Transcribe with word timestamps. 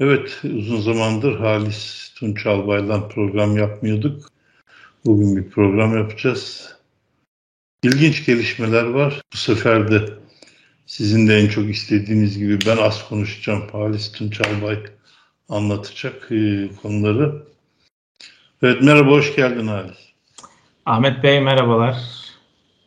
Evet, 0.00 0.40
uzun 0.44 0.80
zamandır 0.80 1.38
Halis 1.40 2.12
Tunçalbay'la 2.14 3.08
program 3.08 3.56
yapmıyorduk. 3.56 4.30
Bugün 5.04 5.36
bir 5.36 5.50
program 5.50 5.98
yapacağız. 5.98 6.74
İlginç 7.82 8.26
gelişmeler 8.26 8.84
var. 8.84 9.20
Bu 9.32 9.36
sefer 9.36 9.90
de 9.90 10.00
sizin 10.86 11.28
de 11.28 11.38
en 11.38 11.48
çok 11.48 11.70
istediğiniz 11.70 12.38
gibi 12.38 12.58
ben 12.66 12.76
az 12.76 13.08
konuşacağım. 13.08 13.62
Halis 13.72 14.12
Tunçalbay 14.12 14.78
anlatacak 15.48 16.32
e, 16.32 16.68
konuları. 16.82 17.42
Evet, 18.62 18.82
merhaba, 18.82 19.10
hoş 19.10 19.36
geldin 19.36 19.66
Halis. 19.66 19.98
Ahmet 20.86 21.22
Bey 21.22 21.40
merhabalar. 21.40 21.96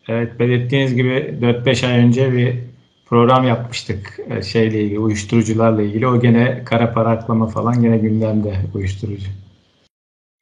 Evet, 0.07 0.39
belirttiğiniz 0.39 0.95
gibi 0.95 1.37
4-5 1.41 1.87
ay 1.87 1.97
önce 1.97 2.33
bir 2.33 2.70
program 3.11 3.47
yapmıştık 3.47 4.19
e, 4.29 4.41
şeyle 4.41 4.83
ilgili, 4.83 4.99
uyuşturucularla 4.99 5.81
ilgili. 5.81 6.07
O 6.07 6.21
gene 6.21 6.63
kara 6.65 6.93
para 6.93 7.09
aklama 7.09 7.47
falan 7.47 7.81
gene 7.81 7.97
gündemde 7.97 8.55
uyuşturucu. 8.73 9.27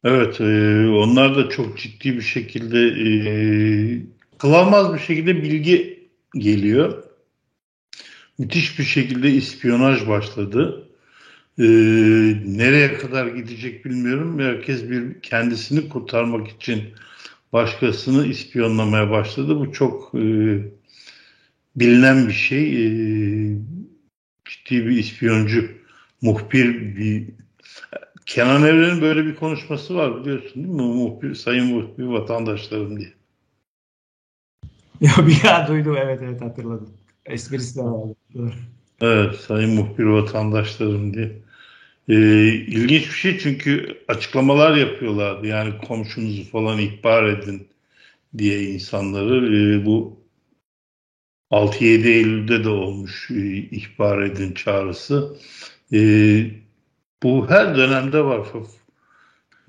Evet, 0.03 0.41
e, 0.41 0.87
onlar 0.89 1.35
da 1.35 1.49
çok 1.49 1.77
ciddi 1.77 2.15
bir 2.15 2.21
şekilde 2.21 2.79
e, 2.79 3.09
kılamaz 4.37 4.93
bir 4.93 4.99
şekilde 4.99 5.43
bilgi 5.43 6.07
geliyor. 6.35 7.03
Müthiş 8.37 8.79
bir 8.79 8.83
şekilde 8.83 9.31
ispiyonaj 9.31 10.07
başladı. 10.07 10.87
E, 11.59 11.63
nereye 12.45 12.97
kadar 12.97 13.27
gidecek 13.27 13.85
bilmiyorum. 13.85 14.39
Herkes 14.39 14.89
bir 14.89 15.21
kendisini 15.21 15.89
kurtarmak 15.89 16.47
için 16.47 16.83
başkasını 17.53 18.25
ispiyonlamaya 18.27 19.11
başladı. 19.11 19.59
Bu 19.59 19.71
çok 19.71 20.15
e, 20.15 20.59
bilinen 21.79 22.27
bir 22.27 22.33
şey. 22.33 22.85
E, 22.85 22.89
ciddi 24.45 24.85
bir 24.85 24.97
ispiyoncu, 24.97 25.71
muhbir 26.21 26.95
bir 26.95 27.27
Kenan 28.25 28.63
Evren'in 28.63 29.01
böyle 29.01 29.25
bir 29.25 29.35
konuşması 29.35 29.95
var 29.95 30.21
biliyorsun 30.21 30.63
değil 30.63 30.75
mi? 30.75 30.81
Muhbir, 30.81 31.35
sayın 31.35 31.65
muhbir 31.65 32.03
vatandaşlarım 32.03 32.99
diye. 32.99 33.13
Ya 35.01 35.27
bir 35.27 35.43
ya 35.43 35.67
duydum 35.67 35.97
evet 35.97 36.19
evet 36.23 36.41
hatırladım. 36.41 36.89
Esprisi 37.25 37.75
de 37.79 37.81
vardı. 37.81 38.15
Evet 39.01 39.35
sayın 39.35 39.75
muhbir 39.75 40.03
vatandaşlarım 40.03 41.13
diye. 41.13 41.31
Ee, 42.09 42.47
ilginç 42.47 43.07
bir 43.07 43.15
şey 43.15 43.39
çünkü 43.39 43.97
açıklamalar 44.07 44.77
yapıyorlardı. 44.77 45.47
Yani 45.47 45.73
komşunuzu 45.87 46.43
falan 46.43 46.79
ihbar 46.79 47.23
edin 47.23 47.67
diye 48.37 48.63
insanları. 48.63 49.55
Ee, 49.55 49.85
bu 49.85 50.18
6-7 51.51 52.07
Eylül'de 52.07 52.63
de 52.63 52.69
olmuş 52.69 53.31
e, 53.31 53.55
ihbar 53.57 54.21
edin 54.21 54.53
çağrısı. 54.53 55.37
Ee, 55.93 56.45
bu 57.23 57.49
her 57.49 57.77
dönemde 57.77 58.25
var. 58.25 58.47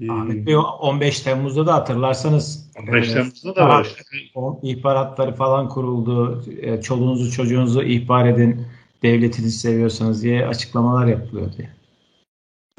Ahmet 0.08 0.46
Bey 0.46 0.56
15 0.56 1.20
Temmuz'da 1.20 1.66
da 1.66 1.74
hatırlarsanız 1.74 2.70
15 2.78 3.08
e, 3.08 3.12
Temmuz'da 3.14 3.56
da 3.56 3.68
var. 3.68 3.84
Işte. 3.84 4.02
O 4.34 4.60
ihbaratları 4.62 5.34
falan 5.34 5.68
kuruldu. 5.68 6.44
E, 6.60 6.82
çoluğunuzu 6.82 7.32
çocuğunuzu 7.32 7.82
ihbar 7.82 8.26
edin. 8.26 8.66
Devletinizi 9.02 9.58
seviyorsanız 9.58 10.22
diye 10.22 10.46
açıklamalar 10.46 11.06
yapılıyor 11.06 11.52
diye. 11.56 11.70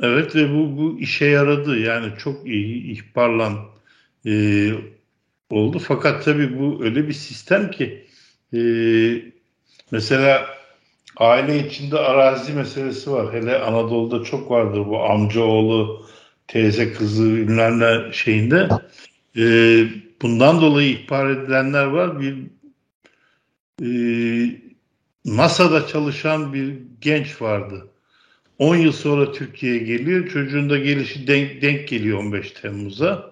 Evet 0.02 0.36
ve 0.36 0.54
bu, 0.54 0.78
bu 0.78 1.00
işe 1.00 1.26
yaradı. 1.26 1.80
Yani 1.80 2.08
çok 2.18 2.48
iyi 2.48 2.92
ihbarlan 2.92 3.58
e, 4.26 4.34
oldu. 5.50 5.80
Fakat 5.80 6.26
tabii 6.26 6.60
bu 6.60 6.84
öyle 6.84 7.08
bir 7.08 7.14
sistem 7.14 7.72
ki 7.72 8.06
e, 8.54 8.62
mesela 9.92 10.48
aile 11.18 11.68
içinde 11.68 11.98
arazi 11.98 12.54
meselesi 12.54 13.12
var. 13.12 13.34
Hele 13.34 13.60
Anadolu'da 13.60 14.24
çok 14.24 14.52
vardır 14.52 14.86
bu 14.86 15.04
amcaoğlu, 15.04 16.06
teyze 16.48 16.94
kızı 16.94 17.36
bilmem 17.36 18.14
şeyinde. 18.14 18.70
E, 19.38 19.44
bundan 20.22 20.62
dolayı 20.62 20.90
ihbar 20.90 21.30
edilenler 21.30 21.86
var. 21.86 22.20
Bir 22.20 22.36
e, 23.82 23.92
NASA'da 25.26 25.88
çalışan 25.88 26.54
bir 26.54 26.78
genç 27.02 27.42
vardı. 27.42 27.88
10 28.60 28.76
yıl 28.76 28.92
sonra 28.92 29.32
Türkiye'ye 29.32 29.80
geliyor. 29.80 30.28
Çocuğun 30.28 30.70
da 30.70 30.78
gelişi 30.78 31.28
denk, 31.28 31.62
denk 31.62 31.88
geliyor 31.88 32.20
15 32.20 32.52
Temmuz'a. 32.52 33.32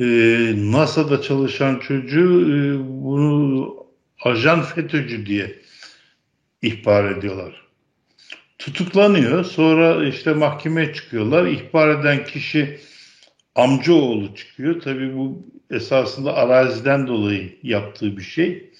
Ee, 0.00 0.52
NASA'da 0.56 1.22
çalışan 1.22 1.78
çocuğu 1.78 2.40
e, 2.40 2.78
bunu 2.88 3.85
ajan 4.24 4.62
FETÖ'cü 4.62 5.26
diye 5.26 5.58
ihbar 6.62 7.10
ediyorlar. 7.10 7.66
Tutuklanıyor. 8.58 9.44
Sonra 9.44 10.06
işte 10.06 10.32
mahkemeye 10.32 10.94
çıkıyorlar. 10.94 11.46
İhbar 11.46 11.88
eden 11.88 12.24
kişi 12.24 12.80
amcaoğlu 13.54 14.34
çıkıyor. 14.34 14.80
Tabii 14.80 15.16
bu 15.16 15.46
esasında 15.70 16.34
araziden 16.34 17.06
dolayı 17.06 17.58
yaptığı 17.62 18.16
bir 18.16 18.22
şey. 18.22 18.70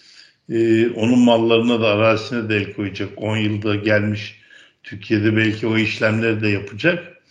Ee, 0.51 0.89
onun 0.89 1.19
mallarına 1.19 1.81
da 1.81 1.89
arazisine 1.89 2.49
de 2.49 2.57
el 2.57 2.73
koyacak. 2.73 3.09
10 3.17 3.37
yılda 3.37 3.75
gelmiş 3.75 4.41
Türkiye'de 4.83 5.37
belki 5.37 5.67
o 5.67 5.79
işlemleri 5.79 6.41
de 6.41 6.49
yapacak. 6.49 7.23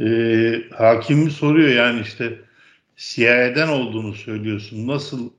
Ee, 0.00 0.62
hakim 0.70 1.30
soruyor 1.30 1.68
yani 1.68 2.00
işte 2.00 2.38
CIA'den 2.96 3.68
olduğunu 3.68 4.14
söylüyorsun. 4.14 4.88
Nasıl 4.88 5.30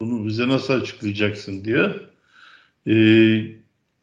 bunu 0.00 0.26
bize 0.26 0.48
nasıl 0.48 0.74
açıklayacaksın 0.74 1.64
diyor. 1.64 2.00
Ee, 2.86 3.46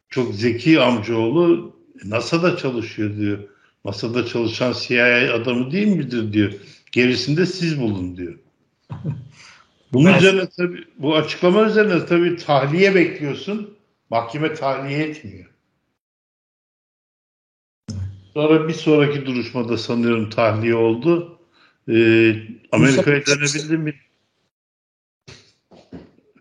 çok 0.08 0.34
zeki 0.34 0.80
amcaoğlu 0.80 1.76
NASA'da 2.04 2.56
çalışıyor 2.56 3.16
diyor. 3.16 3.38
NASA'da 3.84 4.26
çalışan 4.26 4.74
CIA 4.86 5.34
adamı 5.34 5.70
değil 5.70 5.86
midir 5.86 6.32
diyor. 6.32 6.52
Gerisinde 6.92 7.46
siz 7.46 7.80
bulun 7.80 8.16
diyor. 8.16 8.38
Bunun 9.92 10.10
evet. 10.10 10.22
üzerine 10.22 10.48
tabii 10.56 10.84
bu 10.98 11.16
açıklama 11.16 11.66
üzerine 11.66 12.06
tabii 12.06 12.36
tahliye 12.36 12.94
bekliyorsun. 12.94 13.76
Mahkeme 14.10 14.54
tahliye 14.54 14.98
etmiyor. 14.98 15.46
Sonra 18.34 18.68
bir 18.68 18.72
sonraki 18.72 19.26
duruşmada 19.26 19.78
sanıyorum 19.78 20.30
tahliye 20.30 20.74
oldu. 20.74 21.38
Ee, 21.88 22.36
Amerika'ya 22.72 23.26
dönebildi 23.26 23.78
mi? 23.78 23.94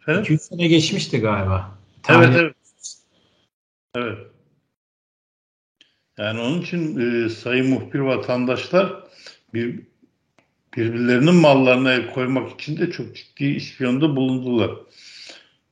Efendim? 0.08 0.22
200 0.24 0.42
sene 0.42 0.68
geçmişti 0.68 1.20
galiba. 1.20 1.78
Evet 2.10 2.30
evet. 2.34 2.56
Evet. 3.96 4.18
Yani 6.18 6.40
onun 6.40 6.62
için 6.62 7.00
e, 7.00 7.30
sayın 7.30 7.70
muhbir 7.70 8.00
vatandaşlar 8.00 9.04
bir 9.54 9.80
birbirlerinin 10.78 11.36
mallarına 11.36 11.94
el 11.94 12.14
koymak 12.14 12.52
için 12.52 12.78
de 12.78 12.92
çok 12.92 13.16
ciddi 13.16 13.46
ispiyonda 13.46 14.16
bulundular. 14.16 14.72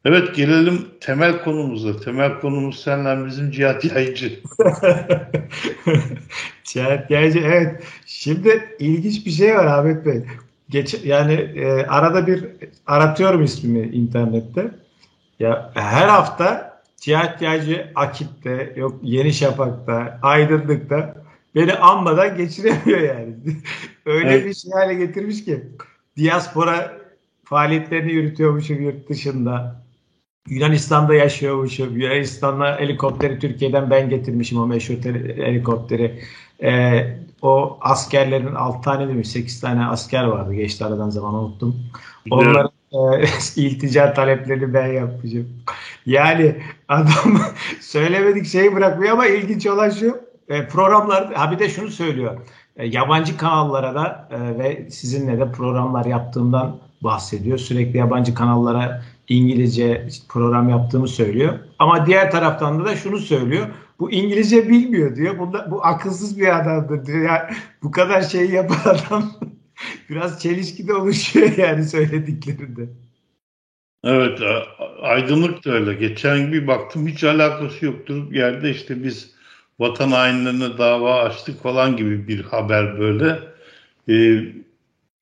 Evet 0.06 0.36
gelelim 0.36 0.88
temel 1.00 1.44
konumuza. 1.44 2.00
Temel 2.00 2.40
konumuz 2.40 2.84
senle 2.84 3.26
bizim 3.26 3.52
Cihat 3.52 3.86
Yaycı. 3.86 4.40
Cihat 6.64 7.12
Yaycı 7.12 7.40
evet. 7.40 7.84
Şimdi 8.06 8.76
ilginç 8.80 9.26
bir 9.26 9.32
şey 9.32 9.56
var 9.56 9.66
Ahmet 9.66 10.06
Bey. 10.06 10.24
Geç, 10.74 10.96
yani 11.04 11.34
e, 11.34 11.86
arada 11.86 12.28
bir 12.28 12.46
aratıyorum 12.88 13.44
ismimi 13.44 13.88
internette. 13.88 14.72
Ya 15.40 15.72
her 15.74 16.08
hafta 16.08 16.80
Cihat 16.98 17.42
Yaycı 17.42 17.92
Akit'te, 17.96 18.74
yok 18.76 19.00
Yeni 19.04 19.34
Şafak'ta, 19.34 20.20
Aydınlık'ta 20.22 21.16
beni 21.56 21.74
anmadan 21.74 22.38
geçiremiyor 22.38 23.00
yani. 23.00 23.36
Öyle 24.06 24.30
evet. 24.30 24.46
bir 24.46 24.54
şey 24.54 24.72
hale 24.72 24.94
getirmiş 24.94 25.46
ki 25.46 25.64
diaspora 26.18 26.98
faaliyetlerini 27.44 28.12
yürütüyormuşum 28.12 28.82
yurt 28.82 29.10
dışında. 29.10 29.84
Yunanistan'da 30.48 31.14
yaşıyormuşum. 31.14 31.98
Yunanistan'la 31.98 32.80
helikopteri 32.80 33.40
Türkiye'den 33.40 33.90
ben 33.90 34.10
getirmişim 34.10 34.60
o 34.60 34.68
meşhur 34.68 34.96
helikopteri. 34.96 36.20
Ee, 36.64 37.18
o 37.44 37.78
askerlerin 37.82 38.56
6 38.56 38.82
tane 38.82 39.08
demiş 39.08 39.28
8 39.28 39.62
tane 39.62 39.86
asker 39.86 40.24
vardı 40.24 40.54
geçti 40.54 40.86
aradan 40.86 41.10
zaman 41.10 41.34
unuttum. 41.34 41.76
Onların 42.32 42.72
e, 42.92 43.26
iltica 43.56 44.14
taleplerini 44.14 44.74
ben 44.74 44.88
yapmışım. 44.88 45.50
Yani 46.06 46.56
adam 46.88 47.40
söylemedik 47.82 48.46
şeyi 48.46 48.76
bırakmıyor 48.76 49.14
ama 49.14 49.26
ilginç 49.26 49.68
olan 49.68 49.90
şu 49.90 50.22
e, 50.50 50.68
programlar 50.68 51.34
ha 51.34 51.52
bir 51.52 51.60
de 51.60 51.70
şunu 51.70 51.90
söylüyor. 51.90 52.38
E, 52.78 52.86
yabancı 52.88 53.38
kanallara 53.38 53.96
da 53.96 54.30
e, 54.32 54.60
ve 54.60 54.90
sizinle 54.90 55.40
de 55.40 55.52
programlar 55.52 56.06
yaptığımdan 56.06 56.78
bahsediyor. 57.02 57.58
Sürekli 57.58 57.98
yabancı 57.98 58.34
kanallara 58.34 59.02
İngilizce 59.28 60.08
program 60.30 60.70
yaptığımı 60.70 61.08
söylüyor. 61.08 61.54
Ama 61.80 62.06
diğer 62.06 62.32
taraftan 62.32 62.86
da 62.86 62.96
şunu 62.96 63.18
söylüyor. 63.18 63.68
Bu 64.04 64.12
İngilizce 64.12 64.70
bilmiyor 64.70 65.16
diyor. 65.16 65.40
Bunda, 65.40 65.72
bu 65.72 65.86
akılsız 65.86 66.40
bir 66.40 66.60
adamdır 66.60 67.06
diyor. 67.06 67.22
Yani 67.22 67.42
bu 67.84 67.92
kadar 67.92 68.22
şeyi 68.22 68.52
yapan 68.52 68.78
adam 68.86 69.32
biraz 70.10 70.42
çelişki 70.42 70.88
de 70.88 70.94
oluşuyor 70.94 71.58
yani 71.58 71.84
söylediklerinde. 71.84 72.90
Evet 74.04 74.40
aydınlık 75.02 75.66
da 75.66 75.72
öyle. 75.72 75.94
Geçen 75.94 76.54
bir 76.54 76.68
baktım 76.68 77.08
hiç 77.08 77.24
alakası 77.24 77.86
yoktur. 77.86 78.32
Bir 78.32 78.38
yerde 78.38 78.72
işte 78.72 79.04
biz 79.04 79.32
vatan 79.80 80.12
hainlerine 80.12 80.78
dava 80.78 81.24
açtık 81.24 81.64
falan 81.64 81.98
gibi 81.98 82.28
bir 82.28 82.44
haber 82.44 83.00
böyle. 83.00 83.40
E, 84.10 84.46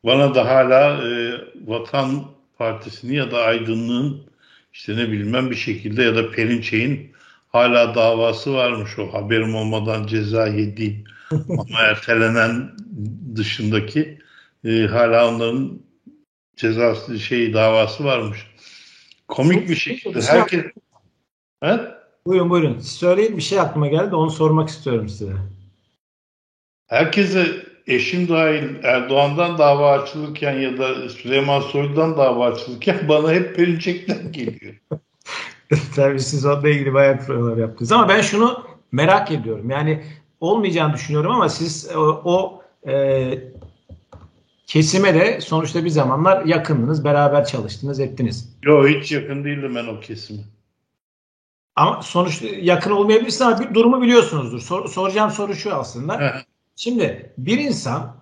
bana 0.06 0.36
da 0.36 0.50
hala 0.50 1.08
e, 1.08 1.34
Vatan 1.66 2.26
Partisi'ni 2.58 3.16
ya 3.16 3.32
da 3.32 3.38
Aydınlığın 3.44 4.22
işte 4.74 4.98
ne 4.98 5.12
bilmem 5.12 5.52
bir 5.52 5.56
şekilde 5.56 6.04
ya 6.04 6.16
da 6.16 6.32
Perinçek'in 6.32 7.11
hala 7.52 7.96
davası 7.96 8.54
varmış 8.54 9.00
o 9.00 9.14
haberim 9.14 9.56
olmadan 9.56 10.08
ceza 10.08 10.48
yediğim 10.48 11.04
ama 11.32 11.80
ertelenen 11.80 12.72
dışındaki 13.36 14.20
e, 14.66 14.82
hala 14.82 15.30
onların 15.30 15.80
cezası 16.56 17.20
şey 17.20 17.54
davası 17.54 18.04
varmış. 18.04 18.48
Komik 19.28 19.70
bir 19.70 19.76
şekilde 19.76 20.22
herkes 20.22 20.66
He? 21.64 21.80
Buyurun 22.26 22.50
buyurun. 22.50 22.80
Söyleyin 22.80 23.38
bir 23.38 23.42
şey 23.42 23.60
aklıma 23.60 23.88
geldi 23.88 24.16
onu 24.16 24.32
sormak 24.32 24.70
istiyorum 24.70 25.10
size. 25.10 25.34
Herkese 26.88 27.48
eşim 27.88 28.30
dahil 28.30 28.84
Erdoğan'dan 28.84 29.58
dava 29.58 29.92
açılırken 29.92 30.60
ya 30.60 30.78
da 30.78 31.10
Süleyman 31.10 31.62
Soylu'dan 31.62 32.18
dava 32.18 32.46
açılırken 32.46 33.00
bana 33.08 33.32
hep 33.32 33.56
Perinçek'ten 33.56 34.32
geliyor. 34.32 34.76
Tabii 35.96 36.20
siz 36.20 36.46
onunla 36.46 36.70
ilgili 36.70 36.94
bayağı 36.94 37.20
provalar 37.20 37.58
yaptınız. 37.58 37.92
Ama 37.92 38.10
ben 38.10 38.22
şunu 38.22 38.64
merak 38.92 39.32
ediyorum. 39.32 39.70
Yani 39.70 40.04
olmayacağını 40.40 40.94
düşünüyorum 40.94 41.32
ama 41.32 41.50
siz 41.50 41.90
o, 41.96 42.22
o 42.26 42.64
e, 42.90 43.34
kesime 44.68 45.14
de 45.14 45.42
sonuçta 45.42 45.86
bir 45.86 45.90
zamanlar 45.90 46.46
yakındınız. 46.46 47.04
Beraber 47.04 47.46
çalıştınız, 47.46 48.00
ettiniz. 48.00 48.58
Yok 48.64 48.88
hiç 48.88 49.12
yakın 49.12 49.44
değildim 49.44 49.76
ben 49.76 49.88
o 49.88 50.00
kesime. 50.00 50.42
Ama 51.76 52.02
sonuçta 52.02 52.48
yakın 52.48 52.92
olmayabilirsiniz 52.92 53.42
ama 53.42 53.60
bir 53.60 53.74
durumu 53.74 54.02
biliyorsunuzdur. 54.02 54.60
Sor, 54.60 54.88
soracağım 54.88 55.32
soru 55.32 55.56
şu 55.56 55.76
aslında. 55.76 56.18
Şimdi 56.76 57.34
bir 57.38 57.60
insan 57.60 58.16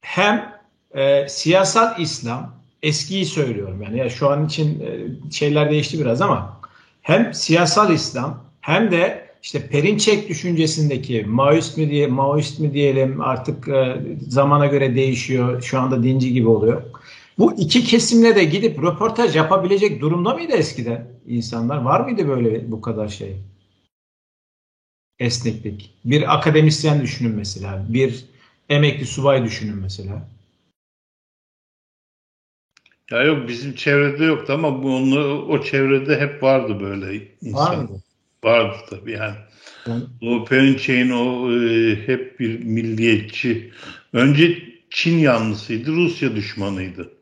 hem 0.00 0.60
e, 0.94 1.28
siyasal 1.28 2.00
İslam 2.00 2.56
eskiyi 2.82 3.26
söylüyorum 3.26 3.82
yani 3.82 3.98
ya 3.98 4.10
şu 4.10 4.30
an 4.30 4.46
için 4.46 4.80
e, 4.80 5.06
şeyler 5.32 5.70
değişti 5.70 6.00
biraz 6.00 6.22
ama 6.22 6.55
hem 7.06 7.34
siyasal 7.34 7.92
İslam 7.92 8.44
hem 8.60 8.90
de 8.90 9.26
işte 9.42 9.68
Perinçek 9.68 10.28
düşüncesindeki 10.28 11.24
Maoist 11.24 11.78
mi 11.78 11.90
diye 11.90 12.06
Maoist 12.06 12.60
mi 12.60 12.74
diyelim 12.74 13.20
artık 13.20 13.68
e, 13.68 13.96
zamana 14.28 14.66
göre 14.66 14.94
değişiyor. 14.94 15.62
Şu 15.62 15.80
anda 15.80 16.02
dinci 16.02 16.32
gibi 16.32 16.48
oluyor. 16.48 16.82
Bu 17.38 17.52
iki 17.58 17.84
kesimle 17.84 18.36
de 18.36 18.44
gidip 18.44 18.82
röportaj 18.82 19.36
yapabilecek 19.36 20.00
durumda 20.00 20.34
mıydı 20.34 20.52
eskiden 20.52 21.06
insanlar? 21.26 21.82
Var 21.82 22.00
mıydı 22.00 22.28
böyle 22.28 22.70
bu 22.70 22.80
kadar 22.80 23.08
şey? 23.08 23.36
Esneklik. 25.18 25.94
Bir 26.04 26.34
akademisyen 26.34 27.02
düşünün 27.02 27.36
mesela. 27.36 27.86
Bir 27.88 28.24
emekli 28.68 29.06
subay 29.06 29.44
düşünün 29.44 29.78
mesela. 29.78 30.28
Ya 33.10 33.22
yok 33.22 33.48
bizim 33.48 33.74
çevrede 33.74 34.24
yoktu 34.24 34.52
ama 34.52 34.82
bu 34.82 34.96
onu, 34.96 35.42
o 35.42 35.62
çevrede 35.62 36.20
hep 36.20 36.42
vardı 36.42 36.80
böyle 36.80 37.28
insan. 37.40 37.72
Var 37.72 37.76
mıydı? 37.76 38.02
Vardı 38.44 38.76
tabii 38.90 39.12
yani. 39.12 39.36
yani. 39.86 40.04
O 40.22 40.44
Perinçek'in 40.44 41.10
o 41.10 41.52
e, 41.52 41.96
hep 42.06 42.40
bir 42.40 42.64
milliyetçi. 42.64 43.72
Önce 44.12 44.62
Çin 44.90 45.18
yanlısıydı, 45.18 45.92
Rusya 45.92 46.36
düşmanıydı. 46.36 47.12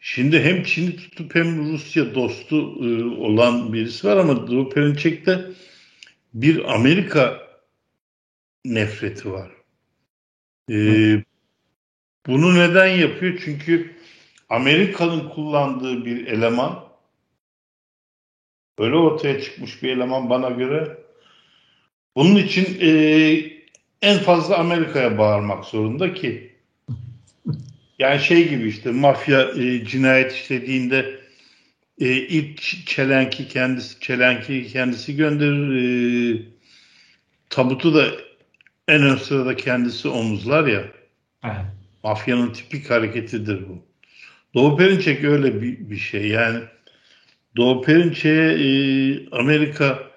Şimdi 0.00 0.40
hem 0.40 0.62
Çin'i 0.62 0.96
tutup 0.96 1.34
hem 1.34 1.72
Rusya 1.72 2.14
dostu 2.14 2.56
e, 2.56 3.04
olan 3.04 3.72
birisi 3.72 4.06
var 4.06 4.16
ama 4.16 4.46
Doğu 4.46 4.70
Perinçek'te 4.70 5.50
bir 6.34 6.74
Amerika 6.74 7.40
nefreti 8.64 9.32
var. 9.32 9.50
E, 10.70 10.76
bunu 12.26 12.54
neden 12.54 12.86
yapıyor? 12.86 13.40
Çünkü 13.44 13.96
Amerika'nın 14.48 15.28
kullandığı 15.28 16.04
bir 16.04 16.26
eleman 16.26 16.84
öyle 18.78 18.96
ortaya 18.96 19.40
çıkmış 19.40 19.82
bir 19.82 19.96
eleman 19.96 20.30
bana 20.30 20.50
göre 20.50 20.98
bunun 22.16 22.36
için 22.36 22.78
e, 22.80 22.90
en 24.02 24.18
fazla 24.18 24.58
Amerika'ya 24.58 25.18
bağırmak 25.18 25.64
zorunda 25.64 26.14
ki 26.14 26.54
yani 27.98 28.20
şey 28.20 28.48
gibi 28.48 28.68
işte 28.68 28.90
mafya 28.90 29.40
e, 29.40 29.84
cinayet 29.84 30.32
işlediğinde 30.32 31.20
e, 32.00 32.06
ilk 32.16 32.86
çelenki 32.86 33.48
kendisi 33.48 34.00
çelenki 34.00 34.66
kendisi 34.66 35.16
gönderir 35.16 36.34
e, 36.34 36.42
tabutu 37.50 37.94
da 37.94 38.06
en 38.88 39.02
ön 39.02 39.16
sırada 39.16 39.56
kendisi 39.56 40.08
omuzlar 40.08 40.66
ya. 40.66 40.84
Evet. 41.44 41.56
Mafyanın 42.02 42.52
tipik 42.52 42.90
hareketidir 42.90 43.68
bu. 43.68 43.93
Doğu 44.54 44.76
Perinçek 44.76 45.24
öyle 45.24 45.62
bir, 45.62 45.90
bir 45.90 45.96
şey. 45.96 46.28
Yani 46.28 46.60
Doğu 47.56 47.82
Perinçek'e 47.82 48.30
e, 48.30 49.30
Amerika 49.30 50.10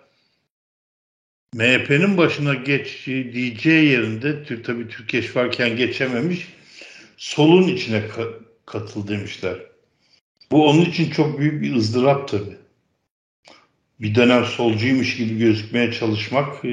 MHP'nin 1.54 2.18
başına 2.18 2.54
geç 2.54 3.06
diyeceği 3.06 3.90
yerinde 3.92 4.44
tabii 4.64 4.88
Türkeş 4.88 5.36
varken 5.36 5.76
geçememiş 5.78 6.48
solun 7.18 7.68
içine 7.68 7.98
ka- 7.98 8.40
katıl 8.66 9.08
demişler. 9.08 9.56
Bu 10.52 10.70
onun 10.70 10.82
için 10.82 11.10
çok 11.10 11.40
büyük 11.40 11.62
bir 11.62 11.76
ızdırap 11.76 12.28
tabii. 12.28 12.58
Bir 14.02 14.16
dönem 14.16 14.46
solcuymuş 14.46 15.18
gibi 15.18 15.38
gözükmeye 15.38 15.92
çalışmak, 15.92 16.66
e, 16.66 16.70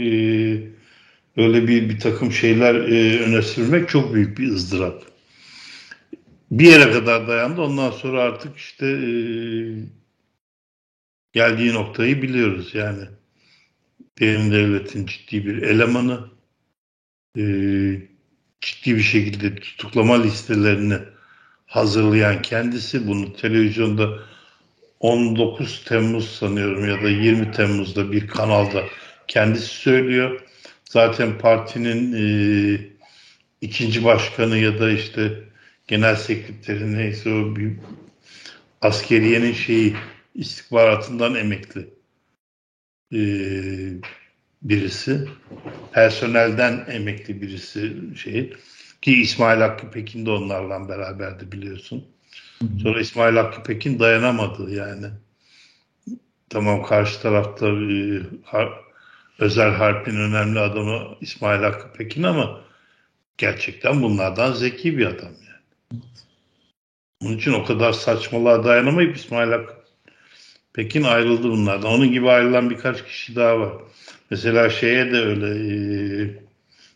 öyle 1.37 1.69
bir 1.69 1.89
bir 1.89 1.99
takım 1.99 2.33
şeyler 2.33 2.75
e, 2.75 3.19
öne 3.21 3.43
sürmek 3.43 3.89
çok 3.89 4.15
büyük 4.15 4.39
bir 4.39 4.49
ızdırap. 4.49 5.14
Bir 6.51 6.67
yere 6.67 6.93
kadar 6.93 7.29
dayandı. 7.29 7.63
Ondan 7.63 7.91
sonra 7.91 8.23
artık 8.23 8.57
işte 8.57 8.87
e, 8.87 9.11
geldiği 11.33 11.75
noktayı 11.75 12.23
biliyoruz 12.23 12.75
yani. 12.75 13.05
Derin 14.21 14.53
devletin 14.53 15.07
ciddi 15.07 15.47
bir 15.47 15.63
elemanı, 15.63 16.31
e, 17.39 17.43
ciddi 18.61 18.97
bir 18.97 19.03
şekilde 19.03 19.55
tutuklama 19.55 20.23
listelerini 20.23 20.99
hazırlayan 21.67 22.43
kendisi 22.43 23.09
bunu 23.09 23.37
televizyonda 23.37 24.19
19 25.01 25.85
Temmuz 25.85 26.29
sanıyorum 26.31 26.89
ya 26.89 27.03
da 27.03 27.09
20 27.09 27.53
Temmuz'da 27.53 28.13
bir 28.13 28.29
kanalda 28.29 28.85
kendisi 29.29 29.67
söylüyor. 29.67 30.41
Zaten 30.85 31.39
partinin 31.39 32.13
e, 32.13 32.81
ikinci 33.61 34.05
başkanı 34.05 34.57
ya 34.57 34.81
da 34.81 34.91
işte 34.91 35.45
genel 35.87 36.17
sekreteri 36.17 36.97
neyse 36.97 37.31
o 37.31 37.57
bir 37.57 37.73
askeriyenin 38.81 39.53
şeyi 39.53 39.97
istihbaratından 40.35 41.35
emekli 41.35 41.89
e, 43.13 43.21
birisi. 44.63 45.29
Personelden 45.93 46.85
emekli 46.89 47.43
birisi 47.43 47.93
şey. 48.17 48.53
Ki 49.03 49.21
İsmail 49.21 49.61
Hakkı 49.61 49.91
Pekin 49.91 50.27
de 50.27 50.31
onlarla 50.31 50.89
beraberdi 50.89 51.53
biliyorsun. 51.53 52.05
Sonra 52.83 53.01
İsmail 53.01 53.37
Hakkı 53.37 53.63
Pekin 53.63 53.99
dayanamadı 53.99 54.75
yani. 54.75 55.07
Tamam 56.51 56.83
karşı 56.83 57.23
tarafta 57.23 57.67
e, 57.69 58.21
har, 58.45 58.73
özel 59.39 59.71
harpin 59.71 60.17
önemli 60.17 60.59
adamı 60.59 61.17
İsmail 61.21 61.63
Hakkı 61.63 61.93
Pekin 61.93 62.23
ama 62.23 62.61
gerçekten 63.39 64.03
bunlardan 64.03 64.53
zeki 64.53 64.99
bir 64.99 65.07
adam. 65.07 65.44
Onun 67.23 67.37
için 67.37 67.53
o 67.53 67.65
kadar 67.65 67.93
saçmalığa 67.93 68.65
dayanamayıp 68.65 69.17
İsmail 69.17 69.51
Hakkı 69.51 69.75
Pekin 70.73 71.03
ayrıldı 71.03 71.51
bunlardan. 71.51 71.93
Onun 71.93 72.13
gibi 72.13 72.31
ayrılan 72.31 72.71
birkaç 72.71 73.05
kişi 73.05 73.37
daha 73.37 73.61
var. 73.61 73.73
Mesela 74.31 74.71
şeye 74.71 75.13
de 75.13 75.17
öyle 75.17 75.47
e, 75.47 76.31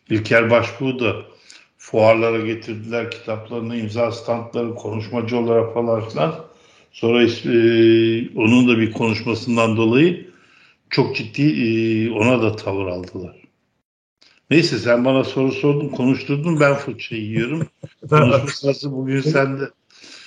İlker 0.09 0.51
Başbuğ 0.51 0.99
da 0.99 1.15
fuarlara 1.77 2.39
getirdiler 2.39 3.11
kitaplarını, 3.11 3.77
imza 3.77 4.11
standları, 4.11 4.75
konuşmacı 4.75 5.37
olarak 5.37 5.73
falan 5.73 6.09
filan. 6.09 6.35
Sonra 6.91 7.23
e, 7.23 7.57
onun 8.35 8.67
da 8.67 8.79
bir 8.79 8.91
konuşmasından 8.91 9.77
dolayı 9.77 10.29
çok 10.89 11.15
ciddi 11.15 11.43
e, 11.43 12.11
ona 12.11 12.41
da 12.41 12.55
tavır 12.55 12.87
aldılar. 12.87 13.35
Neyse 14.49 14.77
sen 14.77 15.05
bana 15.05 15.23
soru 15.23 15.51
sordun, 15.51 15.89
konuşturdun 15.89 16.59
ben 16.59 16.75
fırça 16.75 17.15
yiyorum. 17.15 17.67
Konuşma 18.09 18.47
sırası 18.47 18.91
bugün 18.91 19.21
sende. 19.21 19.69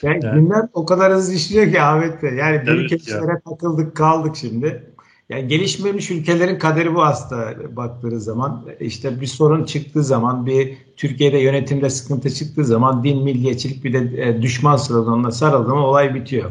Yani, 0.03 0.25
yani. 0.25 0.41
Gündem 0.41 0.69
o 0.73 0.87
kadar 0.87 1.13
hızlı 1.13 1.35
işliyor 1.35 1.73
ki 1.73 1.81
Ahmet 1.81 2.23
Bey. 2.23 2.35
Yani 2.35 2.67
büyük 2.67 2.93
evet 2.93 3.05
kesimlere 3.05 3.41
takıldık 3.49 3.97
kaldık 3.97 4.37
şimdi. 4.37 4.93
Yani 5.33 5.49
gelişmemiş 5.49 6.11
ülkelerin 6.11 6.59
kaderi 6.59 6.95
bu 6.95 7.03
aslında 7.03 7.77
baktığınız 7.77 8.25
zaman. 8.25 8.65
işte 8.81 9.21
bir 9.21 9.27
sorun 9.27 9.65
çıktığı 9.65 10.05
zaman, 10.05 10.47
bir 10.47 10.77
Türkiye'de 10.97 11.39
yönetimde 11.39 11.91
sıkıntı 11.91 12.35
çıktığı 12.35 12.65
zaman 12.65 13.05
din, 13.05 13.23
milliyetçilik 13.23 13.85
bir 13.85 13.93
de 13.93 14.23
e, 14.23 14.43
düşman 14.43 14.77
sloganına 14.77 15.31
sarıldı 15.31 15.69
mı 15.69 15.87
olay 15.87 16.15
bitiyor. 16.15 16.51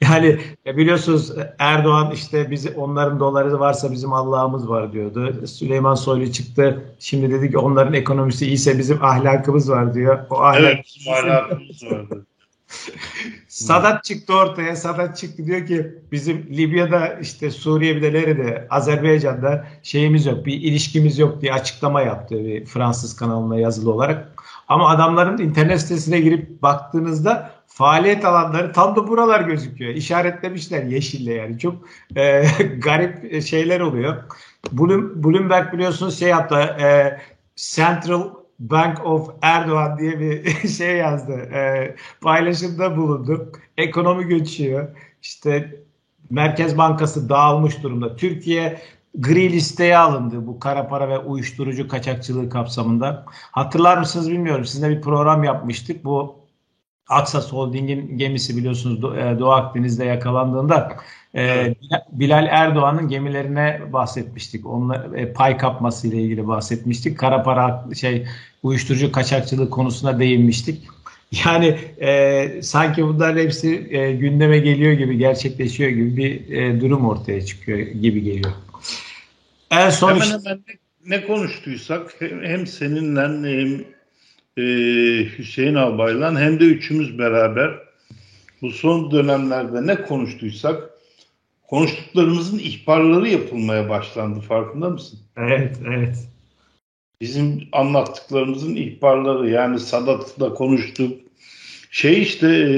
Yani 0.00 0.38
biliyorsunuz 0.66 1.32
Erdoğan 1.58 2.10
işte 2.10 2.50
bizi 2.50 2.70
onların 2.70 3.20
doları 3.20 3.60
varsa 3.60 3.92
bizim 3.92 4.12
Allah'ımız 4.12 4.68
var 4.68 4.92
diyordu. 4.92 5.46
Süleyman 5.46 5.94
Soylu 5.94 6.32
çıktı. 6.32 6.84
Şimdi 6.98 7.30
dedi 7.30 7.50
ki 7.50 7.58
onların 7.58 7.94
ekonomisi 7.94 8.46
iyiyse 8.46 8.78
bizim 8.78 9.04
ahlakımız 9.04 9.70
var 9.70 9.94
diyor. 9.94 10.18
O 10.30 10.40
ahlak 10.40 10.60
evet, 10.62 10.86
ahlakımız 11.24 11.82
vardı. 11.90 12.26
Sadat 13.56 14.04
çıktı 14.04 14.34
ortaya. 14.34 14.76
Sadat 14.76 15.16
çıktı 15.16 15.46
diyor 15.46 15.66
ki 15.66 15.94
bizim 16.12 16.36
Libya'da 16.36 17.18
işte 17.20 17.50
Suriye 17.50 17.96
bir 17.96 18.02
de 18.02 18.12
nerede 18.12 18.66
Azerbaycan'da 18.70 19.66
şeyimiz 19.82 20.26
yok 20.26 20.46
bir 20.46 20.52
ilişkimiz 20.52 21.18
yok 21.18 21.40
diye 21.40 21.52
açıklama 21.52 22.02
yaptı 22.02 22.34
bir 22.34 22.64
Fransız 22.64 23.16
kanalına 23.16 23.58
yazılı 23.58 23.92
olarak. 23.92 24.32
Ama 24.68 24.88
adamların 24.88 25.38
internet 25.38 25.80
sitesine 25.80 26.20
girip 26.20 26.62
baktığınızda 26.62 27.50
faaliyet 27.66 28.24
alanları 28.24 28.72
tam 28.72 28.96
da 28.96 29.08
buralar 29.08 29.40
gözüküyor. 29.40 29.94
İşaretlemişler 29.94 30.82
yeşille 30.82 31.34
yani. 31.34 31.58
Çok 31.58 31.74
e, 32.16 32.46
garip 32.78 33.42
şeyler 33.42 33.80
oluyor. 33.80 34.16
Bloomberg 34.72 35.72
biliyorsunuz 35.72 36.18
şey 36.18 36.28
yaptı. 36.28 36.56
E, 36.56 37.18
Central 37.56 38.45
Bank 38.58 39.06
of 39.06 39.30
Erdoğan 39.42 39.98
diye 39.98 40.20
bir 40.20 40.68
şey 40.68 40.96
yazdı. 40.96 41.32
E, 41.32 41.94
paylaşımda 42.20 42.96
bulundu. 42.96 43.52
Ekonomi 43.76 44.24
göçüyor. 44.24 44.88
İşte 45.22 45.80
Merkez 46.30 46.78
Bankası 46.78 47.28
dağılmış 47.28 47.82
durumda. 47.82 48.16
Türkiye 48.16 48.80
gri 49.14 49.52
listeye 49.52 49.98
alındı 49.98 50.46
bu 50.46 50.60
kara 50.60 50.88
para 50.88 51.08
ve 51.08 51.18
uyuşturucu 51.18 51.88
kaçakçılığı 51.88 52.50
kapsamında. 52.50 53.24
Hatırlar 53.28 53.98
mısınız 53.98 54.30
bilmiyorum. 54.30 54.64
Sizinle 54.64 54.96
bir 54.96 55.02
program 55.02 55.44
yapmıştık. 55.44 56.04
Bu 56.04 56.46
Aksas 57.08 57.52
Holding'in 57.52 58.18
gemisi 58.18 58.56
biliyorsunuz 58.56 59.16
e, 59.18 59.38
Doğu 59.38 59.50
Akdeniz'de 59.50 60.04
yakalandığında 60.04 60.96
e, 61.36 61.74
Bilal 62.12 62.46
Erdoğan'ın 62.50 63.08
gemilerine 63.08 63.80
bahsetmiştik. 63.92 64.66
Onunla 64.66 65.10
e, 65.16 65.32
pay 65.32 65.56
kapması 65.56 66.08
ile 66.08 66.22
ilgili 66.22 66.48
bahsetmiştik. 66.48 67.18
Kara 67.18 67.42
para 67.42 67.84
şey 67.94 68.26
uyuşturucu 68.62 69.12
kaçakçılığı 69.12 69.70
konusuna 69.70 70.18
değinmiştik. 70.18 70.82
Yani 71.44 71.78
e, 72.00 72.62
sanki 72.62 73.04
bunların 73.04 73.42
hepsi 73.42 73.88
e, 73.90 74.12
gündeme 74.12 74.58
geliyor 74.58 74.92
gibi, 74.92 75.18
gerçekleşiyor 75.18 75.90
gibi 75.90 76.16
bir 76.16 76.56
e, 76.56 76.80
durum 76.80 77.06
ortaya 77.06 77.44
çıkıyor 77.44 77.78
gibi 77.78 78.22
geliyor. 78.22 78.52
En 79.70 79.90
son 79.90 80.08
hemen 80.08 80.26
hemen 80.26 80.62
ne, 80.68 81.16
ne 81.16 81.26
konuştuysak 81.26 82.14
hem 82.42 82.66
seninle 82.66 83.20
hem 83.20 83.84
e, 84.56 84.64
Hüseyin 85.38 85.74
Albay'la 85.74 86.40
hem 86.40 86.60
de 86.60 86.64
üçümüz 86.64 87.18
beraber 87.18 87.70
bu 88.62 88.70
son 88.70 89.10
dönemlerde 89.10 89.86
ne 89.86 90.02
konuştuysak 90.02 90.95
konuştuklarımızın 91.68 92.58
ihbarları 92.58 93.28
yapılmaya 93.28 93.88
başlandı 93.88 94.40
farkında 94.40 94.90
mısın? 94.90 95.18
Evet, 95.36 95.76
evet. 95.86 96.28
Bizim 97.20 97.68
anlattıklarımızın 97.72 98.76
ihbarları 98.76 99.50
yani 99.50 99.80
Sadat'la 99.80 100.54
konuştuk. 100.54 101.20
Şey 101.90 102.22
işte 102.22 102.48
e, 102.48 102.74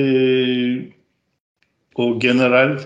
o 1.95 2.18
general 2.18 2.78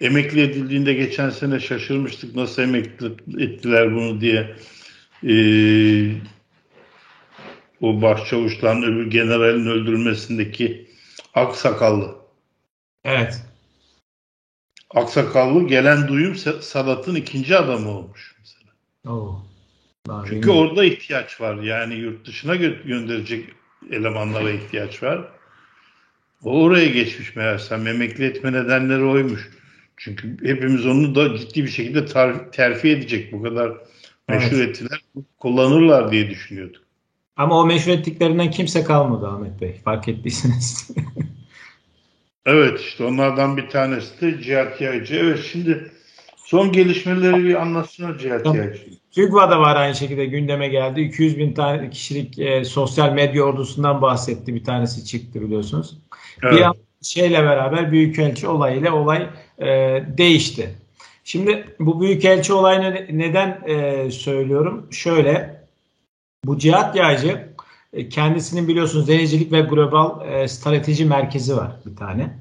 emekli 0.00 0.42
edildiğinde 0.42 0.94
geçen 0.94 1.30
sene 1.30 1.60
şaşırmıştık 1.60 2.36
nasıl 2.36 2.62
emekli 2.62 3.06
ettiler 3.38 3.94
bunu 3.94 4.20
diye. 4.20 4.56
E, 5.26 5.34
o 7.80 8.02
başçavuştan 8.02 8.82
öbür 8.82 9.10
generalin 9.10 9.66
öldürülmesindeki 9.66 10.88
aksakallı. 11.34 12.14
Evet. 13.04 13.47
Aksakallı 14.94 15.66
gelen 15.66 16.08
duyum 16.08 16.36
Sadat'ın 16.60 17.14
ikinci 17.14 17.56
adamı 17.56 17.90
olmuş 17.90 18.36
mesela. 18.38 18.72
Oo. 19.14 19.42
Çünkü 20.28 20.50
orada 20.50 20.84
ihtiyaç 20.84 21.40
var. 21.40 21.62
Yani 21.62 21.94
yurt 21.94 22.26
dışına 22.26 22.56
gö- 22.56 22.86
gönderecek 22.86 23.48
elemanlara 23.90 24.50
ihtiyaç 24.50 25.02
var. 25.02 25.28
O 26.44 26.62
oraya 26.62 26.86
geçmiş 26.86 27.36
meğersem. 27.36 27.86
Emekli 27.86 28.24
etme 28.24 28.52
nedenleri 28.52 29.04
oymuş. 29.04 29.50
Çünkü 29.96 30.36
hepimiz 30.42 30.86
onu 30.86 31.14
da 31.14 31.38
ciddi 31.38 31.64
bir 31.64 31.68
şekilde 31.68 31.98
tar- 31.98 32.50
terfi 32.50 32.88
edecek 32.88 33.32
bu 33.32 33.42
kadar 33.42 33.72
meşhur 34.28 34.56
evet. 34.56 34.68
ettiler. 34.68 35.00
Kullanırlar 35.38 36.12
diye 36.12 36.30
düşünüyorduk. 36.30 36.82
Ama 37.36 37.60
o 37.60 37.66
meşhur 37.66 37.92
ettiklerinden 37.92 38.50
kimse 38.50 38.84
kalmadı 38.84 39.26
Ahmet 39.26 39.60
Bey. 39.60 39.80
Fark 39.84 40.08
ettiyseniz. 40.08 40.90
evet 42.48 42.80
işte 42.80 43.04
onlardan 43.04 43.56
bir 43.56 43.68
tanesi 43.68 44.20
de 44.20 44.42
Cihat 44.42 44.80
Yaycı. 44.80 45.14
Evet 45.14 45.40
şimdi 45.52 45.90
son 46.36 46.72
gelişmeleri 46.72 47.44
bir 47.44 47.54
anlatsınlar 47.54 48.18
Cihat. 48.18 48.46
Yaycı. 48.46 48.98
TÜGVA'da 49.10 49.60
var 49.60 49.76
aynı 49.76 49.94
şekilde 49.94 50.26
gündeme 50.26 50.68
geldi. 50.68 51.00
200 51.00 51.38
bin 51.38 51.52
tane 51.52 51.90
kişilik 51.90 52.38
e, 52.38 52.64
sosyal 52.64 53.12
medya 53.12 53.42
ordusundan 53.42 54.02
bahsetti. 54.02 54.54
Bir 54.54 54.64
tanesi 54.64 55.04
çıktı 55.04 55.42
biliyorsunuz. 55.42 55.98
Evet. 56.42 56.52
Bir 56.52 57.06
şeyle 57.06 57.42
beraber 57.42 57.92
Büyükelçi 57.92 58.48
olayıyla 58.48 58.92
olay 58.92 59.28
e, 59.58 59.66
değişti. 60.18 60.74
Şimdi 61.24 61.76
bu 61.80 62.00
Büyükelçi 62.00 62.52
olayını 62.52 63.06
neden 63.10 63.60
e, 63.66 64.10
söylüyorum? 64.10 64.86
Şöyle 64.90 65.64
bu 66.44 66.58
Cihat 66.58 66.96
Yağcı 66.96 67.28
e, 67.28 67.47
kendisinin 68.10 68.68
biliyorsunuz 68.68 69.08
denizcilik 69.08 69.52
ve 69.52 69.60
global 69.60 70.28
e, 70.28 70.48
strateji 70.48 71.04
merkezi 71.04 71.56
var 71.56 71.72
bir 71.86 71.96
tane. 71.96 72.38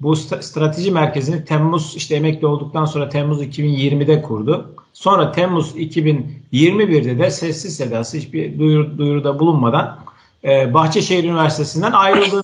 Bu 0.00 0.16
strateji 0.16 0.90
merkezini 0.90 1.44
Temmuz 1.44 1.94
işte 1.96 2.14
emekli 2.14 2.46
olduktan 2.46 2.84
sonra 2.84 3.08
Temmuz 3.08 3.42
2020'de 3.42 4.22
kurdu. 4.22 4.74
Sonra 4.92 5.32
Temmuz 5.32 5.76
2021'de 5.76 7.18
de 7.18 7.30
sessiz 7.30 7.76
sedası 7.76 8.16
hiçbir 8.16 8.58
duyur, 8.58 8.98
duyuruda 8.98 9.38
bulunmadan 9.38 10.04
e, 10.44 10.74
Bahçeşehir 10.74 11.24
Üniversitesi'nden 11.24 11.92
ayrıldı 11.92 12.42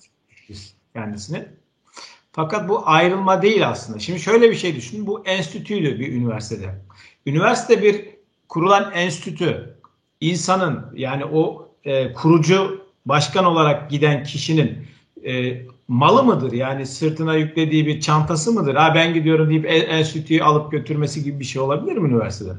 kendisini. 0.95 1.45
Fakat 2.33 2.69
bu 2.69 2.89
ayrılma 2.89 3.43
değil 3.43 3.69
aslında. 3.69 3.99
Şimdi 3.99 4.21
şöyle 4.21 4.51
bir 4.51 4.57
şey 4.57 4.77
düşünün. 4.77 5.07
Bu 5.07 5.25
enstitüydü 5.25 5.99
bir 5.99 6.13
üniversitede. 6.13 6.75
Üniversite 7.27 7.83
bir 7.83 8.09
kurulan 8.49 8.93
enstitü 8.95 9.77
insanın 10.21 10.87
yani 10.95 11.25
o 11.25 11.70
e, 11.85 12.13
kurucu 12.13 12.81
başkan 13.07 13.45
olarak 13.45 13.91
giden 13.91 14.25
kişinin 14.25 14.87
e, 15.27 15.63
malı 15.89 16.25
mıdır? 16.25 16.53
Yani 16.53 16.87
sırtına 16.87 17.35
yüklediği 17.35 17.87
bir 17.87 18.01
çantası 18.01 18.53
mıdır? 18.53 18.75
Ha 18.75 18.93
ben 18.95 19.15
gidiyorum 19.15 19.51
deyip 19.51 19.67
enstitüyü 19.69 20.43
alıp 20.43 20.73
götürmesi 20.73 21.25
gibi 21.25 21.41
bir 21.41 21.45
şey 21.45 21.63
olabilir 21.63 21.97
mi 21.97 22.09
üniversitede? 22.09 22.53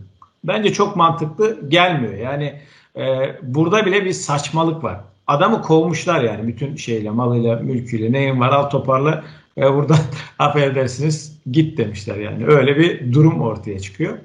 Bence 0.44 0.74
çok 0.74 0.96
mantıklı 0.96 1.70
gelmiyor. 1.70 2.14
Yani 2.14 2.60
e, 2.96 3.36
burada 3.42 3.86
bile 3.86 4.06
bir 4.06 4.14
saçmalık 4.14 4.84
var. 4.84 5.02
Adamı 5.28 5.62
kovmuşlar 5.62 6.24
yani 6.24 6.48
bütün 6.48 6.76
şeyle, 6.76 7.10
malıyla, 7.10 7.56
mülküyle, 7.56 8.12
neyin 8.12 8.40
var 8.40 8.50
al 8.50 8.70
toparla 8.70 9.24
ve 9.58 9.74
burada 9.74 9.96
affedersiniz 10.40 11.38
git 11.52 11.78
demişler 11.78 12.16
yani. 12.16 12.46
Öyle 12.46 12.78
bir 12.78 13.14
durum 13.14 13.42
ortaya 13.42 13.80
çıkıyor. 13.80 14.18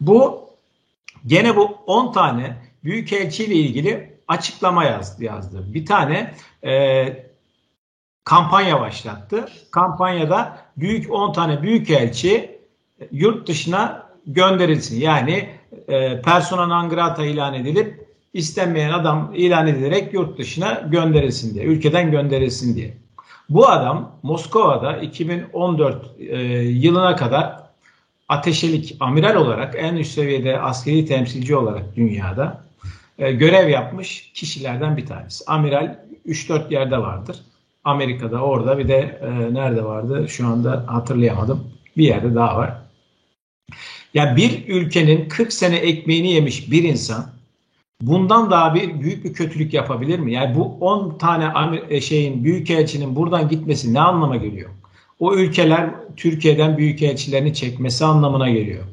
Bu 0.00 0.40
gene 1.26 1.56
bu 1.56 1.78
10 1.86 2.12
tane 2.12 2.56
büyükelçi 2.84 3.44
ile 3.44 3.54
ilgili 3.54 4.11
açıklama 4.32 4.84
yazdı. 4.84 5.24
yazdı. 5.24 5.64
Bir 5.74 5.86
tane 5.86 6.34
e, 6.64 7.06
kampanya 8.24 8.80
başlattı. 8.80 9.48
Kampanyada 9.70 10.58
büyük 10.76 11.12
10 11.12 11.32
tane 11.32 11.62
büyükelçi 11.62 12.58
yurt 13.12 13.48
dışına 13.48 14.06
gönderilsin. 14.26 15.00
Yani 15.00 15.48
e, 15.88 16.22
persona 16.22 16.66
non 16.66 16.88
grata 16.88 17.24
ilan 17.24 17.54
edilip 17.54 18.06
istenmeyen 18.32 18.90
adam 18.90 19.32
ilan 19.34 19.66
edilerek 19.66 20.14
yurt 20.14 20.38
dışına 20.38 20.82
gönderilsin 20.90 21.54
diye, 21.54 21.64
ülkeden 21.64 22.10
gönderilsin 22.10 22.76
diye. 22.76 22.96
Bu 23.48 23.68
adam 23.68 24.12
Moskova'da 24.22 24.96
2014 24.96 26.10
e, 26.18 26.36
yılına 26.62 27.16
kadar 27.16 27.56
ateşelik 28.28 28.96
amiral 29.00 29.36
olarak 29.36 29.74
en 29.78 29.96
üst 29.96 30.12
seviyede 30.12 30.60
askeri 30.60 31.06
temsilci 31.06 31.56
olarak 31.56 31.96
dünyada 31.96 32.64
e, 33.22 33.32
görev 33.32 33.68
yapmış 33.68 34.32
kişilerden 34.34 34.96
bir 34.96 35.06
tanesi. 35.06 35.44
Amiral 35.46 35.98
3-4 36.26 36.72
yerde 36.72 36.98
vardır. 36.98 37.36
Amerika'da 37.84 38.40
orada 38.40 38.78
bir 38.78 38.88
de 38.88 39.20
e, 39.22 39.54
nerede 39.54 39.84
vardı 39.84 40.26
şu 40.28 40.46
anda 40.46 40.84
hatırlayamadım. 40.86 41.64
Bir 41.96 42.04
yerde 42.04 42.34
daha 42.34 42.56
var. 42.56 42.78
Ya 44.14 44.36
bir 44.36 44.68
ülkenin 44.68 45.28
40 45.28 45.52
sene 45.52 45.76
ekmeğini 45.76 46.32
yemiş 46.32 46.70
bir 46.70 46.84
insan 46.84 47.26
bundan 48.00 48.50
daha 48.50 48.74
bir 48.74 49.00
büyük 49.00 49.24
bir 49.24 49.32
kötülük 49.32 49.74
yapabilir 49.74 50.18
mi? 50.18 50.32
Yani 50.32 50.54
bu 50.54 50.76
10 50.80 51.18
tane 51.18 51.52
e, 51.90 52.00
şeyin 52.00 52.44
büyükelçinin 52.44 53.16
buradan 53.16 53.48
gitmesi 53.48 53.94
ne 53.94 54.00
anlama 54.00 54.36
geliyor? 54.36 54.70
O 55.18 55.34
ülkeler 55.34 55.90
Türkiye'den 56.16 56.78
büyükelçilerini 56.78 57.54
çekmesi 57.54 58.04
anlamına 58.04 58.50
geliyor. 58.50 58.84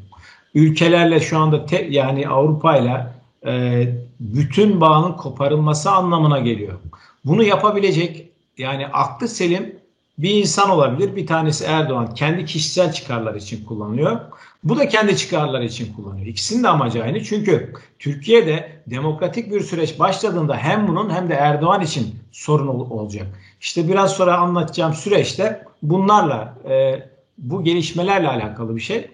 ülkelerle 0.54 1.20
şu 1.20 1.38
anda 1.38 1.66
te, 1.66 1.88
yani 1.90 2.28
Avrupa 2.28 2.78
ile 2.78 3.08
e, 3.46 3.86
bütün 4.20 4.82
bağının 4.82 5.14
koparılması 5.14 5.92
anlamına 5.92 6.40
geliyor. 6.40 6.80
Bunu 7.26 7.44
yapabilecek 7.44 8.30
yani 8.58 8.88
aklı 8.88 9.28
selim 9.28 9.76
bir 10.18 10.30
insan 10.30 10.70
olabilir. 10.70 11.16
Bir 11.16 11.28
tanesi 11.28 11.66
Erdoğan 11.66 12.14
kendi 12.14 12.46
kişisel 12.46 12.94
çıkarlar 12.94 13.36
için 13.36 13.66
kullanıyor. 13.66 14.20
Bu 14.64 14.78
da 14.78 14.88
kendi 14.88 15.18
çıkarları 15.18 15.66
için 15.66 15.94
kullanıyor. 15.94 16.28
İkisinin 16.28 16.64
de 16.64 16.68
amacı 16.68 17.04
aynı. 17.04 17.24
Çünkü 17.24 17.74
Türkiye'de 18.00 18.82
demokratik 18.88 19.52
bir 19.52 19.62
süreç 19.62 20.00
başladığında 20.00 20.58
hem 20.58 20.88
bunun 20.88 21.10
hem 21.10 21.30
de 21.30 21.34
Erdoğan 21.34 21.82
için 21.82 22.16
sorun 22.32 22.68
ol- 22.68 22.90
olacak. 22.90 23.28
İşte 23.62 23.88
biraz 23.88 24.14
sonra 24.14 24.38
anlatacağım 24.38 24.94
süreçte 24.94 25.66
bunlarla 25.82 26.58
e, 26.70 27.04
bu 27.38 27.64
gelişmelerle 27.64 28.28
alakalı 28.30 28.76
bir 28.76 28.82
şey. 28.82 29.12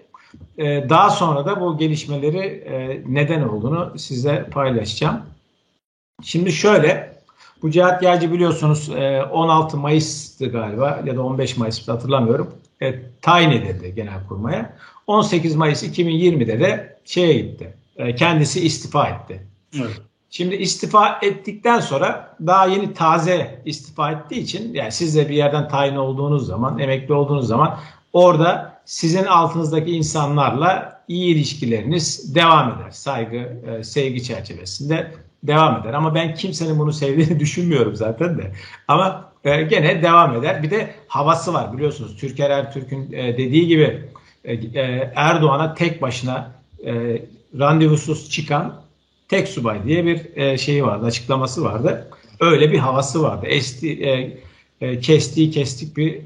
E, 0.58 0.88
daha 0.88 1.10
sonra 1.10 1.46
da 1.46 1.60
bu 1.60 1.78
gelişmeleri 1.78 2.38
e, 2.38 3.02
neden 3.08 3.42
olduğunu 3.42 3.98
size 3.98 4.46
paylaşacağım. 4.50 5.20
Şimdi 6.22 6.52
şöyle 6.52 7.16
bu 7.62 7.70
Cihat 7.70 8.02
Yağcı 8.02 8.32
biliyorsunuz 8.32 8.90
16 9.32 9.76
Mayıs'tı 9.76 10.46
galiba 10.46 11.02
ya 11.04 11.16
da 11.16 11.22
15 11.22 11.56
Mayıs'tı 11.56 11.92
hatırlamıyorum. 11.92 12.54
E, 12.82 12.94
tayin 13.22 13.50
edildi 13.50 13.94
Genelkurmay'a. 13.94 14.76
18 15.06 15.56
Mayıs 15.56 15.82
2020'de 15.82 16.60
de 16.60 16.96
şeye 17.04 17.32
gitti. 17.32 17.74
E, 17.96 18.14
kendisi 18.14 18.66
istifa 18.66 19.08
etti. 19.08 19.46
Evet. 19.78 20.00
Şimdi 20.30 20.54
istifa 20.54 21.18
ettikten 21.22 21.80
sonra 21.80 22.36
daha 22.46 22.66
yeni 22.66 22.94
taze 22.94 23.62
istifa 23.64 24.10
ettiği 24.10 24.40
için 24.40 24.74
yani 24.74 24.92
siz 24.92 25.16
de 25.16 25.28
bir 25.28 25.34
yerden 25.34 25.68
tayin 25.68 25.96
olduğunuz 25.96 26.46
zaman, 26.46 26.78
emekli 26.78 27.14
olduğunuz 27.14 27.46
zaman 27.46 27.78
orada 28.16 28.80
sizin 28.84 29.24
altınızdaki 29.24 29.90
insanlarla 29.90 31.02
iyi 31.08 31.34
ilişkileriniz 31.34 32.34
devam 32.34 32.68
eder. 32.68 32.90
Saygı, 32.90 33.36
e, 33.36 33.84
sevgi 33.84 34.22
çerçevesinde 34.22 35.12
devam 35.42 35.80
eder. 35.80 35.94
Ama 35.94 36.14
ben 36.14 36.34
kimsenin 36.34 36.78
bunu 36.78 36.92
sevdiğini 36.92 37.40
düşünmüyorum 37.40 37.96
zaten 37.96 38.38
de. 38.38 38.52
Ama 38.88 39.32
e, 39.44 39.62
gene 39.62 40.02
devam 40.02 40.36
eder. 40.36 40.62
Bir 40.62 40.70
de 40.70 40.94
havası 41.08 41.54
var 41.54 41.72
biliyorsunuz. 41.72 42.16
Türker 42.16 42.50
Ertürk'ün 42.50 43.12
e, 43.12 43.38
dediği 43.38 43.66
gibi 43.66 44.04
Erdoğan'a 45.14 45.74
tek 45.74 46.02
başına 46.02 46.52
randevusuz 47.58 48.30
çıkan 48.30 48.82
tek 49.28 49.48
subay 49.48 49.84
diye 49.84 50.06
bir 50.06 50.58
şeyi 50.58 50.84
vardı, 50.84 51.06
açıklaması 51.06 51.64
vardı. 51.64 52.10
Öyle 52.40 52.72
bir 52.72 52.78
havası 52.78 53.22
vardı. 53.22 53.46
Esti, 53.46 54.40
kestiği 55.02 55.50
kestik 55.50 55.96
bir 55.96 56.20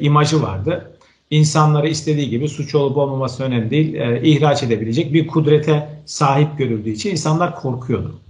imajı 0.00 0.42
vardı. 0.42 0.90
İnsanları 1.30 1.88
istediği 1.88 2.30
gibi 2.30 2.48
suç 2.48 2.74
olup 2.74 2.96
olmaması 2.96 3.44
önemli 3.44 3.70
değil. 3.70 3.94
E, 3.94 4.22
ihraç 4.22 4.62
edebilecek 4.62 5.14
bir 5.14 5.26
kudrete 5.26 5.88
sahip 6.06 6.58
görüldüğü 6.58 6.90
için 6.90 7.10
insanlar 7.10 7.56
korkuyordu. 7.56 8.20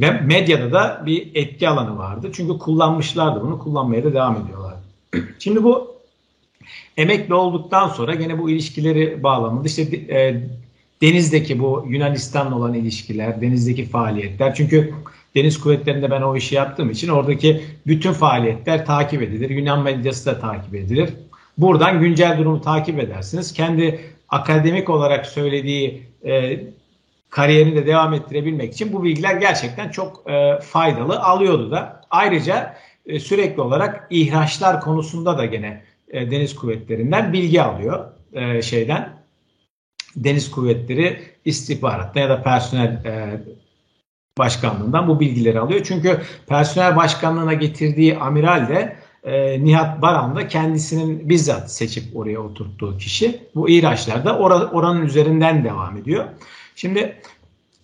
Ve 0.00 0.10
medyada 0.10 0.72
da 0.72 1.02
bir 1.06 1.30
etki 1.34 1.68
alanı 1.68 1.98
vardı. 1.98 2.30
Çünkü 2.32 2.58
kullanmışlardı 2.58 3.42
bunu, 3.42 3.58
kullanmaya 3.58 4.04
da 4.04 4.14
devam 4.14 4.44
ediyorlar. 4.44 4.74
Şimdi 5.38 5.64
bu 5.64 5.96
emekli 6.96 7.34
olduktan 7.34 7.88
sonra 7.88 8.14
gene 8.14 8.38
bu 8.38 8.50
ilişkileri 8.50 9.22
bağlamında 9.22 9.66
işte 9.66 9.82
e, 9.82 10.42
denizdeki 11.02 11.58
bu 11.58 11.86
Yunanistan'la 11.88 12.56
olan 12.56 12.74
ilişkiler, 12.74 13.40
denizdeki 13.40 13.84
faaliyetler. 13.84 14.54
Çünkü 14.54 14.94
deniz 15.34 15.60
kuvvetlerinde 15.60 16.10
ben 16.10 16.22
o 16.22 16.36
işi 16.36 16.54
yaptığım 16.54 16.90
için 16.90 17.08
oradaki 17.08 17.62
bütün 17.86 18.12
faaliyetler 18.12 18.86
takip 18.86 19.22
edilir. 19.22 19.50
Yunan 19.50 19.82
medyası 19.82 20.26
da 20.26 20.40
takip 20.40 20.74
edilir. 20.74 21.10
Buradan 21.58 22.00
güncel 22.00 22.38
durumu 22.38 22.60
takip 22.60 22.98
edersiniz. 22.98 23.52
Kendi 23.52 24.00
akademik 24.28 24.90
olarak 24.90 25.26
söylediği 25.26 26.02
e, 26.24 26.60
kariyerini 27.30 27.76
de 27.76 27.86
devam 27.86 28.14
ettirebilmek 28.14 28.72
için 28.72 28.92
bu 28.92 29.04
bilgiler 29.04 29.34
gerçekten 29.34 29.88
çok 29.88 30.30
e, 30.30 30.58
faydalı 30.60 31.20
alıyordu 31.20 31.70
da. 31.70 32.02
Ayrıca 32.10 32.76
e, 33.06 33.20
sürekli 33.20 33.62
olarak 33.62 34.06
ihraçlar 34.10 34.80
konusunda 34.80 35.38
da 35.38 35.44
gene 35.44 35.84
e, 36.08 36.30
deniz 36.30 36.54
kuvvetlerinden 36.54 37.32
bilgi 37.32 37.62
alıyor 37.62 38.04
e, 38.32 38.62
şeyden. 38.62 39.22
Deniz 40.16 40.50
kuvvetleri 40.50 41.22
istihbarattan 41.44 42.20
ya 42.20 42.28
da 42.28 42.42
personel 42.42 43.04
e, 43.04 43.40
başkanlığından 44.38 45.08
bu 45.08 45.20
bilgileri 45.20 45.60
alıyor. 45.60 45.80
Çünkü 45.84 46.20
personel 46.46 46.96
başkanlığına 46.96 47.54
getirdiği 47.54 48.18
amiral 48.18 48.68
de 48.68 48.96
e, 49.24 49.64
Nihat 49.64 50.02
Baran 50.02 50.36
da 50.36 50.48
kendisinin 50.48 51.28
bizzat 51.28 51.72
seçip 51.72 52.16
oraya 52.16 52.40
oturttuğu 52.40 52.98
kişi. 52.98 53.48
Bu 53.54 53.68
ihraçlar 53.68 54.24
or 54.24 54.50
oranın 54.50 55.06
üzerinden 55.06 55.64
devam 55.64 55.96
ediyor. 55.96 56.24
Şimdi 56.76 57.20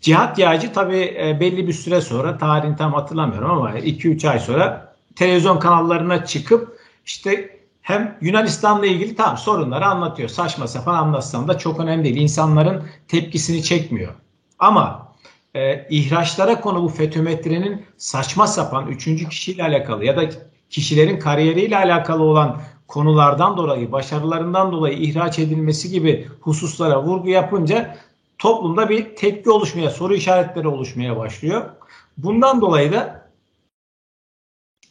Cihat 0.01 0.39
Yağcı 0.39 0.73
tabii 0.73 1.17
e, 1.21 1.41
belli 1.41 1.69
bir 1.69 1.73
süre 1.73 2.01
sonra 2.01 2.39
tarihini 2.39 2.77
tam 2.77 2.93
hatırlamıyorum 2.93 3.51
ama 3.51 3.71
2-3 3.71 4.29
ay 4.29 4.41
sonra 4.41 4.95
televizyon 5.17 5.59
kanallarına 5.59 6.25
çıkıp 6.25 6.79
işte 7.07 7.59
hem 7.83 8.19
Yunanistan'la 8.21 8.87
ilgili 8.87 9.17
tam 9.17 9.37
sorunları 9.37 9.87
anlatıyor. 9.87 10.29
Saçma 10.29 10.67
sapan 10.67 10.95
anlatsam 10.95 11.49
da 11.49 11.59
çok 11.59 11.81
önemli 11.81 12.05
değil. 12.05 12.17
İnsanların 12.17 12.83
tepkisini 13.09 13.63
çekmiyor. 13.63 14.15
Ama 14.59 15.13
e, 15.55 15.87
ihraçlara 15.91 16.61
konu 16.61 16.83
bu 16.83 16.89
fetometrenin 16.89 17.87
saçma 17.97 18.47
sapan 18.47 18.87
üçüncü 18.87 19.29
kişiyle 19.29 19.65
alakalı 19.65 20.05
ya 20.05 20.17
da 20.17 20.23
kişilerin 20.71 21.19
kariyeriyle 21.19 21.77
alakalı 21.77 22.23
olan 22.23 22.63
konulardan 22.89 23.57
dolayı, 23.57 23.93
başarılarından 23.93 24.73
dolayı 24.73 24.99
ihraç 24.99 25.39
edilmesi 25.39 25.91
gibi 25.91 26.29
hususlara 26.41 27.03
vurgu 27.03 27.29
yapınca 27.29 27.97
toplumda 28.39 28.89
bir 28.89 29.17
tepki 29.17 29.51
oluşmaya, 29.51 29.91
soru 29.91 30.15
işaretleri 30.15 30.69
oluşmaya 30.69 31.17
başlıyor. 31.17 31.71
Bundan 32.19 32.61
dolayı 32.61 32.93
da 32.93 33.31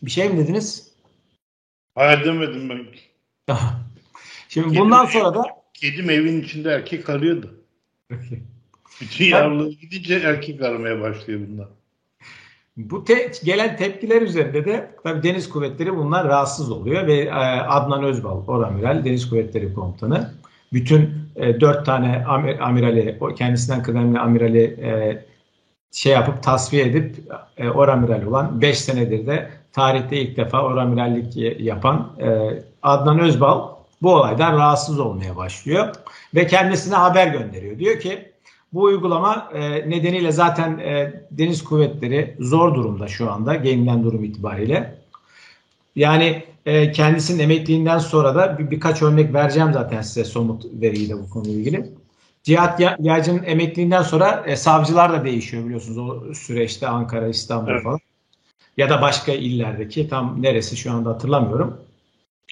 bir 0.01 0.11
şey 0.11 0.29
mi 0.29 0.37
dediniz? 0.37 0.93
Hayır 1.95 2.25
demedim 2.25 2.69
ben. 2.69 2.85
Şimdi 4.49 4.67
kedim, 4.67 4.81
bundan 4.81 5.05
sonra 5.05 5.35
da 5.35 5.43
kedim 5.73 6.09
evin 6.09 6.41
içinde 6.41 6.71
erkek 6.71 7.09
arıyordu. 7.09 7.63
Bütün 9.01 9.25
yavruları 9.25 9.69
gidince 9.69 10.15
erkek 10.15 10.61
aramaya 10.61 11.01
başlıyor 11.01 11.39
bundan. 11.47 11.69
Bu 12.77 13.03
te 13.03 13.31
gelen 13.43 13.77
tepkiler 13.77 14.21
üzerinde 14.21 14.65
de 14.65 14.91
tabii 15.03 15.23
Deniz 15.23 15.49
Kuvvetleri 15.49 15.97
bunlar 15.97 16.27
rahatsız 16.27 16.71
oluyor 16.71 17.07
ve 17.07 17.13
e, 17.13 17.31
Adnan 17.67 18.03
Özbal, 18.03 18.47
Oramiral 18.47 19.05
Deniz 19.05 19.29
Kuvvetleri 19.29 19.73
Komutanı 19.73 20.33
bütün 20.73 21.09
e, 21.35 21.61
dört 21.61 21.85
tane 21.85 22.25
amir, 22.25 22.59
amirali, 22.59 23.19
kendisinden 23.37 23.83
kıdemli 23.83 24.19
amirali 24.19 24.63
e, 24.63 25.23
şey 25.91 26.13
yapıp 26.13 26.43
tasfiye 26.43 26.85
edip 26.85 27.15
e, 27.57 27.69
oramiral 27.69 28.23
olan 28.23 28.61
5 28.61 28.79
senedir 28.79 29.27
de 29.27 29.49
tarihte 29.71 30.17
ilk 30.17 30.37
defa 30.37 30.63
oramirallik 30.63 31.59
yapan 31.59 32.11
e, 32.19 32.27
Adnan 32.83 33.19
Özbal 33.19 33.69
bu 34.01 34.13
olaydan 34.13 34.53
rahatsız 34.53 34.99
olmaya 34.99 35.35
başlıyor 35.35 35.95
ve 36.35 36.47
kendisine 36.47 36.95
haber 36.95 37.27
gönderiyor. 37.27 37.79
Diyor 37.79 37.99
ki 37.99 38.31
bu 38.73 38.81
uygulama 38.81 39.49
e, 39.53 39.89
nedeniyle 39.89 40.31
zaten 40.31 40.77
e, 40.77 41.21
deniz 41.31 41.63
kuvvetleri 41.63 42.35
zor 42.39 42.75
durumda 42.75 43.07
şu 43.07 43.31
anda 43.31 43.55
gelinen 43.55 44.03
durum 44.03 44.23
itibariyle. 44.23 44.97
Yani 45.95 46.43
e, 46.65 46.91
kendisinin 46.91 47.39
emekliğinden 47.39 47.97
sonra 47.97 48.35
da 48.35 48.59
bir, 48.59 48.71
birkaç 48.71 49.01
örnek 49.01 49.33
vereceğim 49.33 49.73
zaten 49.73 50.01
size 50.01 50.23
somut 50.25 50.65
veriyle 50.73 51.13
bu 51.13 51.29
konuyla 51.29 51.59
ilgili. 51.59 51.91
Cihat 52.43 52.79
Yağcı'nın 52.99 53.43
emekliğinden 53.43 54.01
sonra 54.01 54.43
e, 54.47 54.55
savcılar 54.55 55.13
da 55.13 55.25
değişiyor 55.25 55.65
biliyorsunuz 55.65 55.97
o 55.97 56.33
süreçte 56.33 56.87
Ankara, 56.87 57.27
İstanbul 57.27 57.71
evet. 57.71 57.83
falan. 57.83 57.99
Ya 58.77 58.89
da 58.89 59.01
başka 59.01 59.31
illerdeki 59.31 60.09
tam 60.09 60.41
neresi 60.41 60.77
şu 60.77 60.91
anda 60.91 61.09
hatırlamıyorum. 61.09 61.81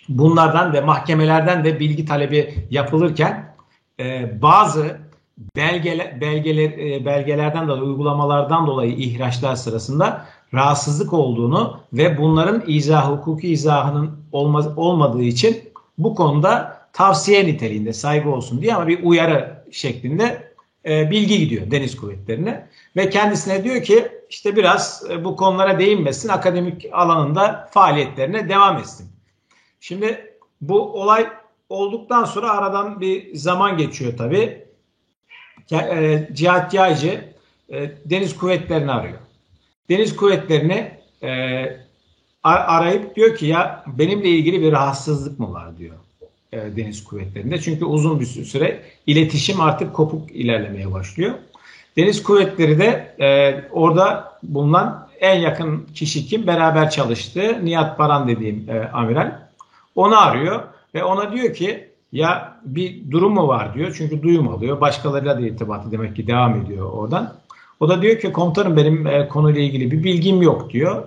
Bunlardan 0.10 0.74
ve 0.74 0.82
mahkemelerden 0.82 1.64
de 1.64 1.80
bilgi 1.80 2.06
talebi 2.06 2.68
yapılırken 2.72 3.56
e, 4.00 4.42
bazı 4.42 4.98
belgeler, 5.38 6.22
belgeler 6.22 7.06
belgelerden 7.06 7.68
dolayı 7.68 7.84
uygulamalardan 7.84 8.68
dolayı 8.68 8.92
ihraçlar 8.92 9.56
sırasında 9.56 10.26
rahatsızlık 10.54 11.14
olduğunu 11.14 11.80
ve 11.94 12.18
bunların 12.18 12.64
izah 12.68 13.12
hukuki 13.12 13.50
izahının 13.50 14.20
olmaz, 14.32 14.78
olmadığı 14.78 15.24
için 15.24 15.58
bu 15.98 16.16
konuda 16.16 16.82
tavsiye 16.94 17.46
niteliğinde 17.46 17.94
saygı 17.94 18.30
olsun 18.30 18.62
diye 18.62 18.76
ama 18.76 18.88
bir 18.88 19.04
uyarı 19.04 19.64
şeklinde 19.72 20.54
e, 20.86 21.12
bilgi 21.12 21.40
gidiyor 21.40 21.72
deniz 21.72 21.96
kuvvetlerine 21.96 22.68
ve 22.96 23.10
kendisine 23.10 23.64
diyor 23.64 23.84
ki 23.84 24.08
işte 24.30 24.56
biraz 24.56 25.04
e, 25.10 25.26
bu 25.26 25.36
konulara 25.36 25.80
değinmesin 25.80 26.30
akademik 26.30 26.86
alanında 26.92 27.70
faaliyetlerine 27.72 28.50
devam 28.50 28.78
etsin. 28.78 29.10
Şimdi 29.80 30.38
bu 30.62 31.02
olay 31.02 31.28
olduktan 31.70 32.26
sonra 32.26 32.52
aradan 32.52 33.02
bir 33.02 33.36
zaman 33.36 33.78
geçiyor 33.78 34.18
tabi. 34.18 34.65
E, 35.72 36.30
Cihat 36.34 36.74
Yaycı 36.74 37.26
e, 37.70 37.92
deniz 38.06 38.38
kuvvetlerini 38.38 38.92
arıyor. 38.92 39.18
Deniz 39.90 40.16
kuvvetlerini 40.16 40.92
e, 41.24 41.64
arayıp 42.44 43.16
diyor 43.16 43.36
ki 43.36 43.46
ya 43.46 43.84
benimle 43.88 44.30
ilgili 44.30 44.62
bir 44.62 44.72
rahatsızlık 44.72 45.40
mı 45.40 45.54
var 45.54 45.78
diyor. 45.78 45.96
e, 46.52 46.76
deniz 46.78 47.04
kuvvetlerinde. 47.04 47.62
Çünkü 47.62 47.86
uzun 47.86 48.20
bir 48.20 48.26
süre 48.26 48.82
iletişim 49.08 49.62
artık 49.62 49.94
kopuk 49.94 50.32
ilerlemeye 50.32 50.92
başlıyor. 50.92 51.34
Deniz 51.98 52.24
kuvvetleri 52.24 52.80
de 52.80 53.16
orada 53.72 54.40
bulunan 54.44 55.08
en 55.20 55.40
yakın 55.40 55.88
kişi 55.94 56.26
kim? 56.26 56.48
Beraber 56.48 56.90
çalıştı. 56.90 57.60
Nihat 57.64 58.00
Baran 58.00 58.28
dediğim 58.28 58.68
amiral. 58.94 59.40
Onu 59.96 60.22
arıyor 60.22 60.64
ve 60.96 61.04
ona 61.04 61.32
diyor 61.32 61.54
ki 61.54 61.85
ya 62.12 62.60
bir 62.66 63.12
durum 63.12 63.34
mu 63.34 63.48
var 63.48 63.74
diyor. 63.74 63.94
Çünkü 63.98 64.24
duyum 64.24 64.48
alıyor. 64.48 64.82
Başkalarıyla 64.82 65.38
da 65.38 65.42
irtibatı 65.42 65.92
demek 65.92 66.16
ki 66.16 66.28
devam 66.28 66.62
ediyor 66.62 66.92
oradan. 66.92 67.34
O 67.80 67.90
da 67.90 68.02
diyor 68.02 68.20
ki 68.20 68.32
komutanım 68.32 68.78
benim 68.78 69.08
e, 69.08 69.28
konuyla 69.28 69.62
ilgili 69.62 69.92
bir 69.92 70.04
bilgim 70.04 70.42
yok 70.42 70.70
diyor. 70.70 71.04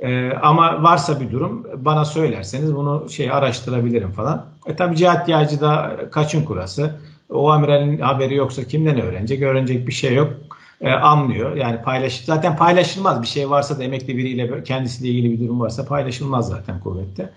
E, 0.00 0.32
ama 0.42 0.82
varsa 0.82 1.20
bir 1.20 1.32
durum 1.32 1.66
bana 1.76 2.04
söylerseniz 2.04 2.76
bunu 2.76 3.10
şey 3.10 3.30
araştırabilirim 3.30 4.12
falan. 4.12 4.46
E 4.66 4.76
tabi 4.76 4.96
Cihat 4.96 5.28
Yağcı 5.28 5.60
da 5.60 5.96
kaçın 6.10 6.44
kurası. 6.44 7.00
O 7.30 7.50
amiralin 7.50 7.98
haberi 7.98 8.34
yoksa 8.34 8.64
kimden 8.64 9.00
öğrenecek? 9.00 9.42
Öğrenecek 9.42 9.86
bir 9.86 9.92
şey 9.92 10.14
yok. 10.14 10.32
E, 10.80 10.90
anlıyor. 10.90 11.56
Yani 11.56 11.82
paylaş 11.82 12.24
zaten 12.24 12.56
paylaşılmaz. 12.56 13.22
Bir 13.22 13.26
şey 13.26 13.50
varsa 13.50 13.78
da 13.78 13.84
emekli 13.84 14.16
biriyle 14.16 14.64
kendisiyle 14.64 15.08
ilgili 15.08 15.32
bir 15.32 15.44
durum 15.44 15.60
varsa 15.60 15.86
paylaşılmaz 15.86 16.48
zaten 16.48 16.80
kuvvette. 16.80 17.30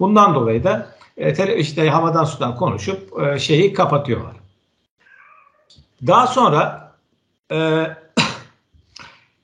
Bundan 0.00 0.34
dolayı 0.34 0.64
da 0.64 0.86
e, 1.18 1.56
işte 1.56 1.90
havadan 1.90 2.24
sudan 2.24 2.56
konuşup 2.56 3.22
e, 3.22 3.38
şeyi 3.38 3.72
kapatıyorlar. 3.72 4.36
Daha 6.06 6.26
sonra 6.26 6.92
e, 7.52 7.86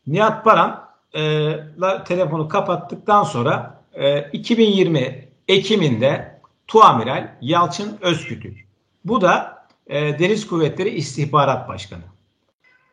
Nihat 0.07 0.47
Baran 0.47 0.89
e, 1.15 1.55
telefonu 2.07 2.49
kapattıktan 2.49 3.25
sonra 3.25 3.81
e, 3.95 4.31
2020 4.31 5.29
Ekim'inde 5.49 6.41
Tuamiral 6.67 7.37
Yalçın 7.41 7.99
Özkütük. 8.01 8.67
Bu 9.05 9.21
da 9.21 9.65
e, 9.87 10.19
Deniz 10.19 10.47
Kuvvetleri 10.47 10.91
İstihbarat 10.91 11.69
Başkanı. 11.69 12.03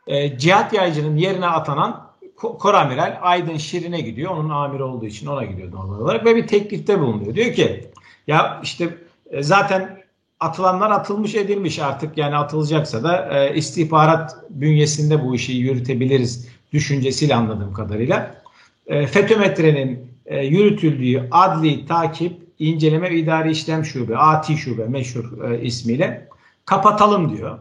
E, 0.08 0.38
Cihat 0.38 0.74
Yaycı'nın 0.74 1.16
yerine 1.16 1.48
atanan 1.48 2.11
Koramiral 2.42 3.20
Aydın 3.22 3.58
Şirin'e 3.58 4.02
gidiyor. 4.02 4.32
Onun 4.32 4.50
amiri 4.50 4.84
olduğu 4.84 5.06
için 5.06 5.28
ona 5.28 5.46
gidiyor 5.46 5.72
normal 5.72 6.00
olarak 6.00 6.26
ve 6.26 6.36
bir 6.36 6.48
teklifte 6.48 7.00
bulunuyor. 7.00 7.36
Diyor 7.36 7.54
ki 7.54 7.90
ya 8.28 8.60
işte 8.64 8.98
e, 9.32 9.44
zaten 9.44 10.02
atılanlar 10.40 10.92
atılmış 10.92 11.36
edilmiş 11.36 11.80
artık 11.80 12.18
yani 12.18 12.36
atılacaksa 12.36 13.04
da 13.04 13.40
e, 13.40 13.56
istihbarat 13.56 14.36
bünyesinde 14.50 15.26
bu 15.26 15.36
işi 15.36 15.54
yürütebiliriz 15.54 16.48
düşüncesiyle 16.74 17.36
anladığım 17.36 17.74
kadarıyla. 17.74 18.42
E, 18.88 19.08
FETÖ-METRE'nin 19.08 20.12
e, 20.26 20.46
yürütüldüğü 20.46 21.28
adli 21.32 21.86
takip, 21.86 22.42
inceleme 22.60 23.10
idari 23.10 23.52
işlem 23.52 23.86
şube, 23.86 24.18
ATİ 24.18 24.58
şube 24.58 24.86
meşhur 24.86 25.52
e, 25.52 25.62
ismiyle 25.62 26.28
kapatalım 26.66 27.38
diyor. 27.38 27.60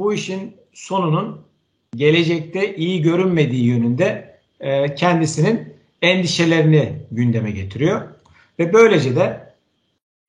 Bu 0.00 0.14
işin 0.14 0.56
sonunun 0.72 1.45
gelecekte 1.96 2.76
iyi 2.76 3.02
görünmediği 3.02 3.64
yönünde 3.64 4.38
e, 4.60 4.94
kendisinin 4.94 5.74
endişelerini 6.02 6.92
gündeme 7.12 7.50
getiriyor. 7.50 8.02
Ve 8.58 8.72
böylece 8.72 9.16
de 9.16 9.52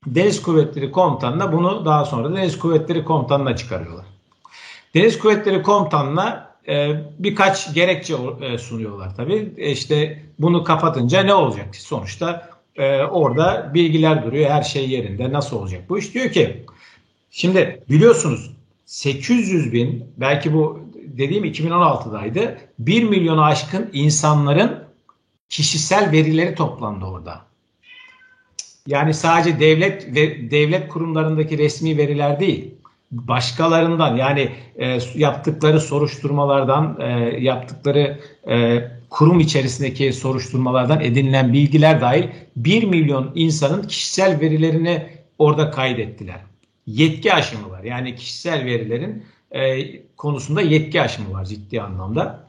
Deniz 0.06 0.42
Kuvvetleri 0.42 0.92
Komutanı'na 0.92 1.54
bunu 1.54 1.86
daha 1.86 2.06
sonra 2.06 2.36
Deniz 2.36 2.60
Kuvvetleri 2.60 3.04
Komutanı'na 3.04 3.56
çıkarıyorlar. 3.56 4.06
Deniz 4.96 5.20
Kuvvetleri 5.20 5.62
Komutanı'na 5.62 6.48
e, 6.68 6.96
birkaç 7.20 7.74
gerekçe 7.74 8.16
e, 8.42 8.58
sunuyorlar 8.58 9.16
tabii. 9.16 9.54
E 9.58 9.72
işte 9.72 10.24
bunu 10.40 10.64
kapatınca 10.64 11.24
ne 11.24 11.34
olacak? 11.34 11.76
Sonuçta 11.76 12.50
e, 12.76 13.04
orada 13.04 13.72
bilgiler 13.74 14.26
duruyor, 14.26 14.50
her 14.50 14.64
şey 14.64 14.90
yerinde. 14.90 15.32
Nasıl 15.32 15.58
olacak 15.58 15.82
bu 15.90 16.00
iş? 16.00 16.14
Diyor 16.14 16.32
ki, 16.32 16.66
şimdi 17.32 17.84
biliyorsunuz 17.90 18.52
800 18.86 19.74
bin, 19.74 20.06
belki 20.18 20.54
bu 20.54 20.87
dediğim 21.18 21.46
2016'daydı, 21.46 22.58
1 22.80 23.04
milyonu 23.04 23.44
aşkın 23.44 23.90
insanların 23.94 24.84
kişisel 25.50 26.12
verileri 26.12 26.56
toplandı 26.56 27.06
orada. 27.06 27.42
Yani 28.88 29.14
sadece 29.14 29.60
devlet 29.60 30.16
ve 30.16 30.52
devlet 30.52 30.88
kurumlarındaki 30.88 31.58
resmi 31.58 31.98
veriler 31.98 32.40
değil 32.40 32.78
başkalarından 33.12 34.16
yani 34.16 34.52
e, 34.76 35.00
yaptıkları 35.16 35.80
soruşturmalardan 35.82 36.98
e, 37.00 37.10
yaptıkları 37.40 38.20
e, 38.50 38.82
kurum 39.10 39.40
içerisindeki 39.40 40.14
soruşturmalardan 40.14 41.02
edinilen 41.02 41.54
bilgiler 41.54 42.02
dahil 42.02 42.24
1 42.56 42.84
milyon 42.84 43.32
insanın 43.36 43.84
kişisel 43.84 44.40
verilerini 44.40 45.10
orada 45.38 45.72
kaydettiler. 45.72 46.40
Yetki 46.88 47.34
aşımı 47.34 47.70
var. 47.70 47.84
Yani 47.84 48.16
kişisel 48.16 48.66
verilerin 48.66 49.24
e, 49.52 49.82
konusunda 50.18 50.62
yetki 50.62 51.02
aşımı 51.02 51.34
var 51.34 51.46
ciddi 51.46 51.82
anlamda. 51.82 52.48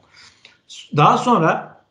Daha 0.97 1.17
sonra 1.17 1.81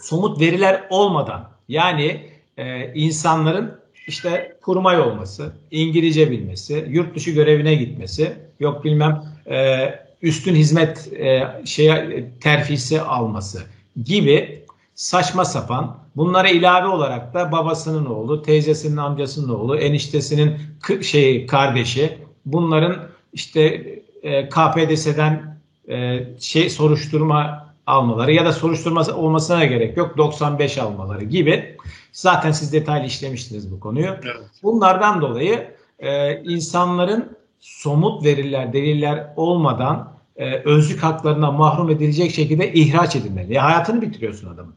somut 0.00 0.40
veriler 0.40 0.84
olmadan 0.90 1.50
yani 1.68 2.30
e, 2.56 2.94
insanların 2.94 3.80
işte 4.06 4.56
kurmay 4.62 5.00
olması, 5.00 5.52
İngilizce 5.70 6.30
bilmesi, 6.30 6.86
yurt 6.88 7.16
dışı 7.16 7.30
görevine 7.30 7.74
gitmesi, 7.74 8.32
yok 8.60 8.84
bilmem 8.84 9.22
e, 9.50 9.88
üstün 10.22 10.54
hizmet 10.54 11.12
e, 11.12 11.42
şeye 11.64 12.30
terfisi 12.40 13.00
alması 13.00 13.62
gibi 14.04 14.64
saçma 14.94 15.44
sapan 15.44 15.96
bunlara 16.16 16.48
ilave 16.48 16.86
olarak 16.88 17.34
da 17.34 17.52
babasının 17.52 18.06
oğlu, 18.06 18.42
teyzesinin 18.42 18.96
amcasının 18.96 19.54
oğlu, 19.54 19.76
eniştesinin 19.76 20.56
şey 21.02 21.46
kardeşi 21.46 22.18
bunların 22.46 23.08
işte 23.32 23.84
e, 24.26 24.48
KPDS'den 24.48 25.58
e, 25.88 26.26
şey 26.40 26.70
soruşturma 26.70 27.66
almaları 27.86 28.32
ya 28.32 28.44
da 28.44 28.52
soruşturma 28.52 29.06
olmasına 29.14 29.64
gerek 29.64 29.96
yok 29.96 30.16
95 30.16 30.78
almaları 30.78 31.24
gibi 31.24 31.76
Zaten 32.16 32.52
siz 32.52 32.72
detaylı 32.72 33.06
işlemiştiniz 33.06 33.72
bu 33.72 33.80
konuyu. 33.80 34.06
Evet. 34.06 34.36
Bunlardan 34.62 35.20
dolayı 35.20 35.70
e, 35.98 36.40
insanların 36.42 37.36
somut 37.60 38.24
veriler, 38.24 38.72
deliller 38.72 39.32
olmadan 39.36 40.12
e, 40.36 40.54
özlük 40.54 41.02
haklarına 41.02 41.52
mahrum 41.52 41.90
edilecek 41.90 42.30
şekilde 42.30 42.72
ihraç 42.72 43.16
edilmeli. 43.16 43.54
Ya 43.54 43.64
hayatını 43.64 44.02
bitiriyorsun 44.02 44.54
adamın. 44.54 44.74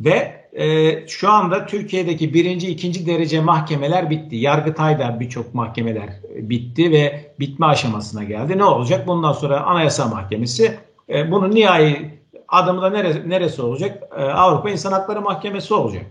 Ve 0.00 0.45
e, 0.58 1.06
şu 1.06 1.30
anda 1.30 1.66
Türkiye'deki 1.66 2.34
birinci, 2.34 2.68
ikinci 2.68 3.06
derece 3.06 3.40
mahkemeler 3.40 4.10
bitti. 4.10 4.36
Yargıtay'da 4.36 5.20
birçok 5.20 5.54
mahkemeler 5.54 6.08
bitti 6.36 6.90
ve 6.90 7.30
bitme 7.40 7.66
aşamasına 7.66 8.24
geldi. 8.24 8.58
Ne 8.58 8.64
olacak? 8.64 9.06
Bundan 9.06 9.32
sonra 9.32 9.60
Anayasa 9.60 10.08
Mahkemesi 10.08 10.78
e, 11.08 11.30
bunun 11.30 11.50
nihai 11.50 12.10
adımı 12.48 12.82
da 12.82 12.90
neresi, 12.90 13.30
neresi 13.30 13.62
olacak? 13.62 14.02
E, 14.18 14.22
Avrupa 14.22 14.70
İnsan 14.70 14.92
Hakları 14.92 15.20
Mahkemesi 15.20 15.74
olacak. 15.74 16.06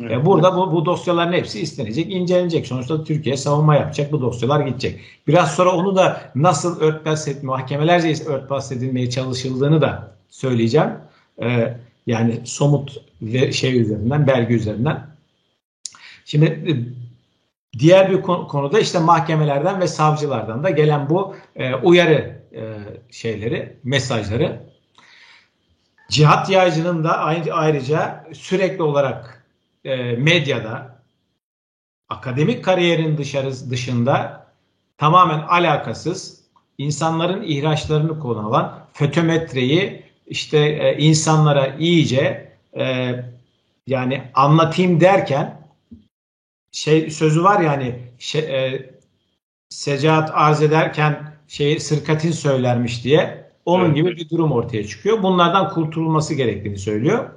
Evet. 0.00 0.12
E, 0.12 0.26
burada 0.26 0.56
bu, 0.56 0.72
bu 0.72 0.86
dosyaların 0.86 1.32
hepsi 1.32 1.60
istenecek, 1.60 2.12
incelenecek. 2.12 2.66
Sonuçta 2.66 3.04
Türkiye 3.04 3.36
savunma 3.36 3.74
yapacak, 3.74 4.12
bu 4.12 4.20
dosyalar 4.20 4.60
gidecek. 4.60 5.00
Biraz 5.26 5.54
sonra 5.54 5.70
onu 5.70 5.96
da 5.96 6.20
nasıl 6.34 6.80
örtbas 6.80 7.28
et, 7.28 7.42
mahkemelerce 7.42 8.24
örtbas 8.24 8.72
edilmeye 8.72 9.10
çalışıldığını 9.10 9.80
da 9.80 10.16
söyleyeceğim. 10.30 10.90
Ee, 11.42 11.76
yani 12.06 12.40
somut 12.44 13.02
ve 13.22 13.52
şey 13.52 13.80
üzerinden, 13.80 14.26
belge 14.26 14.54
üzerinden. 14.54 15.06
Şimdi 16.24 16.44
e, 16.44 16.72
diğer 17.78 18.10
bir 18.10 18.22
konuda 18.22 18.80
işte 18.80 18.98
mahkemelerden 18.98 19.80
ve 19.80 19.86
savcılardan 19.86 20.64
da 20.64 20.70
gelen 20.70 21.10
bu 21.10 21.36
e, 21.56 21.74
uyarı 21.74 22.42
e, 22.52 22.62
şeyleri, 23.10 23.76
mesajları. 23.84 24.60
Cihat 26.10 26.50
yaycının 26.50 27.04
da 27.04 27.18
ayrıca 27.52 28.26
sürekli 28.32 28.82
olarak 28.82 29.44
e, 29.84 29.96
medyada 30.12 30.98
akademik 32.08 32.64
kariyerin 32.64 33.18
dışarı, 33.18 33.70
dışında 33.70 34.46
tamamen 34.98 35.38
alakasız 35.38 36.44
insanların 36.78 37.42
ihraçlarını 37.42 38.18
konu 38.18 38.46
alan 38.46 38.86
fötometreyi 38.92 40.03
işte 40.26 40.58
e, 40.58 40.98
insanlara 40.98 41.76
iyice 41.78 42.52
e, 42.76 43.14
yani 43.86 44.22
anlatayım 44.34 45.00
derken 45.00 45.60
şey 46.72 47.10
sözü 47.10 47.44
var 47.44 47.60
yani 47.60 47.98
şey, 48.18 48.40
e, 48.40 48.90
secaat 49.68 50.30
arz 50.34 50.62
ederken 50.62 51.34
şey 51.48 51.80
sırkatin 51.80 52.32
söylermiş 52.32 53.04
diye 53.04 53.44
onun 53.64 53.84
evet. 53.84 53.96
gibi 53.96 54.16
bir 54.16 54.30
durum 54.30 54.52
ortaya 54.52 54.86
çıkıyor. 54.86 55.22
Bunlardan 55.22 55.68
kurtulması 55.70 56.34
gerektiğini 56.34 56.78
söylüyor. 56.78 57.30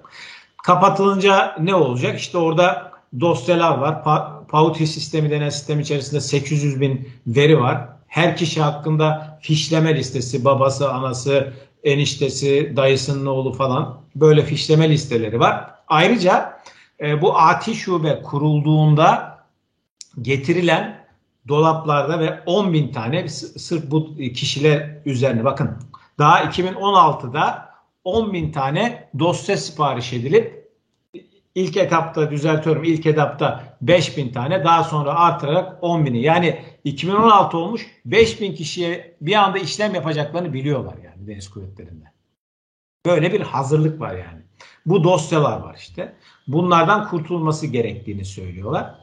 Kapatılınca 0.64 1.56
ne 1.60 1.76
olacak? 1.76 2.20
İşte 2.20 2.38
orada 2.38 2.92
dosyalar 3.20 3.78
var. 3.78 4.04
Pa 4.04 4.44
Pauti 4.50 4.88
sistemi 4.88 5.30
denen 5.30 5.50
sistem 5.50 5.80
içerisinde 5.80 6.22
800 6.22 6.82
bin 6.82 7.10
veri 7.28 7.60
var. 7.60 7.90
Her 8.08 8.38
kişi 8.38 8.62
hakkında 8.62 9.40
fişleme 9.42 9.96
listesi, 9.96 10.46
babası, 10.46 10.92
anası, 10.92 11.54
eniştesi, 11.84 12.74
dayısının 12.76 13.26
oğlu 13.26 13.54
falan 13.54 14.02
böyle 14.16 14.44
fişleme 14.44 14.90
listeleri 14.90 15.40
var. 15.40 15.72
Ayrıca 15.88 16.60
e, 17.02 17.22
bu 17.22 17.38
ATİ 17.38 17.76
şube 17.76 18.22
kurulduğunda 18.22 19.38
getirilen 20.22 21.08
dolaplarda 21.48 22.20
ve 22.20 22.40
10 22.46 22.74
bin 22.74 22.92
tane 22.92 23.30
sırf 23.30 23.92
bu 23.92 24.16
kişiler 24.18 24.98
üzerine 25.06 25.44
bakın 25.44 25.78
daha 26.20 26.44
2016'da 26.44 27.70
10 28.04 28.34
bin 28.34 28.52
tane 28.52 29.10
dosya 29.20 29.58
sipariş 29.58 30.14
edilip 30.14 30.68
ilk 31.56 31.78
etapta 31.78 32.32
düzeltiyorum 32.32 32.84
ilk 32.84 33.06
etapta 33.06 33.78
5 33.82 34.18
bin 34.18 34.32
tane 34.32 34.64
daha 34.64 34.84
sonra 34.84 35.16
artırarak 35.16 35.78
10 35.82 36.06
bini 36.06 36.22
yani 36.22 36.60
2016 36.88 37.58
olmuş 37.58 37.88
5 38.06 38.42
bin 38.42 38.56
kişiye 38.56 39.16
bir 39.22 39.34
anda 39.34 39.58
işlem 39.58 39.96
yapacaklarını 39.96 40.54
biliyorlar 40.54 40.96
yani 41.04 41.28
deniz 41.28 41.50
kuvvetlerinde. 41.50 42.06
Böyle 43.06 43.34
bir 43.34 43.42
hazırlık 43.42 44.00
var 44.00 44.16
yani. 44.16 44.42
Bu 44.86 45.04
dosyalar 45.04 45.60
var 45.60 45.76
işte. 45.80 46.14
Bunlardan 46.48 47.10
kurtulması 47.10 47.68
gerektiğini 47.68 48.26
söylüyorlar. 48.26 48.96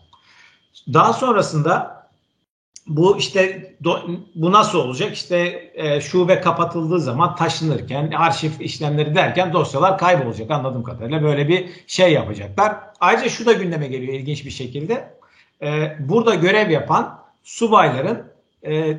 Daha 0.93 1.13
sonrasında 1.13 2.05
bu 2.87 3.19
işte 3.19 3.75
do, 3.85 4.01
bu 4.35 4.53
nasıl 4.53 4.79
olacak? 4.79 5.15
İşte 5.15 5.71
e, 5.75 6.01
şube 6.01 6.41
kapatıldığı 6.41 7.01
zaman 7.01 7.37
taşınırken 7.37 8.11
arşiv 8.11 8.51
işlemleri 8.61 9.15
derken 9.15 9.53
dosyalar 9.53 9.99
kaybolacak 9.99 10.51
anladığım 10.51 10.83
kadarıyla 10.83 11.23
böyle 11.23 11.49
bir 11.49 11.71
şey 11.87 12.13
yapacaklar. 12.13 12.77
Ayrıca 13.01 13.29
şu 13.29 13.47
da 13.47 13.53
gündeme 13.53 13.87
geliyor 13.87 14.15
ilginç 14.15 14.45
bir 14.45 14.51
şekilde. 14.51 15.19
E, 15.63 15.97
burada 16.01 16.35
görev 16.35 16.71
yapan 16.71 17.24
subayların 17.45 18.33
e, 18.67 18.97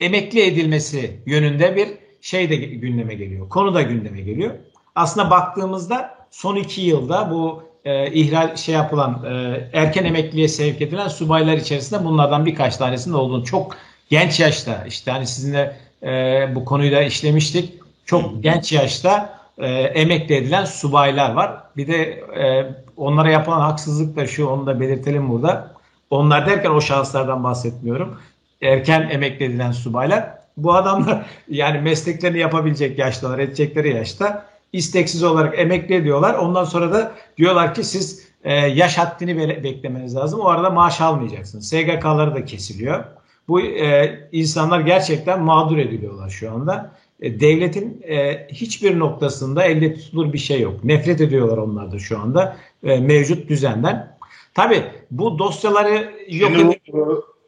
emekli 0.00 0.42
edilmesi 0.42 1.20
yönünde 1.26 1.76
bir 1.76 1.88
şey 2.20 2.50
de 2.50 2.56
gündeme 2.56 3.14
geliyor. 3.14 3.48
Konu 3.48 3.74
da 3.74 3.82
gündeme 3.82 4.20
geliyor. 4.20 4.54
Aslında 4.94 5.30
baktığımızda 5.30 6.26
son 6.30 6.56
iki 6.56 6.80
yılda 6.80 7.30
bu 7.30 7.62
e, 7.84 8.12
ihral 8.12 8.56
şey 8.56 8.74
yapılan 8.74 9.24
e, 9.24 9.70
erken 9.72 10.04
emekliye 10.04 10.48
sevk 10.48 10.82
edilen 10.82 11.08
subaylar 11.08 11.56
içerisinde 11.56 12.04
bunlardan 12.04 12.46
birkaç 12.46 12.76
tanesinin 12.76 13.14
olduğunu 13.14 13.44
çok 13.44 13.76
genç 14.10 14.40
yaşta 14.40 14.84
işte 14.86 15.10
hani 15.10 15.26
sizinle 15.26 15.76
e, 16.02 16.08
bu 16.54 16.64
konuyu 16.64 16.92
da 16.92 17.02
işlemiştik. 17.02 17.72
Çok 18.04 18.42
genç 18.42 18.72
yaşta 18.72 19.38
e, 19.58 19.66
emekli 19.70 20.34
edilen 20.34 20.64
subaylar 20.64 21.32
var. 21.32 21.62
Bir 21.76 21.86
de 21.86 22.02
e, 22.40 22.74
onlara 22.96 23.30
yapılan 23.30 23.60
haksızlık 23.60 24.16
da 24.16 24.26
şu 24.26 24.46
onu 24.46 24.66
da 24.66 24.80
belirtelim 24.80 25.30
burada. 25.30 25.75
Onlar 26.10 26.46
derken 26.46 26.70
o 26.70 26.80
şahıslardan 26.80 27.44
bahsetmiyorum. 27.44 28.18
Erken 28.62 29.08
emekli 29.10 29.44
edilen 29.44 29.72
subaylar. 29.72 30.38
Bu 30.56 30.74
adamlar 30.74 31.26
yani 31.48 31.80
mesleklerini 31.80 32.38
yapabilecek 32.38 32.98
yaştalar, 32.98 33.38
edecekleri 33.38 33.94
yaşta 33.94 34.46
isteksiz 34.72 35.22
olarak 35.22 35.58
emekli 35.58 35.94
ediyorlar. 35.94 36.34
Ondan 36.34 36.64
sonra 36.64 36.92
da 36.92 37.12
diyorlar 37.36 37.74
ki 37.74 37.84
siz 37.84 38.26
e, 38.44 38.54
yaş 38.54 38.98
haddini 38.98 39.36
be- 39.36 39.64
beklemeniz 39.64 40.16
lazım. 40.16 40.40
O 40.40 40.48
arada 40.48 40.70
maaş 40.70 41.00
almayacaksınız. 41.00 41.68
SGK'ları 41.68 42.34
da 42.34 42.44
kesiliyor. 42.44 43.04
Bu 43.48 43.60
e, 43.60 44.20
insanlar 44.32 44.80
gerçekten 44.80 45.42
mağdur 45.42 45.78
ediliyorlar 45.78 46.30
şu 46.30 46.52
anda. 46.52 46.90
E, 47.20 47.40
devletin 47.40 48.02
e, 48.08 48.46
hiçbir 48.48 48.98
noktasında 48.98 49.64
elde 49.64 49.94
tutulur 49.94 50.32
bir 50.32 50.38
şey 50.38 50.60
yok. 50.60 50.84
Nefret 50.84 51.20
ediyorlar 51.20 51.58
onlar 51.58 51.92
da 51.92 51.98
şu 51.98 52.20
anda 52.20 52.56
e, 52.84 53.00
mevcut 53.00 53.48
düzenden. 53.48 54.15
Tabi 54.56 54.84
bu 55.10 55.38
dosyaları 55.38 56.12
yok 56.28 56.52
edip 56.52 56.82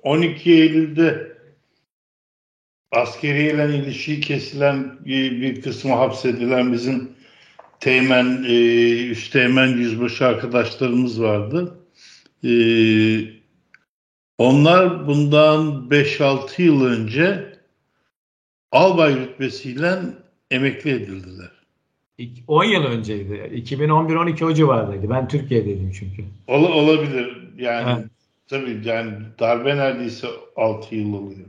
12 0.02 0.52
Eylül'de 0.52 1.38
askeriyle 2.92 3.76
ilişiği 3.76 4.20
kesilen 4.20 4.98
bir, 5.04 5.40
bir 5.40 5.62
kısmı 5.62 5.94
hapsedilen 5.94 6.72
bizim 6.72 7.12
teğmen, 7.80 8.44
e, 8.48 8.56
üsteğmen 9.08 9.66
yüzbaşı 9.66 10.26
arkadaşlarımız 10.26 11.22
vardı. 11.22 11.78
E, 12.44 12.52
onlar 14.38 15.06
bundan 15.06 15.88
5-6 15.90 16.62
yıl 16.62 16.84
önce 16.84 17.58
albay 18.72 19.16
rütbesiyle 19.16 19.98
emekli 20.50 20.90
edildiler. 20.90 21.57
10 22.46 22.64
yıl 22.64 22.84
önceydi. 22.84 23.34
2011-12 23.34 24.44
o 24.44 24.54
civardaydı. 24.54 25.10
Ben 25.10 25.28
Türkiye'deydim 25.28 25.92
çünkü. 25.98 26.24
Ol, 26.46 26.64
olabilir. 26.64 27.48
Yani 27.58 27.96
evet. 27.98 28.10
tabii 28.48 28.80
yani 28.84 29.12
darbe 29.38 29.76
neredeyse 29.76 30.28
6 30.56 30.94
yıl 30.94 31.12
oluyor. 31.14 31.48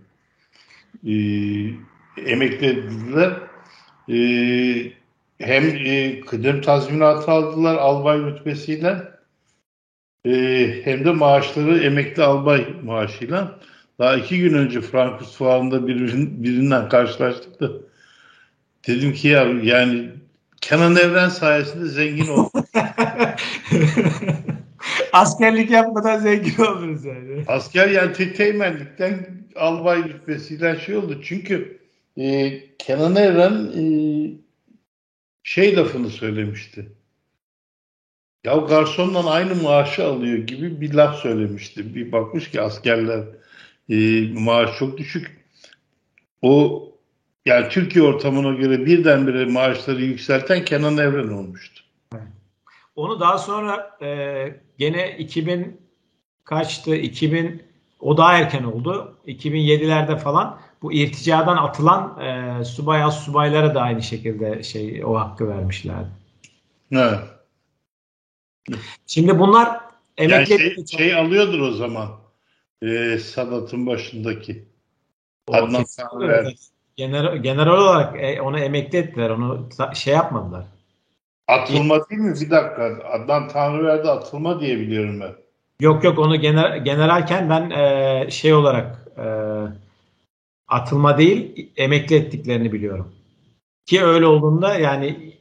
Ee, 1.08 2.32
emekli 2.32 2.68
edildiler. 2.68 3.34
Ee, 4.10 4.92
hem 5.40 5.64
e, 5.86 6.22
kıdem 6.22 6.62
tazminatı 6.62 7.32
aldılar 7.32 7.76
albay 7.76 8.20
rütbesiyle 8.20 8.98
e, 10.26 10.32
hem 10.84 11.06
de 11.06 11.12
maaşları 11.12 11.80
emekli 11.84 12.24
albay 12.24 12.68
maaşıyla. 12.84 13.60
Daha 14.00 14.16
iki 14.16 14.40
gün 14.40 14.54
önce 14.54 14.82
Frankfurt 14.82 15.30
Fuarı'nda 15.30 15.88
birin, 15.88 16.44
birinden 16.44 16.90
karşılaştık 16.90 17.60
da 17.60 17.72
dedim 18.88 19.14
ki 19.14 19.28
ya 19.28 19.44
yani 19.64 20.10
Kenan 20.62 20.95
Evren 20.95 21.30
sayesinde 21.30 21.86
zengin 21.86 22.28
oldum. 22.28 22.65
Askerlik 25.13 25.72
yapmadan 25.72 26.19
zengin 26.19 26.58
oluruz 26.58 27.06
yani. 27.06 27.43
Asker 27.48 27.88
yani 27.88 28.13
te 28.13 28.34
teğmenlikten 28.34 29.28
albay 29.56 30.04
rütbesiyle 30.04 30.80
şey 30.80 30.95
oldu. 30.95 31.22
Çünkü 31.24 31.80
e, 32.17 32.60
Kenan 32.78 33.15
Evren 33.15 33.72
e, 33.78 33.84
şey 35.43 35.76
lafını 35.76 36.10
söylemişti. 36.10 36.91
Ya 38.43 38.56
garsondan 38.56 39.26
aynı 39.26 39.56
maaşı 39.56 40.06
alıyor 40.06 40.38
gibi 40.38 40.82
bir 40.82 40.93
laf 40.93 41.15
söylemişti. 41.15 41.95
Bir 41.95 42.12
bakmış 42.12 42.52
ki 42.52 42.62
askerler 42.62 43.24
e, 43.89 44.28
maaş 44.34 44.78
çok 44.80 44.98
düşük. 44.98 45.45
O 46.41 46.86
yani 47.50 47.70
Türkiye 47.70 48.06
ortamına 48.06 48.54
göre 48.54 48.86
birdenbire 48.86 49.46
maaşları 49.46 50.02
yükselten 50.02 50.66
Kenan 50.66 50.98
Evren 50.98 51.30
olmuştu. 51.30 51.84
Onu 52.96 53.20
daha 53.20 53.38
sonra 53.38 53.98
e, 54.02 54.62
gene 54.78 55.18
2000 55.18 55.82
kaçtı? 56.44 56.96
2000 56.96 57.64
o 58.00 58.18
daha 58.18 58.38
erken 58.38 58.64
oldu. 58.64 59.18
2007'lerde 59.28 60.18
falan 60.18 60.60
bu 60.82 60.94
irticadan 60.94 61.58
atılan 61.58 62.22
e, 62.22 62.66
subay 62.66 63.04
az 63.04 63.24
subaylara 63.24 63.76
da 63.76 63.82
aynı 63.82 64.04
şekilde 64.04 64.64
şey 64.64 65.06
o 65.06 65.16
hakkı 65.16 65.48
vermişlerdi. 65.48 66.10
Evet. 66.92 67.20
Şimdi 69.08 69.40
bunlar 69.40 69.80
emekli 70.18 70.52
yani 70.52 70.76
şey, 70.76 70.86
şey 70.86 71.16
alıyordur 71.16 71.60
o 71.60 71.72
zaman. 71.72 72.10
E, 72.82 73.18
Sadat'ın 73.18 73.88
başındaki. 73.88 74.66
O 75.48 75.54
Adnan 75.54 75.86
evet. 76.22 76.70
General, 77.00 77.38
general 77.38 77.78
olarak 77.78 78.24
e, 78.24 78.42
onu 78.42 78.60
emekli 78.60 78.98
ettiler. 78.98 79.30
Onu 79.30 79.70
şey 79.94 80.14
yapmadılar. 80.14 80.66
Atılma 81.48 82.10
değil 82.10 82.22
mi? 82.22 82.34
Bir 82.42 82.50
dakika. 82.50 83.00
Adnan 83.12 83.48
Tanrıverdi 83.48 84.10
atılma 84.10 84.60
diye 84.60 84.80
biliyorum 84.80 85.20
ben. 85.22 85.32
Yok 85.80 86.04
yok 86.04 86.20
onu 86.20 86.36
gener, 86.36 86.78
generalken 86.78 87.50
ben 87.50 87.70
e, 87.70 88.32
şey 88.32 88.54
olarak 88.54 89.08
e, 89.18 89.26
atılma 90.68 91.18
değil 91.18 91.70
emekli 91.78 92.16
ettiklerini 92.16 92.74
biliyorum. 92.74 93.14
Ki 93.86 94.06
öyle 94.06 94.26
olduğunda 94.26 94.76
yani 94.76 95.34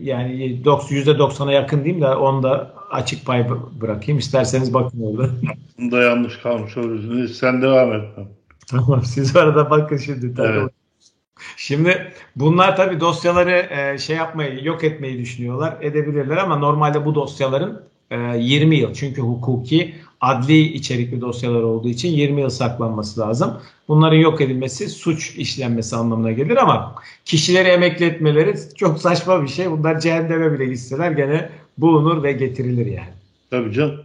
yani 0.00 0.60
%90'a 0.64 1.52
yakın 1.52 1.84
diyeyim 1.84 2.02
de 2.02 2.08
onu 2.08 2.42
da 2.42 2.74
açık 2.90 3.26
pay 3.26 3.46
bırakayım. 3.80 4.18
İsterseniz 4.18 4.74
bakın 4.74 5.02
orada. 5.02 5.30
Bunda 5.78 6.02
yanlış 6.02 6.36
kalmış 6.36 6.76
olursunuz. 6.76 7.38
Sen 7.38 7.62
devam 7.62 7.92
et. 7.92 8.04
Tamam 8.70 9.02
siz 9.04 9.36
arada 9.36 9.70
bakın 9.70 9.96
şimdi. 9.96 10.34
Tabii. 10.34 10.48
Evet. 10.48 10.75
Şimdi 11.56 12.12
bunlar 12.36 12.76
tabii 12.76 13.00
dosyaları 13.00 13.68
e, 13.70 13.98
şey 13.98 14.16
yapmayı, 14.16 14.64
yok 14.64 14.84
etmeyi 14.84 15.18
düşünüyorlar. 15.18 15.76
Edebilirler 15.80 16.36
ama 16.36 16.56
normalde 16.56 17.04
bu 17.04 17.14
dosyaların 17.14 17.82
20 18.36 18.76
e, 18.76 18.78
yıl 18.78 18.94
çünkü 18.94 19.22
hukuki 19.22 19.94
adli 20.20 20.60
içerikli 20.60 21.20
dosyalar 21.20 21.62
olduğu 21.62 21.88
için 21.88 22.08
20 22.08 22.40
yıl 22.40 22.50
saklanması 22.50 23.20
lazım. 23.20 23.60
Bunların 23.88 24.16
yok 24.16 24.40
edilmesi 24.40 24.88
suç 24.88 25.36
işlenmesi 25.36 25.96
anlamına 25.96 26.32
gelir 26.32 26.56
ama 26.56 26.94
kişileri 27.24 27.68
emekli 27.68 28.04
etmeleri 28.04 28.54
çok 28.76 28.98
saçma 28.98 29.42
bir 29.42 29.48
şey. 29.48 29.70
Bunlar 29.70 30.00
cehenneme 30.00 30.52
bile 30.52 30.66
gitseler 30.66 31.10
gene 31.10 31.50
bulunur 31.78 32.22
ve 32.22 32.32
getirilir 32.32 32.86
yani. 32.86 33.12
Tabii 33.50 33.72
canım. 33.72 34.04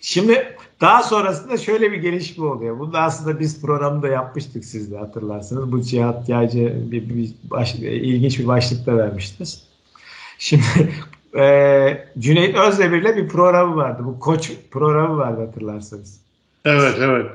Şimdi 0.00 0.56
daha 0.82 1.02
sonrasında 1.02 1.56
şöyle 1.56 1.92
bir 1.92 1.96
gelişme 1.96 2.46
oluyor. 2.46 2.78
Bunu 2.78 2.96
aslında 2.96 3.40
biz 3.40 3.62
programda 3.62 4.08
yapmıştık 4.08 4.64
siz 4.64 4.92
de 4.92 4.98
hatırlarsınız. 4.98 5.72
Bu 5.72 5.82
cihat 5.82 6.28
yaycı 6.28 6.82
bir, 6.90 7.08
bir 7.08 7.34
baş, 7.44 7.74
ilginç 7.74 8.38
bir 8.38 8.46
başlıkta 8.46 8.96
vermiştiniz. 8.96 9.62
Şimdi 10.38 10.64
e, 11.38 12.06
Cüneyt 12.18 12.56
Özdemir'le 12.56 13.16
bir 13.16 13.28
programı 13.28 13.76
vardı. 13.76 14.02
Bu 14.04 14.20
koç 14.20 14.52
programı 14.70 15.16
vardı 15.16 15.40
hatırlarsanız. 15.46 16.20
Evet 16.64 16.94
evet. 17.00 17.30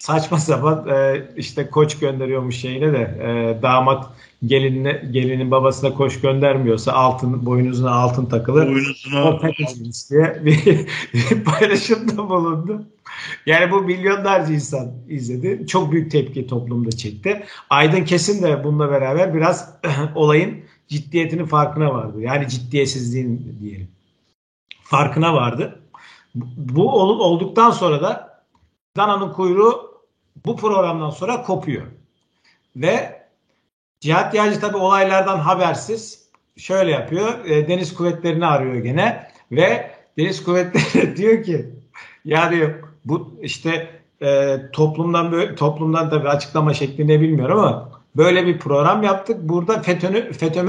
Saçma 0.00 0.38
sapan 0.38 0.88
e, 0.88 1.28
işte 1.36 1.70
koç 1.70 1.98
gönderiyormuş 1.98 2.56
şeyine 2.56 2.92
de 2.92 3.18
e, 3.22 3.62
damat 3.62 4.06
gelinine, 4.46 5.02
gelinin 5.10 5.50
babasına 5.50 5.94
koç 5.94 6.20
göndermiyorsa 6.20 6.92
altın 6.92 7.46
boynuzuna 7.46 7.90
altın 7.90 8.26
takılır. 8.26 8.66
Boynuzuna 8.66 9.24
o 9.30 9.40
pekişmiş 9.40 10.10
diye 10.10 10.40
bir, 10.44 10.86
bir 11.14 11.44
paylaşımda 11.44 12.28
bulundu. 12.28 12.82
Yani 13.46 13.70
bu 13.70 13.80
milyonlarca 13.80 14.54
insan 14.54 14.92
izledi. 15.08 15.66
Çok 15.66 15.92
büyük 15.92 16.10
tepki 16.10 16.46
toplumda 16.46 16.90
çekti. 16.90 17.44
Aydın 17.70 18.04
Kesin 18.04 18.42
de 18.42 18.64
bununla 18.64 18.90
beraber 18.90 19.34
biraz 19.34 19.74
olayın 20.14 20.64
ciddiyetinin 20.88 21.46
farkına 21.46 21.94
vardı. 21.94 22.20
Yani 22.20 22.48
ciddiyetsizliğin 22.48 23.56
diyelim. 23.60 23.88
Farkına 24.82 25.34
vardı. 25.34 25.80
Bu 26.56 26.92
olduktan 27.00 27.70
sonra 27.70 28.02
da 28.02 28.42
Dana'nın 28.96 29.32
kuyruğu 29.32 29.89
bu 30.46 30.56
programdan 30.56 31.10
sonra 31.10 31.42
kopuyor. 31.42 31.86
Ve 32.76 33.20
Cihat 34.00 34.34
Yağcı 34.34 34.60
tabi 34.60 34.76
olaylardan 34.76 35.38
habersiz 35.38 36.28
şöyle 36.56 36.90
yapıyor. 36.90 37.44
E, 37.44 37.68
deniz 37.68 37.94
kuvvetlerini 37.94 38.46
arıyor 38.46 38.74
gene 38.74 39.30
ve 39.52 39.90
Deniz 40.18 40.44
Kuvvetleri 40.44 41.16
diyor 41.16 41.42
ki 41.42 41.66
ya 42.24 42.50
diyor 42.50 42.74
bu 43.04 43.34
işte 43.42 43.90
e, 44.22 44.56
toplumdan 44.72 45.32
böyle 45.32 45.54
toplumdan 45.54 46.10
tabi 46.10 46.28
açıklama 46.28 46.74
şeklinde 46.74 47.20
bilmiyorum 47.20 47.58
ama 47.58 47.90
böyle 48.16 48.46
bir 48.46 48.58
program 48.58 49.02
yaptık. 49.02 49.36
Burada 49.42 49.82
FETÖ'nü 49.82 50.32
FETÖ 50.32 50.68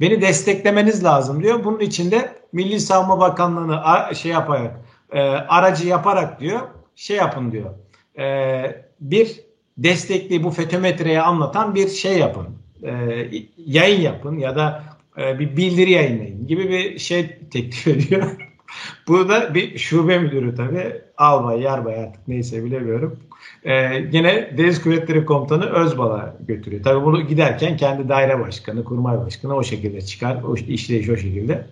beni 0.00 0.20
desteklemeniz 0.20 1.04
lazım 1.04 1.42
diyor. 1.42 1.64
Bunun 1.64 1.80
için 1.80 2.10
de 2.10 2.32
Milli 2.52 2.80
Savunma 2.80 3.20
Bakanlığı'nı 3.20 4.14
şey 4.14 4.32
yaparak 4.32 4.80
e, 5.12 5.20
aracı 5.30 5.88
yaparak 5.88 6.40
diyor 6.40 6.60
şey 6.96 7.16
yapın 7.16 7.52
diyor. 7.52 7.70
E, 8.18 8.84
bir 9.00 9.40
destekli 9.78 10.44
bu 10.44 10.50
FETÖ 10.50 11.20
anlatan 11.20 11.74
bir 11.74 11.88
şey 11.88 12.18
yapın. 12.18 12.46
E, 12.82 12.92
yayın 13.66 14.00
yapın 14.00 14.38
ya 14.38 14.56
da 14.56 14.84
e, 15.18 15.38
bir 15.38 15.56
bildiri 15.56 15.90
yayınlayın 15.90 16.46
gibi 16.46 16.68
bir 16.68 16.98
şey 16.98 17.38
teklif 17.50 17.86
ediyor. 17.86 18.36
Burada 19.08 19.54
bir 19.54 19.78
şube 19.78 20.18
müdürü 20.18 20.54
tabii 20.54 21.00
albay, 21.16 21.60
yarbay 21.60 22.00
artık 22.00 22.28
neyse 22.28 22.64
bilemiyorum. 22.64 23.18
Ee, 23.64 23.96
yine 24.12 24.58
Deniz 24.58 24.82
Kuvvetleri 24.82 25.24
Komutanı 25.24 25.66
Özbal'a 25.66 26.36
götürüyor. 26.40 26.82
Tabii 26.82 27.04
bunu 27.04 27.26
giderken 27.26 27.76
kendi 27.76 28.08
daire 28.08 28.40
başkanı, 28.40 28.84
kurmay 28.84 29.18
başkanı 29.18 29.56
o 29.56 29.62
şekilde 29.62 30.02
çıkar. 30.02 30.42
O 30.42 30.56
işleyiş 30.56 31.08
o 31.08 31.16
şekilde. 31.16 31.66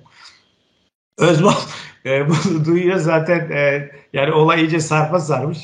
Özbal 1.19 1.55
e, 2.07 2.29
bunu 2.29 2.65
duyuyor 2.65 2.97
zaten 2.97 3.51
e, 3.51 3.91
yani 4.13 4.33
olay 4.33 4.61
iyice 4.61 4.81
sarpa 4.81 5.21
sarmış. 5.21 5.59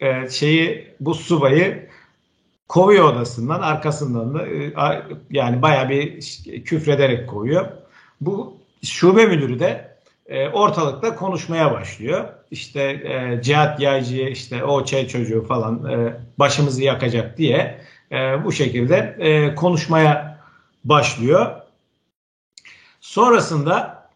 E, 0.00 0.30
şeyi 0.30 0.94
bu 1.00 1.14
subayı 1.14 1.88
kovuyor 2.68 3.12
odasından 3.12 3.60
arkasından 3.60 4.34
da 4.34 4.46
e, 4.46 4.72
yani 5.30 5.62
baya 5.62 5.88
bir 5.88 6.20
küfrederek 6.64 7.28
kovuyor. 7.28 7.66
Bu 8.20 8.56
şube 8.84 9.26
müdürü 9.26 9.60
de 9.60 9.98
e, 10.26 10.48
ortalıkta 10.48 11.16
konuşmaya 11.16 11.72
başlıyor. 11.72 12.28
İşte 12.50 12.82
e, 12.82 13.42
Cihat 13.42 13.80
Yaycı'ya 13.80 14.28
işte 14.28 14.64
o 14.64 14.84
çay 14.84 15.08
çocuğu 15.08 15.44
falan 15.48 15.90
e, 15.90 16.16
başımızı 16.38 16.82
yakacak 16.82 17.38
diye 17.38 17.80
e, 18.12 18.44
bu 18.44 18.52
şekilde 18.52 19.16
e, 19.18 19.54
konuşmaya 19.54 20.40
başlıyor. 20.84 21.60
Sonrasında 23.00 24.08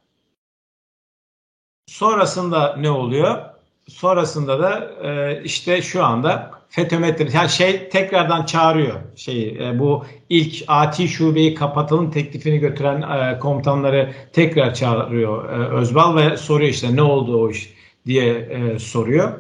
sonrasında 1.87 2.77
ne 2.77 2.91
oluyor? 2.91 3.52
Sonrasında 3.89 4.61
da 4.61 4.91
e, 5.03 5.43
işte 5.45 5.83
şu 5.83 6.05
anda 6.05 6.51
FETÖ 6.69 6.97
yani 7.33 7.49
şey 7.49 7.89
tekrardan 7.89 8.45
çağırıyor 8.45 9.01
şeyi 9.17 9.63
e, 9.63 9.79
bu 9.79 10.05
ilk 10.29 10.65
AT 10.69 11.09
şubeyi 11.09 11.55
kapatalım 11.55 12.11
teklifini 12.11 12.59
götüren 12.59 13.03
e, 13.03 13.39
komutanları 13.39 14.13
tekrar 14.33 14.75
çağırıyor 14.75 15.49
e, 15.49 15.69
Özbal 15.69 16.17
ve 16.17 16.37
soruyor 16.37 16.71
işte 16.71 16.97
ne 16.97 17.03
oldu 17.03 17.43
o 17.43 17.51
iş 17.51 17.75
diye 18.07 18.35
e, 18.35 18.79
soruyor. 18.79 19.33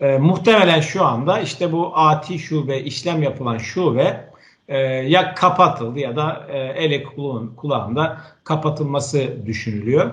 E, 0.00 0.18
muhtemelen 0.18 0.80
şu 0.80 1.04
anda 1.04 1.40
işte 1.40 1.72
bu 1.72 1.92
AT 1.94 2.38
şube 2.38 2.80
işlem 2.80 3.22
yapılan 3.22 3.58
şube 3.58 4.30
e, 4.68 4.78
ya 4.86 5.34
kapatıldı 5.34 5.98
ya 5.98 6.16
da 6.16 6.46
e, 6.48 6.58
ele 6.58 7.04
kulağında 7.56 8.20
kapatılması 8.44 9.46
düşünülüyor. 9.46 10.12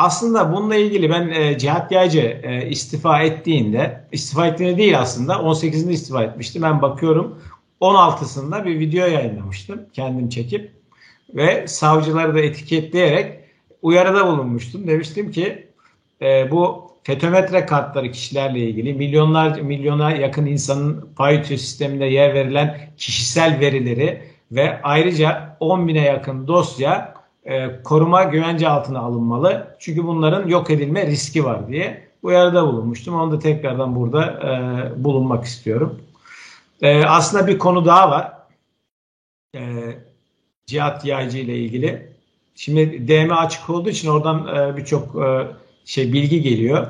Aslında 0.00 0.52
bununla 0.52 0.76
ilgili 0.76 1.10
ben 1.10 1.28
e, 1.28 1.58
Cihat 1.58 1.92
Yaycı 1.92 2.40
e, 2.42 2.68
istifa 2.68 3.22
ettiğinde, 3.22 4.04
istifa 4.12 4.46
ettiğinde 4.46 4.78
değil 4.78 4.98
aslında 4.98 5.32
18'inde 5.32 5.92
istifa 5.92 6.22
etmişti. 6.22 6.62
Ben 6.62 6.82
bakıyorum 6.82 7.38
16'sında 7.80 8.64
bir 8.64 8.78
video 8.78 9.06
yayınlamıştım 9.06 9.80
kendim 9.92 10.28
çekip 10.28 10.70
ve 11.34 11.66
savcıları 11.68 12.34
da 12.34 12.40
etiketleyerek 12.40 13.40
uyarıda 13.82 14.26
bulunmuştum. 14.26 14.86
Demiştim 14.86 15.30
ki 15.30 15.66
e, 16.22 16.50
bu 16.50 16.90
fetometre 17.02 17.66
kartları 17.66 18.12
kişilerle 18.12 18.58
ilgili 18.58 18.94
milyonlar 18.94 19.60
milyona 19.60 20.10
yakın 20.10 20.46
insanın 20.46 21.08
payütü 21.16 21.58
sisteminde 21.58 22.04
yer 22.04 22.34
verilen 22.34 22.80
kişisel 22.96 23.60
verileri 23.60 24.22
ve 24.52 24.82
ayrıca 24.82 25.56
10 25.60 25.88
bine 25.88 26.00
yakın 26.00 26.46
dosya 26.46 27.19
e, 27.44 27.82
koruma 27.82 28.24
güvence 28.24 28.68
altına 28.68 28.98
alınmalı. 28.98 29.76
Çünkü 29.78 30.04
bunların 30.06 30.48
yok 30.48 30.70
edilme 30.70 31.06
riski 31.06 31.44
var 31.44 31.68
diye 31.68 32.08
uyarıda 32.22 32.66
bulunmuştum. 32.66 33.14
Onu 33.14 33.32
da 33.32 33.38
tekrardan 33.38 33.96
burada 33.96 34.24
e, 34.24 35.04
bulunmak 35.04 35.44
istiyorum. 35.44 36.00
E, 36.82 37.04
aslında 37.04 37.46
bir 37.46 37.58
konu 37.58 37.84
daha 37.84 38.10
var. 38.10 38.32
E, 39.54 39.60
Cihat 40.66 41.04
Yaycı 41.04 41.38
ile 41.38 41.58
ilgili. 41.58 42.10
Şimdi 42.54 43.08
DM 43.08 43.32
açık 43.32 43.70
olduğu 43.70 43.88
için 43.90 44.08
oradan 44.08 44.56
e, 44.56 44.76
birçok 44.76 45.22
e, 45.24 45.46
şey 45.84 46.12
bilgi 46.12 46.42
geliyor. 46.42 46.86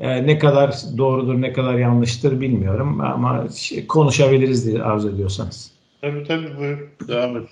E, 0.00 0.26
ne 0.26 0.38
kadar 0.38 0.74
doğrudur, 0.98 1.40
ne 1.40 1.52
kadar 1.52 1.74
yanlıştır 1.74 2.40
bilmiyorum 2.40 3.00
ama 3.00 3.48
şey, 3.48 3.86
konuşabiliriz 3.86 4.66
diye 4.66 4.82
arzu 4.82 5.10
ediyorsanız. 5.10 5.72
Tabii 6.00 6.24
tabii 6.24 6.56
buyur. 6.58 6.78
Devam 7.08 7.36
et. 7.36 7.48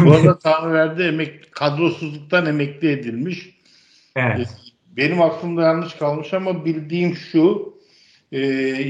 Bu 0.00 0.12
arada 0.12 0.38
Tanrıverdi 0.38 1.02
emek, 1.02 1.52
kadrosuzluktan 1.52 2.46
emekli 2.46 2.90
edilmiş. 2.90 3.60
Evet. 4.16 4.48
Benim 4.96 5.22
aklımda 5.22 5.62
yanlış 5.62 5.94
kalmış 5.94 6.34
ama 6.34 6.64
bildiğim 6.64 7.16
şu 7.16 7.74
e, 8.32 8.40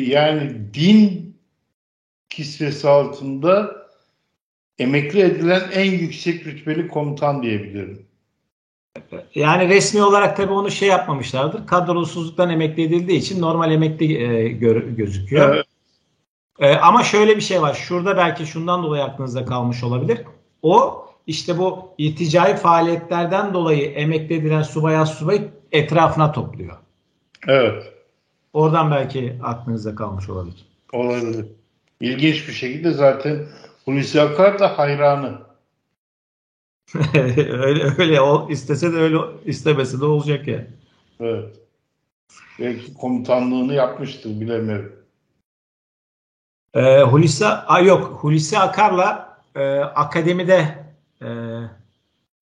yani 0.07 0.53
din 0.75 1.37
kisvesi 2.31 2.89
altında 2.89 3.77
emekli 4.79 5.21
edilen 5.21 5.63
en 5.73 5.91
yüksek 5.91 6.47
rütbeli 6.47 6.89
komutan 6.89 7.43
diyebilirim. 7.43 8.07
Yani 9.35 9.69
resmi 9.69 10.03
olarak 10.03 10.37
tabii 10.37 10.53
onu 10.53 10.71
şey 10.71 10.89
yapmamışlardır. 10.89 11.67
Kadrosuzluktan 11.67 12.51
emekli 12.51 12.83
edildiği 12.83 13.19
için 13.19 13.41
normal 13.41 13.73
emekli 13.73 14.23
e, 14.23 14.49
gör, 14.49 14.83
gözüküyor. 14.83 15.55
Evet. 15.55 15.67
E, 16.59 16.77
ama 16.77 17.03
şöyle 17.05 17.37
bir 17.37 17.41
şey 17.41 17.63
var. 17.63 17.75
Şurada 17.75 18.17
belki 18.17 18.47
şundan 18.47 18.83
dolayı 18.83 19.05
aklınızda 19.05 19.45
kalmış 19.45 19.85
olabilir. 19.85 20.19
O 20.63 21.07
işte 21.27 21.59
bu 21.59 21.89
irticai 21.99 22.57
faaliyetlerden 22.57 23.55
dolayı 23.55 23.91
emekli 23.91 24.35
edilen 24.35 24.63
subay 24.63 25.07
subay 25.07 25.49
etrafına 25.73 26.33
topluyor. 26.33 26.77
Evet. 27.49 27.93
Oradan 28.53 28.91
belki 28.91 29.39
aklınızda 29.43 29.95
kalmış 29.95 30.29
olabilir. 30.29 30.67
Olabilir. 30.93 31.47
İlginç 32.01 32.49
bir 32.49 32.53
şekilde 32.53 32.93
zaten 32.93 33.47
Hulusi 33.85 34.21
Akar 34.21 34.59
da 34.59 34.79
hayranı. 34.79 35.39
öyle 37.15 37.95
öyle 37.99 38.21
o 38.21 38.51
istese 38.51 38.93
de 38.93 38.97
öyle 38.97 39.19
istemese 39.45 40.01
de 40.01 40.05
olacak 40.05 40.49
ya. 40.49 40.55
Yani. 40.55 40.67
Evet. 41.21 41.57
Belki 42.59 42.95
komutanlığını 42.95 43.75
yapmıştır 43.75 44.41
bilemiyorum. 44.41 44.93
Ee, 46.75 47.03
Hulusi, 47.03 47.47
a, 47.47 47.81
yok 47.81 48.19
Hulusi 48.21 48.59
Akar'la 48.59 49.30
e, 49.57 49.79
akademide 49.79 50.75
e, 51.23 51.29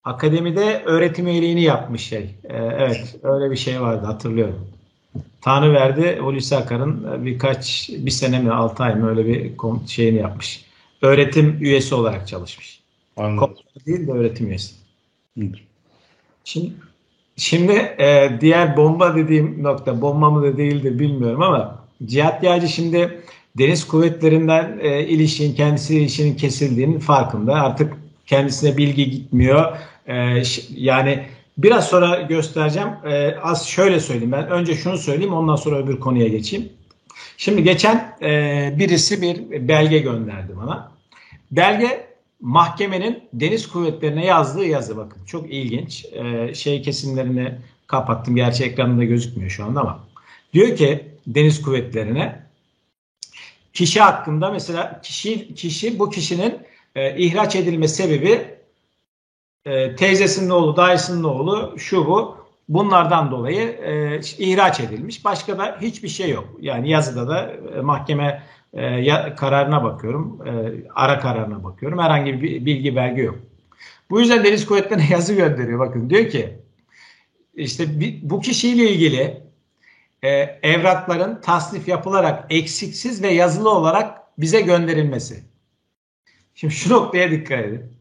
akademide 0.05 0.83
öğretim 0.85 1.27
üyeliğini 1.27 1.63
yapmış 1.63 2.03
şey. 2.03 2.35
E, 2.45 2.57
evet 2.57 3.17
öyle 3.23 3.51
bir 3.51 3.57
şey 3.57 3.81
vardı 3.81 4.07
hatırlıyorum. 4.07 4.69
Tanrı 5.41 5.73
verdi 5.73 6.19
Hulusi 6.21 6.57
Akar'ın 6.57 7.25
birkaç 7.27 7.91
bir 7.93 8.11
sene 8.11 8.39
mi 8.39 8.53
altı 8.53 8.83
ay 8.83 8.95
mı 8.95 9.11
öyle 9.11 9.27
bir 9.27 9.53
şeyini 9.87 10.19
yapmış. 10.19 10.65
Öğretim 11.03 11.59
üyesi 11.61 11.95
olarak 11.95 12.29
çalışmış. 12.29 12.81
Anladım. 13.17 13.55
değil 13.87 14.07
de 14.07 14.13
öğretim 14.13 14.47
üyesi. 14.49 14.75
Hı. 15.39 15.45
Şimdi 16.45 16.73
Şimdi 17.39 17.73
e, 17.73 18.31
diğer 18.41 18.77
bomba 18.77 19.17
dediğim 19.17 19.63
nokta 19.63 20.01
bomba 20.01 20.31
mı 20.31 20.43
da 20.43 20.57
değildir 20.57 20.99
bilmiyorum 20.99 21.43
ama 21.43 21.85
Cihat 22.07 22.45
Yağcı 22.45 22.69
şimdi 22.69 23.21
deniz 23.59 23.87
kuvvetlerinden 23.87 24.79
e, 24.83 25.07
ilişkin 25.07 25.55
kendisi 25.55 25.99
ilişkinin 25.99 26.37
kesildiğinin 26.37 26.99
farkında. 26.99 27.55
Artık 27.55 27.93
kendisine 28.27 28.77
bilgi 28.77 29.11
gitmiyor. 29.11 29.77
E, 30.07 30.43
yani 30.71 31.27
biraz 31.59 31.89
sonra 31.89 32.21
göstereceğim. 32.21 32.89
E, 33.05 33.35
az 33.43 33.67
şöyle 33.67 34.01
söyleyeyim 34.01 34.33
ben. 34.33 34.49
Önce 34.49 34.75
şunu 34.75 34.99
söyleyeyim 34.99 35.35
ondan 35.35 35.57
sonra 35.57 35.79
öbür 35.79 36.01
konuya 36.01 36.29
geçeyim. 36.29 36.69
Şimdi 37.37 37.63
geçen 37.65 38.17
e, 38.23 38.75
birisi 38.79 39.23
bir 39.23 39.69
belge 39.69 39.99
gönderdi 39.99 40.53
bana. 40.57 40.93
Belge 41.51 42.07
mahkemenin 42.41 43.23
deniz 43.33 43.69
kuvvetlerine 43.69 44.27
yazdığı 44.27 44.65
yazı 44.65 44.97
bakın. 44.97 45.25
Çok 45.25 45.53
ilginç. 45.53 46.07
E, 46.13 46.55
şey 46.55 46.83
kesimlerini 46.83 47.55
kapattım. 47.87 48.37
Gerçi 48.37 48.65
ekranında 48.65 49.05
gözükmüyor 49.05 49.51
şu 49.51 49.65
anda 49.65 49.81
ama. 49.81 50.05
Diyor 50.55 50.77
ki 50.77 51.05
deniz 51.27 51.63
kuvvetlerine 51.63 52.48
kişi 53.79 54.01
hakkında 54.01 54.51
mesela 54.51 55.01
kişi 55.03 55.55
kişi 55.55 55.99
bu 55.99 56.11
kişinin 56.11 56.59
e, 56.95 57.17
ihraç 57.17 57.57
edilme 57.57 57.89
sebebi 57.89 58.45
e, 59.65 59.97
teyzesinin 59.97 60.51
oğlu, 60.51 60.77
dayısının 60.77 61.25
oğlu, 61.25 61.75
şu 61.79 62.07
bu. 62.07 62.39
Bunlardan 62.69 63.31
dolayı 63.31 63.63
e, 63.63 64.21
ihraç 64.39 64.81
edilmiş. 64.81 65.25
Başka 65.25 65.59
da 65.59 65.79
hiçbir 65.81 66.09
şey 66.09 66.31
yok. 66.31 66.49
Yani 66.61 66.91
yazıda 66.91 67.29
da 67.29 67.53
e, 67.77 67.81
mahkeme 67.81 68.43
e, 68.73 68.83
ya, 68.83 69.35
kararına 69.35 69.85
bakıyorum, 69.85 70.47
e, 70.47 70.51
ara 70.95 71.19
kararına 71.19 71.65
bakıyorum. 71.65 71.99
Herhangi 71.99 72.43
bir 72.43 72.67
bilgi 72.67 72.97
belge 72.97 73.23
yok. 73.23 73.39
Bu 74.11 74.21
yüzden 74.21 74.45
Deniz 74.45 74.67
Kuvvetleri'ne 74.67 75.07
yazı 75.11 75.35
gönderiyor. 75.35 75.79
Bakın 75.79 76.11
diyor 76.11 76.29
ki 76.29 76.59
işte 77.55 77.87
bu 78.23 78.41
kişiyle 78.41 78.91
ilgili 78.91 79.48
e, 80.23 80.29
evrakların 80.63 81.41
tasnif 81.41 81.89
yapılarak 81.89 82.47
eksiksiz 82.51 83.23
ve 83.23 83.29
yazılı 83.29 83.71
olarak 83.71 84.39
bize 84.39 84.61
gönderilmesi. 84.61 85.45
Şimdi 86.55 86.75
şu 86.75 86.91
noktaya 86.91 87.31
dikkat 87.31 87.65
edin. 87.65 87.93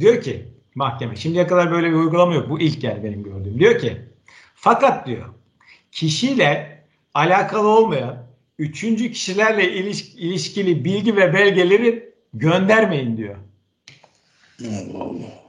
Diyor 0.00 0.22
ki 0.22 0.48
mahkeme 0.74 1.16
şimdiye 1.16 1.46
kadar 1.46 1.70
böyle 1.70 1.90
bir 1.90 1.96
uygulama 1.96 2.34
yok. 2.34 2.50
Bu 2.50 2.60
ilk 2.60 2.84
yer 2.84 3.04
benim 3.04 3.22
gördüğüm. 3.22 3.58
Diyor 3.58 3.78
ki 3.78 4.00
fakat 4.54 5.06
diyor 5.06 5.34
kişiyle 5.92 6.84
alakalı 7.14 7.68
olmayan 7.68 8.26
üçüncü 8.58 9.12
kişilerle 9.12 9.72
iliş, 9.72 10.14
ilişkili 10.14 10.84
bilgi 10.84 11.16
ve 11.16 11.34
belgeleri 11.34 12.14
göndermeyin 12.34 13.16
diyor. 13.16 13.36
Allah 14.62 15.02
Allah. 15.02 15.44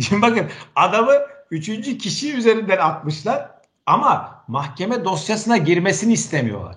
Şimdi 0.00 0.22
bakın 0.22 0.46
adamı 0.76 1.12
üçüncü 1.50 1.98
kişi 1.98 2.36
üzerinden 2.36 2.78
atmışlar 2.78 3.50
ama 3.86 4.37
mahkeme 4.48 5.04
dosyasına 5.04 5.56
girmesini 5.56 6.12
istemiyorlar. 6.12 6.76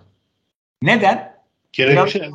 Neden? 0.82 1.34
Gerekçe. 1.74 2.30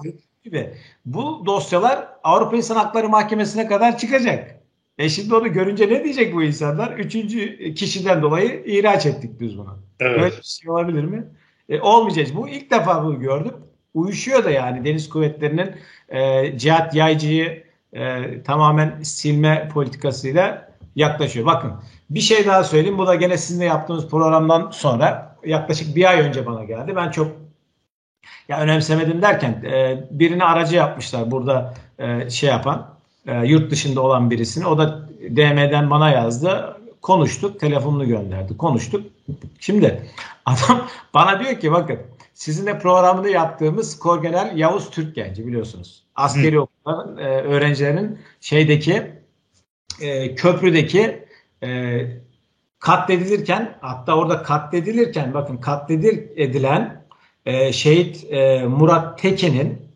Gibi. 0.44 0.74
Bu 1.06 1.42
dosyalar 1.46 2.08
Avrupa 2.24 2.56
İnsan 2.56 2.76
Hakları 2.76 3.08
Mahkemesi'ne 3.08 3.66
kadar 3.66 3.98
çıkacak. 3.98 4.60
E 4.98 5.08
şimdi 5.08 5.34
onu 5.34 5.52
görünce 5.52 5.88
ne 5.88 6.04
diyecek 6.04 6.34
bu 6.34 6.42
insanlar? 6.42 6.92
Üçüncü 6.92 7.74
kişiden 7.74 8.22
dolayı 8.22 8.62
ihraç 8.66 9.06
ettik 9.06 9.40
biz 9.40 9.58
bunu. 9.58 9.78
Evet. 10.00 10.20
Böyle 10.20 10.36
bir 10.36 10.42
şey 10.42 10.70
olabilir 10.70 11.04
mi? 11.04 11.24
E, 11.68 11.80
olmayacak. 11.80 12.26
Bu 12.34 12.48
ilk 12.48 12.70
defa 12.70 13.04
bunu 13.04 13.20
gördüm. 13.20 13.54
Uyuşuyor 13.94 14.44
da 14.44 14.50
yani 14.50 14.84
Deniz 14.84 15.08
Kuvvetleri'nin 15.08 15.72
e, 16.08 16.58
Cihat 16.58 16.94
Yaycı'yı 16.94 17.64
e, 17.92 18.22
tamamen 18.42 19.02
silme 19.02 19.68
politikasıyla 19.74 20.72
yaklaşıyor. 20.96 21.46
Bakın 21.46 21.72
bir 22.10 22.20
şey 22.20 22.46
daha 22.46 22.64
söyleyeyim. 22.64 22.98
Bu 22.98 23.06
da 23.06 23.14
gene 23.14 23.36
sizinle 23.38 23.64
yaptığımız 23.64 24.08
programdan 24.08 24.70
sonra 24.70 25.25
yaklaşık 25.44 25.96
bir 25.96 26.10
ay 26.10 26.20
önce 26.20 26.46
bana 26.46 26.64
geldi. 26.64 26.96
Ben 26.96 27.10
çok 27.10 27.32
ya 28.48 28.60
önemsemedim 28.60 29.22
derken 29.22 29.62
e, 29.64 30.04
birini 30.10 30.44
aracı 30.44 30.76
yapmışlar 30.76 31.30
burada 31.30 31.74
e, 31.98 32.30
şey 32.30 32.50
yapan 32.50 32.94
e, 33.26 33.46
yurt 33.46 33.70
dışında 33.70 34.00
olan 34.00 34.30
birisini. 34.30 34.66
O 34.66 34.78
da 34.78 35.08
DM'den 35.30 35.90
bana 35.90 36.10
yazdı. 36.10 36.76
Konuştuk. 37.02 37.60
Telefonunu 37.60 38.06
gönderdi. 38.08 38.56
Konuştuk. 38.56 39.06
Şimdi 39.60 40.02
adam 40.46 40.88
bana 41.14 41.40
diyor 41.40 41.60
ki 41.60 41.72
bakın 41.72 41.98
sizinle 42.34 42.78
programını 42.78 43.28
yaptığımız 43.28 43.98
Korgeneral 43.98 44.58
Yavuz 44.58 44.90
Türkgenci 44.90 45.46
biliyorsunuz. 45.46 46.02
Askeri 46.14 46.60
okulların 46.60 47.18
e, 47.18 47.28
öğrencilerin 47.28 48.18
şeydeki 48.40 49.12
e, 50.00 50.34
köprüdeki 50.34 51.26
e, 51.62 52.00
katledilirken 52.78 53.78
hatta 53.80 54.16
orada 54.16 54.42
katledilirken 54.42 55.34
bakın 55.34 55.56
katledilen 55.56 57.06
e, 57.46 57.72
şehit 57.72 58.32
e, 58.32 58.64
Murat 58.64 59.18
Tekin'in 59.18 59.86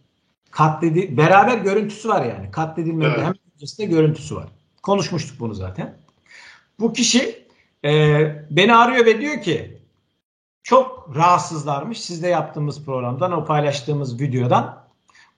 katledi 0.50 1.16
beraber 1.16 1.58
görüntüsü 1.58 2.08
var 2.08 2.24
yani. 2.24 2.50
Katledilmeden 2.50 3.10
Evet. 3.10 3.18
hemen 3.18 3.34
öncesinde 3.54 3.86
görüntüsü 3.86 4.36
var. 4.36 4.48
Konuşmuştuk 4.82 5.40
bunu 5.40 5.54
zaten. 5.54 5.96
Bu 6.80 6.92
kişi 6.92 7.46
e, 7.84 7.90
beni 8.50 8.74
arıyor 8.74 9.06
ve 9.06 9.20
diyor 9.20 9.42
ki 9.42 9.80
çok 10.62 11.16
rahatsızlarmış 11.16 12.00
sizde 12.00 12.28
yaptığımız 12.28 12.84
programdan 12.84 13.32
o 13.32 13.44
paylaştığımız 13.44 14.20
videodan. 14.20 14.84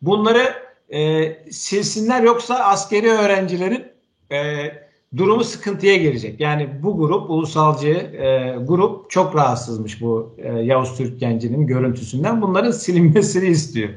Bunları 0.03 0.73
e, 0.89 1.33
silsinler 1.53 2.23
yoksa 2.23 2.55
askeri 2.55 3.11
öğrencilerin 3.11 3.87
e, 4.33 4.67
durumu 5.17 5.45
sıkıntıya 5.45 5.97
girecek. 5.97 6.41
Yani 6.41 6.69
bu 6.83 6.97
grup 6.97 7.31
ulusalcı 7.31 7.89
e, 7.89 8.57
grup 8.67 9.11
çok 9.11 9.37
rahatsızmış 9.37 10.01
bu 10.01 10.35
e, 10.39 10.53
Yavuz 10.53 10.97
Türk 10.97 11.21
gencinin 11.21 11.67
görüntüsünden. 11.67 12.43
Bunların 12.43 12.71
silinmesini 12.71 13.47
istiyor. 13.47 13.91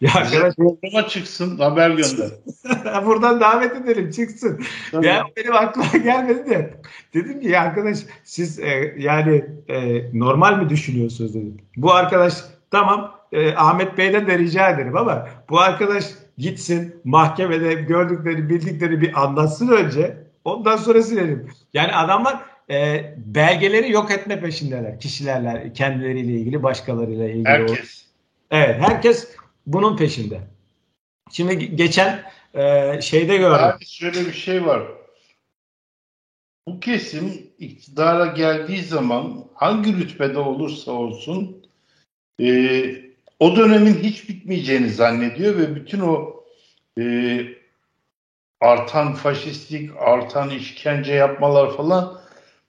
Ya 0.00 0.10
arkadaş 0.14 0.54
Programa 0.56 1.08
çıksın 1.08 1.58
haber 1.58 1.90
gönder. 1.90 2.30
buradan 3.06 3.40
davet 3.40 3.76
edelim 3.76 4.10
çıksın. 4.10 4.60
Tabii. 4.92 5.06
Ya 5.06 5.24
benim 5.36 5.54
aklıma 5.54 5.86
gelmedi 6.04 6.50
de. 6.50 6.74
Dedim 7.14 7.40
ki 7.40 7.48
ya 7.48 7.62
arkadaş 7.62 7.98
siz 8.24 8.58
e, 8.58 8.94
yani 8.98 9.44
e, 9.68 10.02
normal 10.18 10.58
mi 10.58 10.68
düşünüyorsunuz 10.68 11.34
dedim. 11.34 11.56
Bu 11.76 11.92
arkadaş 11.92 12.34
tamam 12.70 13.14
e, 13.32 13.54
Ahmet 13.54 13.98
Bey'den 13.98 14.26
de 14.26 14.38
rica 14.38 14.70
ederim 14.70 14.96
ama 14.96 15.28
bu 15.50 15.60
arkadaş 15.60 16.04
gitsin 16.38 16.94
mahkemede 17.04 17.74
gördükleri 17.74 18.48
bildikleri 18.48 19.00
bir 19.00 19.22
anlatsın 19.22 19.68
önce 19.68 20.21
ondan 20.44 20.76
sonra 20.76 21.02
silelim. 21.02 21.48
Yani 21.74 21.92
adamlar 21.92 22.42
e, 22.70 23.04
belgeleri 23.16 23.92
yok 23.92 24.10
etme 24.10 24.40
peşindeler 24.40 25.00
kişilerle 25.00 25.72
kendileriyle 25.72 26.32
ilgili 26.32 26.62
başkalarıyla 26.62 27.28
ilgili. 27.28 27.48
Herkes. 27.48 28.06
Evet 28.50 28.80
herkes 28.80 29.28
bunun 29.66 29.96
peşinde. 29.96 30.40
Şimdi 31.30 31.52
ge- 31.52 31.74
geçen 31.74 32.22
e, 32.54 33.00
şeyde 33.00 33.36
gördüm. 33.36 33.64
Abi 33.64 33.86
şöyle 33.86 34.26
bir 34.26 34.32
şey 34.32 34.66
var. 34.66 34.82
Bu 36.68 36.80
kesim 36.80 37.46
iktidara 37.58 38.26
geldiği 38.26 38.82
zaman 38.82 39.44
hangi 39.54 39.96
rütbede 39.96 40.38
olursa 40.38 40.92
olsun 40.92 41.66
e, 42.40 43.12
o 43.40 43.56
dönemin 43.56 43.94
hiç 43.94 44.28
bitmeyeceğini 44.28 44.90
zannediyor 44.90 45.58
ve 45.58 45.74
bütün 45.74 46.00
o 46.00 46.44
e, 46.98 47.02
artan 48.62 49.14
faşistlik, 49.14 49.90
artan 49.98 50.50
işkence 50.50 51.14
yapmalar 51.14 51.76
falan 51.76 52.20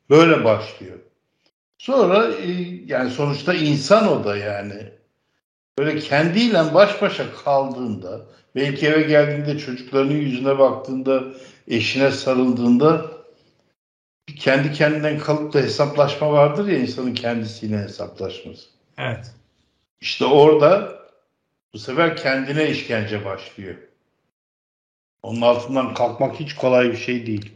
böyle 0.09 0.43
başlıyor. 0.43 0.99
Sonra 1.77 2.27
e, 2.27 2.51
yani 2.85 3.09
sonuçta 3.09 3.53
insan 3.53 4.07
o 4.07 4.23
da 4.23 4.37
yani. 4.37 4.93
Böyle 5.79 5.99
kendiyle 5.99 6.73
baş 6.73 7.01
başa 7.01 7.33
kaldığında, 7.33 8.25
belki 8.55 8.87
eve 8.87 9.01
geldiğinde 9.01 9.57
çocuklarının 9.59 10.15
yüzüne 10.15 10.59
baktığında, 10.59 11.23
eşine 11.67 12.11
sarıldığında 12.11 13.11
kendi 14.35 14.73
kendinden 14.73 15.19
kalıp 15.19 15.53
da 15.53 15.59
hesaplaşma 15.59 16.31
vardır 16.31 16.67
ya 16.67 16.77
insanın 16.77 17.13
kendisiyle 17.13 17.77
hesaplaşması. 17.77 18.69
Evet. 18.97 19.31
İşte 20.01 20.25
orada 20.25 20.99
bu 21.73 21.79
sefer 21.79 22.17
kendine 22.17 22.69
işkence 22.69 23.25
başlıyor. 23.25 23.75
Onun 25.23 25.41
altından 25.41 25.93
kalkmak 25.93 26.39
hiç 26.39 26.55
kolay 26.55 26.91
bir 26.91 26.97
şey 26.97 27.25
değil. 27.25 27.51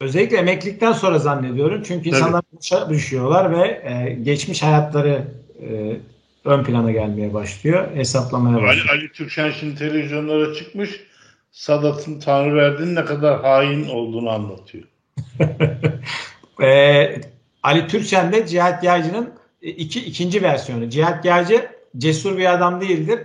Özellikle 0.00 0.36
emeklilikten 0.36 0.92
sonra 0.92 1.18
zannediyorum. 1.18 1.82
Çünkü 1.86 2.08
insanlar 2.08 2.42
boşa 2.52 2.90
düşüyorlar 2.90 3.58
ve 3.58 3.82
e, 3.84 4.12
geçmiş 4.22 4.62
hayatları 4.62 5.24
e, 5.62 5.96
ön 6.44 6.64
plana 6.64 6.90
gelmeye 6.90 7.34
başlıyor. 7.34 7.96
Hesaplamaya 7.96 8.56
Ali, 8.56 8.64
başlıyor. 8.64 8.88
Ali 8.88 9.12
Türkşen 9.12 9.50
şimdi 9.50 9.74
televizyonlara 9.74 10.54
çıkmış. 10.54 11.00
Sadat'ın 11.50 12.20
Tanrıverdi'nin 12.20 12.94
ne 12.94 13.04
kadar 13.04 13.40
hain 13.40 13.88
olduğunu 13.88 14.30
anlatıyor. 14.30 14.84
E, 16.62 17.20
Ali 17.62 17.86
Türkçen 17.86 18.32
de 18.32 18.46
Cihat 18.46 18.84
Yaycı'nın 18.84 19.34
iki, 19.62 20.00
ikinci 20.00 20.42
versiyonu. 20.42 20.90
Cihat 20.90 21.24
Yaycı 21.24 21.68
cesur 21.98 22.38
bir 22.38 22.52
adam 22.54 22.80
değildir. 22.80 23.18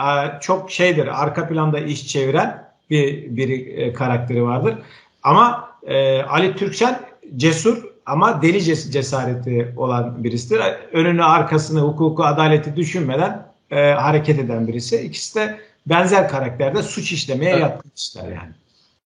E, 0.00 0.04
çok 0.40 0.70
şeydir, 0.70 1.22
arka 1.22 1.48
planda 1.48 1.80
iş 1.80 2.08
çeviren 2.08 2.71
bir, 2.92 3.36
bir 3.36 3.76
e, 3.78 3.92
karakteri 3.92 4.42
vardır. 4.42 4.74
Ama 5.22 5.68
e, 5.86 6.22
Ali 6.22 6.56
Türkçen 6.56 7.00
cesur 7.36 7.84
ama 8.06 8.42
deli 8.42 8.58
ces- 8.58 8.90
cesareti 8.92 9.72
olan 9.76 10.24
birisidir. 10.24 10.60
Önünü, 10.92 11.24
arkasını, 11.24 11.80
hukuku, 11.80 12.24
adaleti 12.24 12.76
düşünmeden 12.76 13.46
e, 13.70 13.90
hareket 13.92 14.38
eden 14.38 14.68
birisi. 14.68 14.96
İkisi 15.00 15.34
de 15.34 15.58
benzer 15.86 16.28
karakterde 16.28 16.82
suç 16.82 17.12
işlemeye 17.12 17.50
Evet. 17.50 17.60
yatkın 17.62 17.90
kişiler 17.90 18.24
yani. 18.28 18.52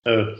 Evet. 0.05 0.37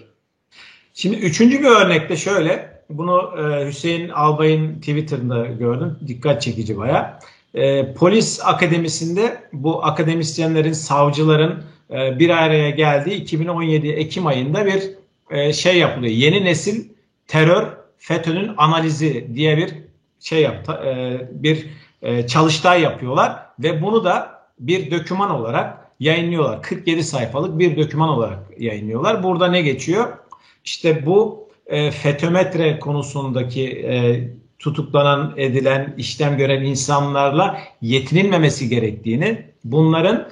Şimdi 0.94 1.16
üçüncü 1.18 1.60
bir 1.60 1.68
örnekte 1.86 2.16
şöyle. 2.16 2.78
Bunu 2.90 3.34
e, 3.40 3.68
Hüseyin 3.68 4.10
Albay'ın 4.10 4.76
Twitter'ında 4.80 5.46
gördüm. 5.46 5.98
Dikkat 6.08 6.42
çekici 6.42 6.78
baya. 6.78 7.20
e, 7.54 7.94
polis 7.94 8.40
akademisinde 8.46 9.38
bu 9.54 9.86
akademisyenlerin, 9.86 10.74
savcıların 10.74 11.64
e, 11.92 12.20
bir 12.20 12.30
araya 12.30 12.70
geldiği 12.70 13.16
2017 13.16 13.88
Ekim 13.88 14.28
ayında 14.28 14.66
bir 14.66 14.84
e, 15.30 15.54
şey 15.54 15.78
yapılıyor. 15.78 16.14
Yeni 16.14 16.46
nesil 16.46 16.90
terör 17.28 17.68
FETÖ'nün 17.98 18.52
analizi 18.58 19.28
diye 19.34 19.58
bir 19.58 19.74
şey 20.20 20.42
yaptı, 20.42 20.72
e, 20.72 21.20
bir 21.44 21.68
e, 22.02 22.28
çalıştay 22.28 22.82
yapıyorlar 22.82 23.40
ve 23.60 23.82
bunu 23.82 24.04
da 24.04 24.42
bir 24.60 24.92
döküman 24.92 25.32
olarak 25.32 25.78
yayınlıyorlar. 26.00 26.62
47 26.62 27.04
sayfalık 27.04 27.60
bir 27.60 27.78
döküman 27.78 28.10
olarak 28.10 28.40
yayınlıyorlar. 28.60 29.24
Burada 29.24 29.48
ne 29.48 29.62
geçiyor? 29.62 30.18
İşte 30.66 31.06
bu 31.06 31.50
e, 31.68 31.92
FETÖmetre 31.92 32.80
konusundaki 32.80 33.70
e, 33.70 34.24
tutuklanan, 34.60 35.34
edilen, 35.38 35.94
işlem 35.98 36.38
gören 36.38 36.64
insanlarla 36.64 37.60
yetinilmemesi 37.82 38.70
gerektiğini, 38.70 39.46
bunların 39.64 40.30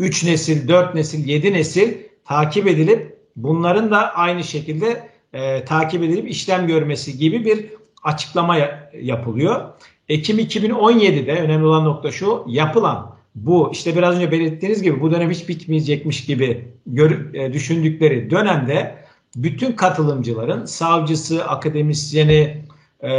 3 0.00 0.24
nesil, 0.24 0.68
4 0.68 0.94
nesil, 0.94 1.26
7 1.26 1.52
nesil 1.52 1.94
takip 2.24 2.66
edilip 2.66 3.16
bunların 3.36 3.90
da 3.90 4.14
aynı 4.14 4.44
şekilde 4.44 5.08
e, 5.32 5.64
takip 5.64 6.02
edilip 6.02 6.30
işlem 6.30 6.66
görmesi 6.66 7.18
gibi 7.18 7.44
bir 7.44 7.66
açıklama 8.02 8.56
yapılıyor. 9.00 9.72
Ekim 10.08 10.38
2017'de 10.38 11.32
önemli 11.32 11.66
olan 11.66 11.84
nokta 11.84 12.10
şu 12.10 12.44
yapılan 12.48 13.16
bu 13.34 13.70
işte 13.72 13.96
biraz 13.96 14.16
önce 14.16 14.32
belirttiğiniz 14.32 14.82
gibi 14.82 15.00
bu 15.00 15.10
dönem 15.10 15.30
hiç 15.30 15.48
bitmeyecekmiş 15.48 16.26
gibi 16.26 16.68
gör, 16.86 17.34
e, 17.34 17.52
düşündükleri 17.52 18.30
dönemde 18.30 19.04
bütün 19.36 19.72
katılımcıların 19.72 20.64
savcısı, 20.64 21.44
akademisyeni 21.44 22.64
e, 23.00 23.10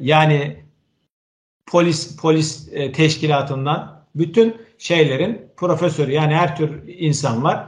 yani 0.00 0.56
polis 1.66 2.16
polis 2.16 2.68
e, 2.72 2.92
teşkilatından 2.92 4.02
bütün 4.14 4.65
şeylerin 4.78 5.50
profesörü 5.56 6.12
yani 6.12 6.34
her 6.34 6.56
tür 6.56 6.88
insan 6.88 7.44
var 7.44 7.66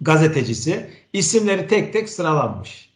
gazetecisi 0.00 0.90
isimleri 1.12 1.66
tek 1.66 1.92
tek 1.92 2.08
sıralanmış. 2.08 2.90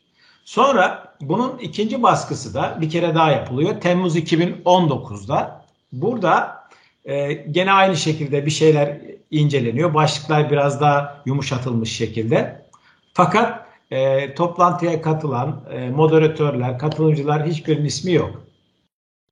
Sonra 0.44 1.16
bunun 1.20 1.58
ikinci 1.58 2.02
baskısı 2.02 2.54
da 2.54 2.78
bir 2.80 2.90
kere 2.90 3.14
daha 3.14 3.30
yapılıyor. 3.30 3.80
Temmuz 3.80 4.16
2019'da. 4.16 5.64
Burada 5.92 6.64
e, 7.04 7.32
gene 7.32 7.72
aynı 7.72 7.96
şekilde 7.96 8.46
bir 8.46 8.50
şeyler 8.50 9.00
inceleniyor. 9.30 9.94
Başlıklar 9.94 10.50
biraz 10.50 10.80
daha 10.80 11.22
yumuşatılmış 11.26 11.96
şekilde. 11.96 12.66
Fakat 13.12 13.66
e, 13.90 14.34
toplantıya 14.34 15.02
katılan 15.02 15.64
e, 15.70 15.90
moderatörler, 15.90 16.78
katılımcılar 16.78 17.46
hiçbirinin 17.46 17.84
ismi 17.84 18.12
yok. 18.12 18.42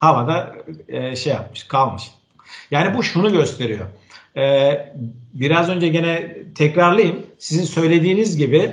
Havada 0.01 0.55
e, 0.89 1.17
şey 1.17 1.33
yapmış, 1.33 1.65
kalmış. 1.65 2.11
Yani 2.71 2.97
bu 2.97 3.03
şunu 3.03 3.33
gösteriyor. 3.33 3.87
E, 4.37 4.73
biraz 5.35 5.69
önce 5.69 5.89
gene 5.89 6.37
tekrarlayayım. 6.55 7.27
Sizin 7.39 7.65
söylediğiniz 7.65 8.37
gibi 8.37 8.71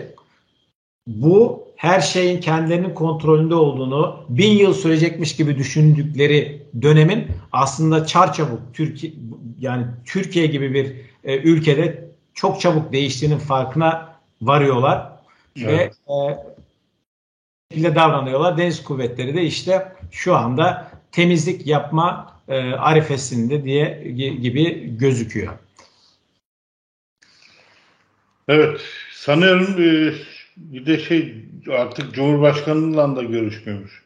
bu 1.07 1.63
her 1.75 2.01
şeyin 2.01 2.39
kendilerinin 2.39 2.93
kontrolünde 2.93 3.55
olduğunu 3.55 4.25
bin 4.29 4.51
yıl 4.51 4.73
sürecekmiş 4.73 5.35
gibi 5.35 5.57
düşündükleri 5.57 6.61
dönemin 6.81 7.27
aslında 7.51 8.05
çarçabuk 8.05 8.61
Türkiye 8.73 9.13
yani 9.59 9.85
Türkiye 10.05 10.45
gibi 10.45 10.73
bir 10.73 10.95
e, 11.23 11.37
ülkede 11.37 12.09
çok 12.33 12.61
çabuk 12.61 12.93
değiştiğinin 12.93 13.37
farkına 13.37 14.15
varıyorlar 14.41 15.11
evet. 15.57 15.95
ve 16.09 17.87
e, 17.87 17.95
davranıyorlar. 17.95 18.57
Deniz 18.57 18.83
kuvvetleri 18.83 19.35
de 19.35 19.41
işte 19.41 19.93
şu 20.11 20.35
anda 20.35 20.91
temizlik 21.11 21.67
yapma 21.67 22.32
e, 22.47 22.57
arifesinde 22.71 23.63
diye 23.63 24.03
gibi 24.41 24.97
gözüküyor. 24.97 25.53
Evet, 28.47 28.81
sanıyorum 29.11 29.75
e, 29.79 30.13
bir 30.57 30.85
de 30.85 30.99
şey 30.99 31.35
artık 31.71 32.13
Cumhurbaşkanı'yla 32.13 33.15
da 33.15 33.23
görüşmüyormuş. 33.23 34.03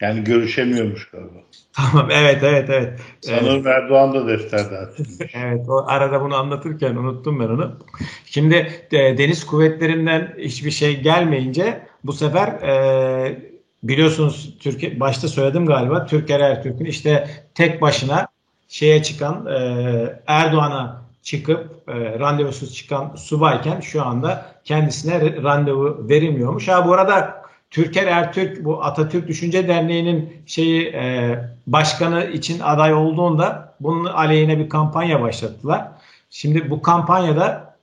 Yani 0.00 0.24
görüşemiyormuş 0.24 1.10
galiba. 1.10 1.38
Tamam 1.72 2.10
evet 2.10 2.42
evet 2.42 2.70
evet. 2.70 3.00
Sanırım 3.20 3.54
evet. 3.54 3.66
Erdoğan 3.66 4.14
da 4.14 4.28
defterde 4.28 4.88
evet 5.34 5.68
o 5.68 5.84
arada 5.86 6.20
bunu 6.20 6.36
anlatırken 6.36 6.94
unuttum 6.94 7.40
ben 7.40 7.44
onu. 7.44 7.78
Şimdi 8.26 8.54
e, 8.92 9.18
deniz 9.18 9.46
kuvvetlerinden 9.46 10.34
hiçbir 10.38 10.70
şey 10.70 11.00
gelmeyince 11.00 11.86
bu 12.04 12.12
sefer 12.12 12.48
e, 12.48 13.51
biliyorsunuz 13.82 14.54
Türkiye 14.60 15.00
başta 15.00 15.28
söyledim 15.28 15.66
galiba 15.66 16.06
Türker 16.06 16.40
Ertürk'ün 16.40 16.84
işte 16.84 17.26
tek 17.54 17.82
başına 17.82 18.28
şeye 18.68 19.02
çıkan 19.02 19.46
e, 19.46 20.22
Erdoğan'a 20.26 21.02
çıkıp 21.22 21.88
e, 21.88 22.18
randevusuz 22.18 22.74
çıkan 22.74 23.14
subayken 23.16 23.80
şu 23.80 24.06
anda 24.06 24.46
kendisine 24.64 25.42
randevu 25.42 26.06
verilmiyormuş. 26.08 26.68
Ha 26.68 26.86
bu 26.86 26.92
arada 26.92 27.42
Türker 27.70 28.06
Ertürk 28.06 28.64
bu 28.64 28.84
Atatürk 28.84 29.28
Düşünce 29.28 29.68
Derneği'nin 29.68 30.42
şeyi 30.46 30.86
e, 30.86 31.38
başkanı 31.66 32.24
için 32.24 32.60
aday 32.60 32.94
olduğunda 32.94 33.74
bunun 33.80 34.04
aleyhine 34.04 34.58
bir 34.58 34.68
kampanya 34.68 35.20
başlattılar. 35.22 35.88
Şimdi 36.30 36.70
bu 36.70 36.82
kampanyada 36.82 37.76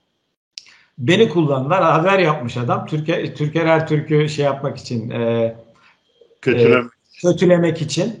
beni 0.98 1.28
kullandılar. 1.28 1.82
Haber 1.82 2.18
yapmış 2.18 2.56
adam. 2.56 2.86
Türker, 2.86 3.34
Türker 3.34 3.66
Ertürk'ü 3.66 4.28
şey 4.28 4.44
yapmak 4.44 4.78
için 4.78 5.10
e, 5.10 5.54
kötülemek. 6.42 6.84
E, 6.84 7.20
kötülemek 7.22 7.82
için 7.82 8.20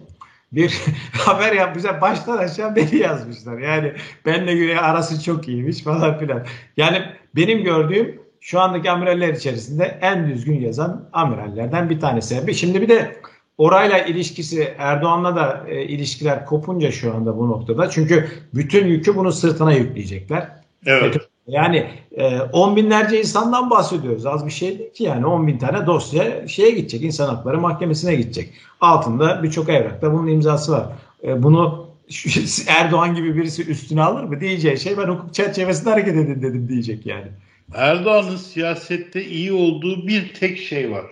bir 0.52 0.80
haber 1.12 1.52
yapmışlar. 1.52 2.00
Baştan 2.00 2.38
aşağı 2.38 2.76
beni 2.76 2.96
yazmışlar. 2.96 3.58
Yani 3.58 3.92
benle 4.26 4.54
göre 4.54 4.80
arası 4.80 5.22
çok 5.24 5.48
iyiymiş 5.48 5.82
falan 5.82 6.18
filan. 6.18 6.46
Yani 6.76 7.02
benim 7.36 7.64
gördüğüm 7.64 8.20
şu 8.40 8.60
andaki 8.60 8.90
amiraller 8.90 9.34
içerisinde 9.34 9.98
en 10.00 10.28
düzgün 10.28 10.60
yazan 10.60 11.08
amirallerden 11.12 11.90
bir 11.90 12.00
tanesi. 12.00 12.54
Şimdi 12.54 12.82
bir 12.82 12.88
de 12.88 13.16
orayla 13.58 13.98
ilişkisi 13.98 14.74
Erdoğan'la 14.78 15.36
da 15.36 15.64
e, 15.68 15.82
ilişkiler 15.82 16.46
kopunca 16.46 16.92
şu 16.92 17.14
anda 17.14 17.38
bu 17.38 17.48
noktada. 17.48 17.90
Çünkü 17.90 18.28
bütün 18.54 18.86
yükü 18.86 19.16
bunun 19.16 19.30
sırtına 19.30 19.72
yükleyecekler. 19.72 20.48
Evet. 20.86 21.16
Yani 21.50 21.86
e, 22.16 22.40
on 22.40 22.76
binlerce 22.76 23.20
insandan 23.20 23.70
bahsediyoruz. 23.70 24.26
Az 24.26 24.46
bir 24.46 24.50
şey 24.50 24.78
değil 24.78 24.92
ki 24.92 25.04
yani 25.04 25.26
on 25.26 25.46
bin 25.46 25.58
tane 25.58 25.86
dosya 25.86 26.48
şeye 26.48 26.70
gidecek. 26.70 27.02
insan 27.02 27.28
hakları 27.28 27.60
mahkemesine 27.60 28.14
gidecek. 28.14 28.50
Altında 28.80 29.42
birçok 29.42 29.68
evrakta 29.68 30.12
bunun 30.12 30.26
imzası 30.26 30.72
var. 30.72 30.86
E, 31.24 31.42
bunu 31.42 31.90
Erdoğan 32.66 33.14
gibi 33.14 33.36
birisi 33.36 33.66
üstüne 33.66 34.02
alır 34.02 34.24
mı? 34.24 34.40
Diyeceği 34.40 34.78
şey 34.78 34.98
ben 34.98 35.08
hukuk 35.08 35.34
çerçevesinde 35.34 35.90
hareket 35.90 36.16
edin 36.16 36.42
dedim 36.42 36.68
diyecek 36.68 37.06
yani. 37.06 37.26
Erdoğan'ın 37.74 38.36
siyasette 38.36 39.24
iyi 39.24 39.52
olduğu 39.52 40.06
bir 40.06 40.34
tek 40.34 40.58
şey 40.58 40.90
var. 40.90 41.06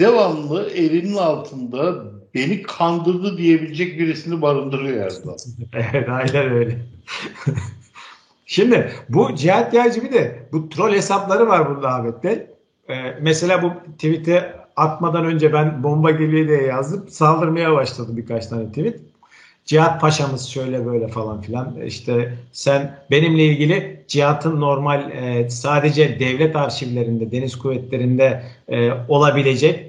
Devamlı 0.00 0.70
elinin 0.70 1.16
altında 1.16 2.04
beni 2.34 2.62
kandırdı 2.62 3.38
diyebilecek 3.38 3.98
birisini 3.98 4.42
barındırıyor 4.42 5.06
Erdoğan. 5.06 5.36
evet 5.72 6.08
aynen 6.08 6.52
öyle. 6.52 6.78
Şimdi 8.46 8.90
bu 9.08 9.34
Cihat 9.34 9.74
Yaycı 9.74 10.12
de 10.12 10.48
bu 10.52 10.68
troll 10.68 10.92
hesapları 10.92 11.48
var 11.48 11.70
burada 11.70 11.88
Ahmet'te. 11.88 12.50
Ee, 12.90 12.94
mesela 13.20 13.62
bu 13.62 13.72
tweet'e 13.92 14.54
atmadan 14.76 15.24
önce 15.24 15.52
ben 15.52 15.82
bomba 15.82 16.10
geliyor 16.10 16.48
diye 16.48 16.62
yazdım. 16.62 17.08
Saldırmaya 17.08 17.72
başladı 17.72 18.16
birkaç 18.16 18.46
tane 18.46 18.68
tweet. 18.68 19.00
Cihat 19.64 20.00
Paşa'mız 20.00 20.48
şöyle 20.48 20.86
böyle 20.86 21.08
falan 21.08 21.40
filan. 21.40 21.80
İşte 21.80 22.34
sen 22.52 22.98
benimle 23.10 23.44
ilgili 23.44 24.04
Cihat'ın 24.08 24.60
normal 24.60 25.10
e, 25.10 25.50
sadece 25.50 26.20
devlet 26.20 26.56
arşivlerinde, 26.56 27.32
deniz 27.32 27.58
kuvvetlerinde 27.58 28.42
e, 28.68 28.90
olabilecek 29.08 29.85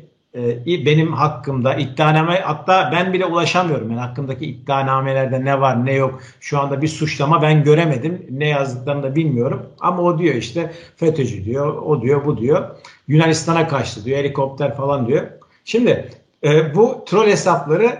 benim 0.65 1.13
hakkımda 1.13 1.75
iddianame 1.75 2.39
hatta 2.39 2.89
ben 2.91 3.13
bile 3.13 3.25
ulaşamıyorum. 3.25 3.91
Yani 3.91 3.99
hakkımdaki 3.99 4.45
iddianamelerde 4.45 5.45
ne 5.45 5.61
var 5.61 5.85
ne 5.85 5.93
yok 5.93 6.19
şu 6.39 6.59
anda 6.59 6.81
bir 6.81 6.87
suçlama 6.87 7.41
ben 7.41 7.63
göremedim. 7.63 8.27
Ne 8.29 8.47
yazdıklarını 8.47 9.03
da 9.03 9.15
bilmiyorum. 9.15 9.65
Ama 9.79 10.01
o 10.01 10.19
diyor 10.19 10.35
işte 10.35 10.71
FETÖ'cü 10.95 11.45
diyor, 11.45 11.75
o 11.75 12.01
diyor, 12.01 12.25
bu 12.25 12.37
diyor. 12.37 12.69
Yunanistan'a 13.07 13.67
kaçtı 13.67 14.05
diyor, 14.05 14.17
helikopter 14.17 14.75
falan 14.75 15.07
diyor. 15.07 15.27
Şimdi 15.65 16.11
e, 16.43 16.75
bu 16.75 17.03
troll 17.05 17.27
hesapları 17.27 17.97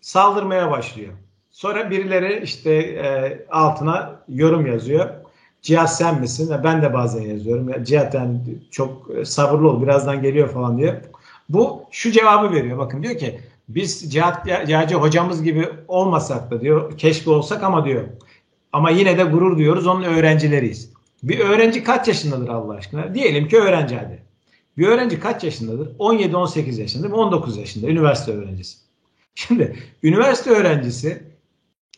saldırmaya 0.00 0.70
başlıyor. 0.70 1.12
Sonra 1.50 1.90
birileri 1.90 2.40
işte 2.44 2.72
e, 2.74 3.38
altına 3.50 4.20
yorum 4.28 4.66
yazıyor. 4.66 5.08
Cihat 5.62 5.96
sen 5.96 6.20
misin? 6.20 6.54
Ben 6.64 6.82
de 6.82 6.94
bazen 6.94 7.22
yazıyorum. 7.22 7.84
Cihat 7.84 8.14
yani 8.14 8.40
çok 8.70 9.10
sabırlı 9.24 9.70
ol 9.70 9.82
birazdan 9.82 10.22
geliyor 10.22 10.48
falan 10.48 10.78
diyor. 10.78 10.94
Bu 11.48 11.84
şu 11.90 12.10
cevabı 12.10 12.52
veriyor. 12.54 12.78
Bakın 12.78 13.02
diyor 13.02 13.18
ki 13.18 13.40
biz 13.68 14.12
Cihat 14.12 14.68
Yağcı 14.68 14.94
hocamız 14.94 15.42
gibi 15.42 15.68
olmasak 15.88 16.50
da 16.50 16.60
diyor 16.60 16.98
keşke 16.98 17.30
olsak 17.30 17.62
ama 17.62 17.84
diyor. 17.84 18.04
Ama 18.72 18.90
yine 18.90 19.18
de 19.18 19.22
gurur 19.22 19.58
diyoruz 19.58 19.86
onun 19.86 20.02
öğrencileriyiz. 20.02 20.92
Bir 21.22 21.38
öğrenci 21.38 21.84
kaç 21.84 22.08
yaşındadır 22.08 22.48
Allah 22.48 22.74
aşkına? 22.74 23.14
Diyelim 23.14 23.48
ki 23.48 23.58
öğrenci 23.58 23.96
hadi. 23.96 24.22
Bir 24.78 24.86
öğrenci 24.86 25.20
kaç 25.20 25.44
yaşındadır? 25.44 25.98
17-18 25.98 26.80
yaşında, 26.80 27.14
19 27.14 27.56
yaşında, 27.56 27.86
üniversite 27.86 28.32
öğrencisi. 28.32 28.78
Şimdi 29.34 29.76
üniversite 30.02 30.50
öğrencisi 30.50 31.22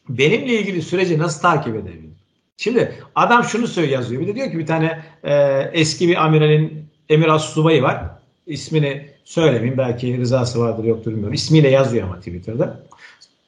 benimle 0.08 0.60
ilgili 0.60 0.82
süreci 0.82 1.18
nasıl 1.18 1.42
takip 1.42 1.76
edebilir? 1.76 2.10
Şimdi 2.56 2.94
adam 3.14 3.44
şunu 3.44 3.66
söylüyor 3.66 3.98
yazıyor. 3.98 4.22
Bir 4.22 4.26
de 4.26 4.34
diyor 4.34 4.50
ki 4.50 4.58
bir 4.58 4.66
tane 4.66 5.02
e, 5.22 5.34
eski 5.72 6.08
bir 6.08 6.24
amiralin 6.24 6.84
emir 7.08 7.38
subayı 7.38 7.82
var. 7.82 8.04
İsmini 8.46 9.10
söylemeyeyim. 9.30 9.78
Belki 9.78 10.18
rızası 10.18 10.60
vardır 10.60 10.84
yoktur 10.84 11.10
bilmiyorum. 11.10 11.34
İsmiyle 11.34 11.70
yazıyor 11.70 12.04
ama 12.04 12.18
Twitter'da. 12.18 12.80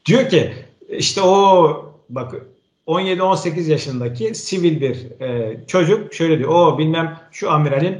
Diyor 0.06 0.28
ki 0.28 0.52
işte 0.88 1.22
o 1.22 1.94
bak 2.08 2.34
17-18 2.86 3.70
yaşındaki 3.70 4.34
sivil 4.34 4.80
bir 4.80 5.20
e, 5.20 5.60
çocuk 5.66 6.14
şöyle 6.14 6.38
diyor. 6.38 6.50
O 6.50 6.78
bilmem 6.78 7.20
şu 7.30 7.50
amiralin 7.50 7.98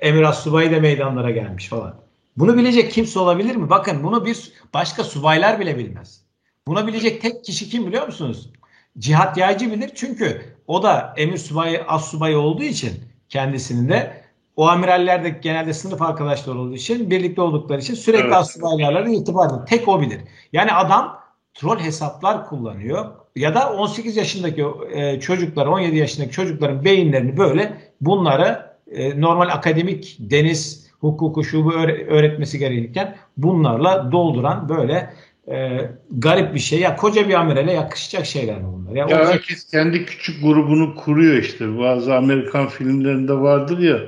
emir 0.00 0.32
subayı 0.32 0.72
da 0.72 0.80
meydanlara 0.80 1.30
gelmiş 1.30 1.68
falan. 1.68 1.94
Bunu 2.36 2.56
bilecek 2.56 2.92
kimse 2.92 3.18
olabilir 3.18 3.56
mi? 3.56 3.70
Bakın 3.70 4.02
bunu 4.02 4.26
bir 4.26 4.52
başka 4.74 5.04
subaylar 5.04 5.60
bile 5.60 5.78
bilmez. 5.78 6.20
Bunu 6.66 6.86
bilecek 6.86 7.22
tek 7.22 7.44
kişi 7.44 7.68
kim 7.68 7.86
biliyor 7.86 8.06
musunuz? 8.06 8.50
Cihat 8.98 9.36
Yaycı 9.36 9.72
bilir. 9.72 9.90
Çünkü 9.94 10.42
o 10.66 10.82
da 10.82 11.14
emir 11.16 11.38
subayı, 11.38 11.82
as 11.84 12.10
subayı 12.10 12.38
olduğu 12.38 12.62
için 12.62 12.92
kendisinin 13.28 13.88
de 13.88 14.21
o 14.56 14.68
amiraller 14.68 15.24
de 15.24 15.38
genelde 15.42 15.72
sınıf 15.72 16.02
arkadaşları 16.02 16.58
olduğu 16.58 16.74
için 16.74 17.10
birlikte 17.10 17.40
oldukları 17.40 17.80
için 17.80 17.94
sürekli 17.94 18.24
evet. 18.24 18.36
as 18.36 18.52
subaylarla 18.52 19.08
irtibat 19.08 19.68
Tek 19.68 19.88
o 19.88 20.00
bilir. 20.00 20.20
Yani 20.52 20.72
adam 20.72 21.18
troll 21.54 21.78
hesaplar 21.78 22.46
kullanıyor 22.46 23.06
ya 23.36 23.54
da 23.54 23.72
18 23.72 24.16
yaşındaki 24.16 24.64
e, 24.92 25.20
çocuklar 25.20 25.66
17 25.66 25.96
yaşındaki 25.96 26.32
çocukların 26.32 26.84
beyinlerini 26.84 27.36
böyle 27.36 27.76
bunları 28.00 28.72
e, 28.92 29.20
normal 29.20 29.48
akademik 29.48 30.16
deniz 30.18 30.90
hukuku 31.00 31.44
şubu 31.44 31.72
öğretmesi 32.08 32.58
gerekirken 32.58 33.16
bunlarla 33.36 34.12
dolduran 34.12 34.68
böyle 34.68 35.12
e, 35.48 35.90
garip 36.10 36.54
bir 36.54 36.60
şey. 36.60 36.80
Ya 36.80 36.96
koca 36.96 37.28
bir 37.28 37.34
amirale 37.34 37.72
yakışacak 37.72 38.26
şeyler 38.26 38.58
mi 38.58 38.66
bunlar? 38.72 38.96
Ya, 38.96 39.06
ya 39.10 39.26
herkes 39.28 39.70
kendi 39.70 40.04
küçük 40.04 40.42
grubunu 40.42 40.94
kuruyor 40.94 41.36
işte. 41.36 41.78
Bazı 41.78 42.14
Amerikan 42.14 42.68
filmlerinde 42.68 43.32
vardır 43.32 43.78
ya 43.78 43.98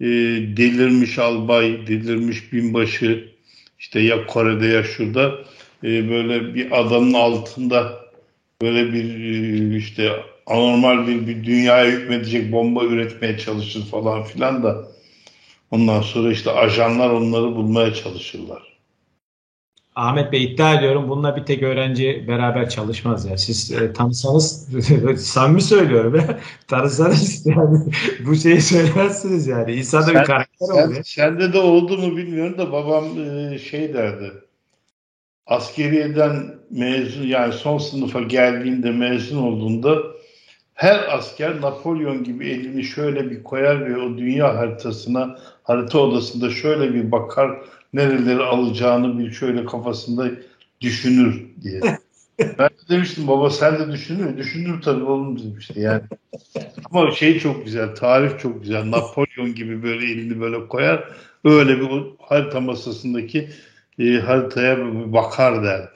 e, 0.00 0.06
delirmiş 0.56 1.18
albay, 1.18 1.86
delirmiş 1.86 2.52
binbaşı 2.52 3.34
işte 3.78 4.00
ya 4.00 4.26
Kore'de 4.26 4.66
ya 4.66 4.84
şurada 4.84 5.38
e, 5.84 6.10
böyle 6.10 6.54
bir 6.54 6.80
adanın 6.80 7.12
altında 7.12 8.04
böyle 8.62 8.92
bir 8.92 9.04
e, 9.72 9.76
işte 9.76 10.12
anormal 10.46 11.06
bir, 11.06 11.26
bir 11.26 11.44
dünyaya 11.44 11.90
hükmedecek 11.90 12.52
bomba 12.52 12.84
üretmeye 12.84 13.38
çalışır 13.38 13.86
falan 13.86 14.24
filan 14.24 14.62
da 14.62 14.88
ondan 15.70 16.02
sonra 16.02 16.32
işte 16.32 16.50
ajanlar 16.50 17.10
onları 17.10 17.56
bulmaya 17.56 17.94
çalışırlar. 17.94 18.73
Ahmet 19.94 20.32
Bey 20.32 20.44
iddia 20.44 20.74
ediyorum 20.74 21.08
bununla 21.08 21.36
bir 21.36 21.44
tek 21.44 21.62
öğrenci 21.62 22.24
beraber 22.28 22.70
çalışmaz 22.70 23.26
ya. 23.26 23.38
Siz 23.38 23.72
e, 23.72 23.92
tanısanız 23.92 24.68
samimi 25.26 25.62
söylüyorum 25.62 26.14
ya. 26.14 26.38
Tanısanız 26.68 27.46
yani 27.46 27.78
bu 28.26 28.34
şeyi 28.34 28.60
söylemezsiniz 28.60 29.46
yani. 29.46 29.72
İnsanda 29.72 30.06
sen, 30.06 30.14
bir 30.14 30.24
karakter 30.24 30.66
sen, 30.66 30.86
oluyor. 30.86 31.04
Sende 31.04 31.52
de 31.52 31.58
oldu 31.58 31.98
mu 31.98 32.16
bilmiyorum 32.16 32.58
da 32.58 32.72
babam 32.72 33.04
e, 33.18 33.58
şey 33.58 33.94
derdi. 33.94 34.32
Askeriyeden 35.46 36.54
mezun 36.70 37.26
yani 37.26 37.52
son 37.52 37.78
sınıfa 37.78 38.20
geldiğinde 38.20 38.90
mezun 38.90 39.42
olduğunda 39.42 39.98
her 40.74 41.16
asker 41.18 41.60
Napolyon 41.60 42.24
gibi 42.24 42.48
elini 42.48 42.84
şöyle 42.84 43.30
bir 43.30 43.42
koyar 43.42 43.86
ve 43.86 43.96
o 43.98 44.18
dünya 44.18 44.56
haritasına 44.56 45.38
harita 45.62 45.98
odasında 45.98 46.50
şöyle 46.50 46.94
bir 46.94 47.12
bakar 47.12 47.50
nereleri 47.94 48.42
alacağını 48.42 49.18
bir 49.18 49.32
şöyle 49.32 49.64
kafasında 49.64 50.30
düşünür 50.80 51.46
diye. 51.62 51.80
ben 52.38 52.68
de 52.68 52.88
demiştim 52.88 53.28
baba 53.28 53.50
sen 53.50 53.78
de 53.78 53.92
düşünür 53.92 54.36
Düşünür 54.36 54.82
tabii 54.82 55.04
oğlum 55.04 55.38
demişti 55.38 55.80
yani. 55.80 56.02
Ama 56.90 57.10
şey 57.10 57.38
çok 57.38 57.64
güzel, 57.64 57.94
tarif 57.94 58.40
çok 58.40 58.62
güzel. 58.62 58.90
Napolyon 58.90 59.54
gibi 59.54 59.82
böyle 59.82 60.04
elini 60.04 60.40
böyle 60.40 60.68
koyar. 60.68 61.08
Öyle 61.44 61.80
bir 61.80 62.02
harita 62.18 62.60
masasındaki 62.60 63.50
e, 63.98 64.18
haritaya 64.18 64.78
bakar 65.12 65.64
derdi. 65.64 65.90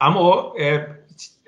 Ama 0.00 0.20
o 0.20 0.58
e, 0.58 0.96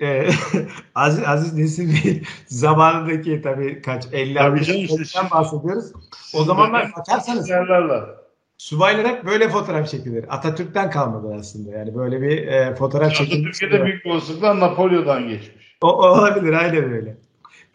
e, 0.05 0.29
Aziz, 0.95 1.23
Aziz 1.27 1.53
Nesin 1.53 2.23
zamanındaki 2.47 3.41
tabii 3.41 3.81
kaç 3.81 4.05
50 4.11 4.37
60'dan 4.37 5.29
bahsediyoruz. 5.31 5.91
O 6.33 6.43
zamanlar 6.43 6.91
bakarsanız 6.97 7.49
Subaylar 8.59 9.07
hep 9.07 9.25
böyle 9.25 9.49
fotoğraf 9.49 9.89
çekilir. 9.89 10.25
Atatürk'ten 10.29 10.89
kalmadı 10.89 11.35
aslında. 11.39 11.77
Yani 11.77 11.95
böyle 11.95 12.21
bir 12.21 12.47
e, 12.47 12.75
fotoğraf 12.75 13.15
çekilir. 13.15 13.47
Atatürk'e 13.47 13.71
de 13.71 13.85
büyük 13.85 14.05
olasılıkla 14.05 14.59
Napolyon'dan 14.59 15.27
geçmiş. 15.27 15.77
O, 15.81 15.87
o 15.87 16.07
olabilir 16.07 16.53
aynen 16.53 16.93
öyle. 16.93 17.17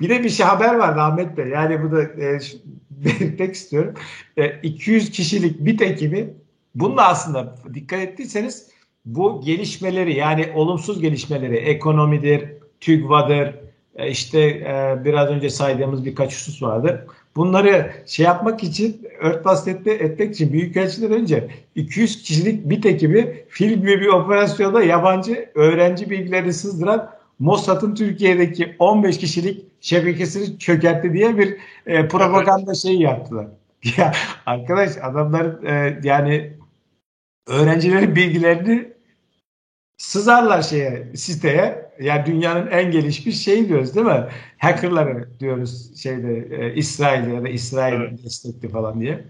Bir 0.01 0.09
de 0.09 0.25
bir 0.25 0.29
şey 0.29 0.47
haber 0.47 0.75
vardı 0.75 1.01
Ahmet 1.01 1.37
Bey. 1.37 1.49
Yani 1.49 1.83
bu 1.83 1.93
da 1.93 2.03
e, 2.03 2.39
belirtmek 2.91 3.55
istiyorum. 3.55 3.95
E, 4.37 4.61
200 4.61 5.11
kişilik 5.11 5.65
bir 5.65 5.81
ekibi 5.81 6.35
bununla 6.75 7.09
aslında 7.09 7.55
dikkat 7.75 8.01
ettiyseniz 8.01 8.71
bu 9.05 9.41
gelişmeleri 9.45 10.15
yani 10.15 10.53
olumsuz 10.55 11.01
gelişmeleri 11.01 11.57
ekonomidir, 11.57 12.49
TÜGVA'dır, 12.81 13.55
e, 13.97 14.11
işte 14.11 14.41
e, 14.41 15.05
biraz 15.05 15.29
önce 15.29 15.51
saydığımız 15.51 16.05
birkaç 16.05 16.35
husus 16.35 16.63
vardı. 16.63 17.07
Bunları 17.37 17.93
şey 18.07 18.27
yapmak 18.27 18.63
için 18.63 19.09
örtbas 19.21 19.69
etmek, 19.69 20.01
etmek 20.01 20.35
için 20.35 20.53
büyükelçiden 20.53 21.13
önce 21.13 21.49
200 21.75 22.23
kişilik 22.23 22.69
bir 22.71 22.85
ekibi 22.85 23.45
film 23.49 23.81
gibi 23.81 24.01
bir 24.01 24.07
operasyonda 24.09 24.83
yabancı 24.83 25.51
öğrenci 25.55 26.11
bilgilerini 26.11 26.53
sızdıran 26.53 27.11
Mossad'ın 27.39 27.95
Türkiye'deki 27.95 28.77
15 28.79 29.19
kişilik 29.19 29.65
şebekesini 29.81 30.59
çökertti 30.59 31.13
diye 31.13 31.39
bir 31.39 31.57
e, 31.87 32.09
propaganda 32.09 32.75
şeyi 32.75 33.03
yaptılar. 33.03 33.47
Ya 33.97 34.13
arkadaş 34.47 34.91
adamlar 35.03 35.63
e, 35.63 36.01
yani 36.03 36.53
öğrencilerin 37.47 38.17
bilgilerini 38.17 38.94
sızarlar 40.05 40.63
şeye 40.63 41.09
siteye. 41.15 41.85
Yani 42.01 42.27
dünyanın 42.27 42.67
en 42.67 42.91
gelişmiş 42.91 43.45
şeyi 43.45 43.69
diyoruz 43.69 43.95
değil 43.95 44.07
mi? 44.07 44.25
Hackerları 44.59 45.29
diyoruz 45.41 46.03
şeyde 46.03 46.49
e, 46.51 46.75
İsrail'de 46.75 47.35
ya 47.35 47.43
da 47.43 47.49
İsrail 47.49 48.01
evet. 48.01 48.25
destekli 48.25 48.69
falan 48.69 49.01
diye. 49.01 49.25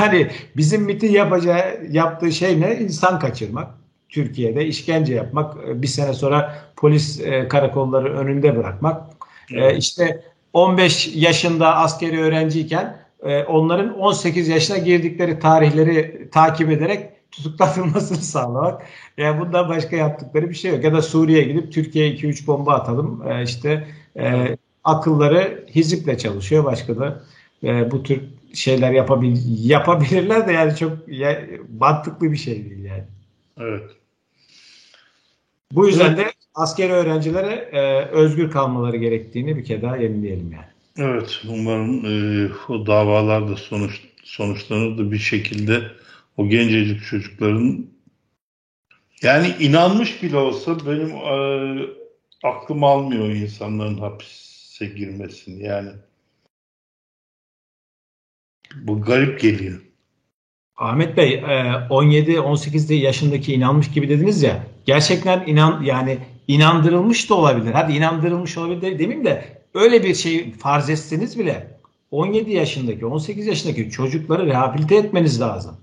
Yani 0.00 0.30
bizim 0.56 0.82
MIT'in 0.82 1.12
yapacağı 1.12 1.86
yaptığı 1.90 2.32
şey 2.32 2.60
ne? 2.60 2.78
İnsan 2.78 3.18
kaçırmak. 3.18 3.70
Türkiye'de 4.08 4.66
işkence 4.66 5.14
yapmak, 5.14 5.68
e, 5.68 5.82
bir 5.82 5.86
sene 5.86 6.12
sonra 6.12 6.54
polis 6.76 7.20
e, 7.20 7.48
karakolları 7.48 8.18
önünde 8.18 8.56
bırakmak. 8.56 9.02
E, 9.50 9.60
evet. 9.60 9.74
E, 9.74 9.76
işte 9.76 10.22
15 10.52 11.16
yaşında 11.16 11.76
askeri 11.76 12.20
öğrenciyken 12.20 12.96
e, 13.22 13.42
onların 13.44 13.98
18 13.98 14.48
yaşına 14.48 14.78
girdikleri 14.78 15.38
tarihleri 15.38 16.28
takip 16.32 16.70
ederek 16.70 17.19
tutuklatılmasını 17.32 18.18
sağlamak. 18.18 18.82
Yani 19.16 19.40
bundan 19.40 19.68
başka 19.68 19.96
yaptıkları 19.96 20.50
bir 20.50 20.54
şey 20.54 20.70
yok. 20.70 20.84
Ya 20.84 20.92
da 20.92 21.02
Suriye'ye 21.02 21.44
gidip 21.44 21.72
Türkiye'ye 21.72 22.14
2-3 22.14 22.46
bomba 22.46 22.74
atalım. 22.74 23.28
E, 23.28 23.42
işte 23.42 23.88
e, 24.16 24.56
akılları 24.84 25.66
hiziple 25.74 26.18
çalışıyor. 26.18 26.64
Başka 26.64 26.98
da 26.98 27.22
e, 27.64 27.90
bu 27.90 28.02
tür 28.02 28.20
şeyler 28.54 28.92
yapabil 28.92 29.36
yapabilirler 29.64 30.48
de 30.48 30.52
yani 30.52 30.76
çok 30.76 30.92
ya, 31.08 31.46
mantıklı 31.78 32.32
bir 32.32 32.36
şey 32.36 32.70
değil 32.70 32.84
yani. 32.84 33.04
Evet. 33.58 33.90
Bu 35.72 35.86
yüzden 35.86 36.16
de 36.16 36.32
askeri 36.54 36.92
öğrencilere 36.92 37.68
e, 37.72 38.04
özgür 38.04 38.50
kalmaları 38.50 38.96
gerektiğini 38.96 39.56
bir 39.56 39.64
kere 39.64 39.82
daha 39.82 39.96
yenileyelim 39.96 40.52
yani. 40.52 40.64
Evet, 40.98 41.42
umarım 41.48 42.04
e, 42.04 42.48
o 42.68 42.86
davalar 42.86 43.48
da 43.48 43.56
sonuç, 43.56 44.00
sonuçlanır 44.24 44.98
da 44.98 45.12
bir 45.12 45.18
şekilde 45.18 45.82
o 46.36 46.48
gencecik 46.48 47.04
çocukların 47.04 47.86
yani 49.22 49.54
inanmış 49.60 50.22
bile 50.22 50.36
olsa 50.36 50.86
benim 50.86 51.10
e, 51.10 51.86
aklım 52.42 52.84
almıyor 52.84 53.26
insanların 53.26 53.98
hapise 53.98 54.86
girmesini 54.86 55.62
yani. 55.62 55.90
Bu 58.74 59.02
garip 59.02 59.40
geliyor. 59.40 59.80
Ahmet 60.76 61.16
Bey 61.16 61.34
17-18 61.34 62.92
e, 62.92 62.96
yaşındaki 62.96 63.54
inanmış 63.54 63.90
gibi 63.90 64.08
dediniz 64.08 64.42
ya 64.42 64.66
gerçekten 64.86 65.46
inan 65.46 65.82
yani 65.82 66.18
inandırılmış 66.48 67.30
da 67.30 67.34
olabilir. 67.34 67.72
Hadi 67.72 67.92
inandırılmış 67.92 68.58
olabilir 68.58 68.98
demeyeyim 68.98 69.24
de 69.24 69.62
öyle 69.74 70.04
bir 70.04 70.14
şey 70.14 70.52
farz 70.52 70.90
etseniz 70.90 71.38
bile 71.38 71.80
17 72.10 72.52
yaşındaki 72.52 73.06
18 73.06 73.46
yaşındaki 73.46 73.90
çocukları 73.90 74.46
rehabilite 74.46 74.96
etmeniz 74.96 75.40
lazım. 75.40 75.76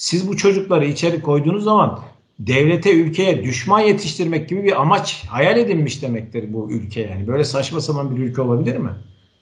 Siz 0.00 0.28
bu 0.28 0.36
çocukları 0.36 0.84
içeri 0.84 1.22
koyduğunuz 1.22 1.64
zaman 1.64 2.00
devlete, 2.38 2.94
ülkeye 2.94 3.44
düşman 3.44 3.80
yetiştirmek 3.80 4.48
gibi 4.48 4.64
bir 4.64 4.80
amaç 4.80 5.24
hayal 5.28 5.58
edilmiş 5.58 6.02
demektir 6.02 6.52
bu 6.52 6.72
ülke 6.72 7.00
yani. 7.00 7.26
Böyle 7.26 7.44
saçma 7.44 7.80
sapan 7.80 8.16
bir 8.16 8.22
ülke 8.22 8.42
olabilir 8.42 8.76
mi? 8.76 8.90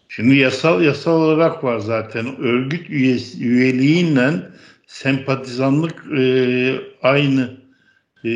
Şimdi 0.09 0.37
yasal 0.37 0.83
yasal 0.83 1.13
olarak 1.13 1.65
var 1.65 1.79
zaten. 1.79 2.37
Örgüt 2.39 2.91
üyesi, 2.91 3.45
üyeliğiyle 3.45 4.33
sempatizanlık 4.87 6.05
e, 6.19 6.75
aynı 7.03 7.61
e, 8.25 8.31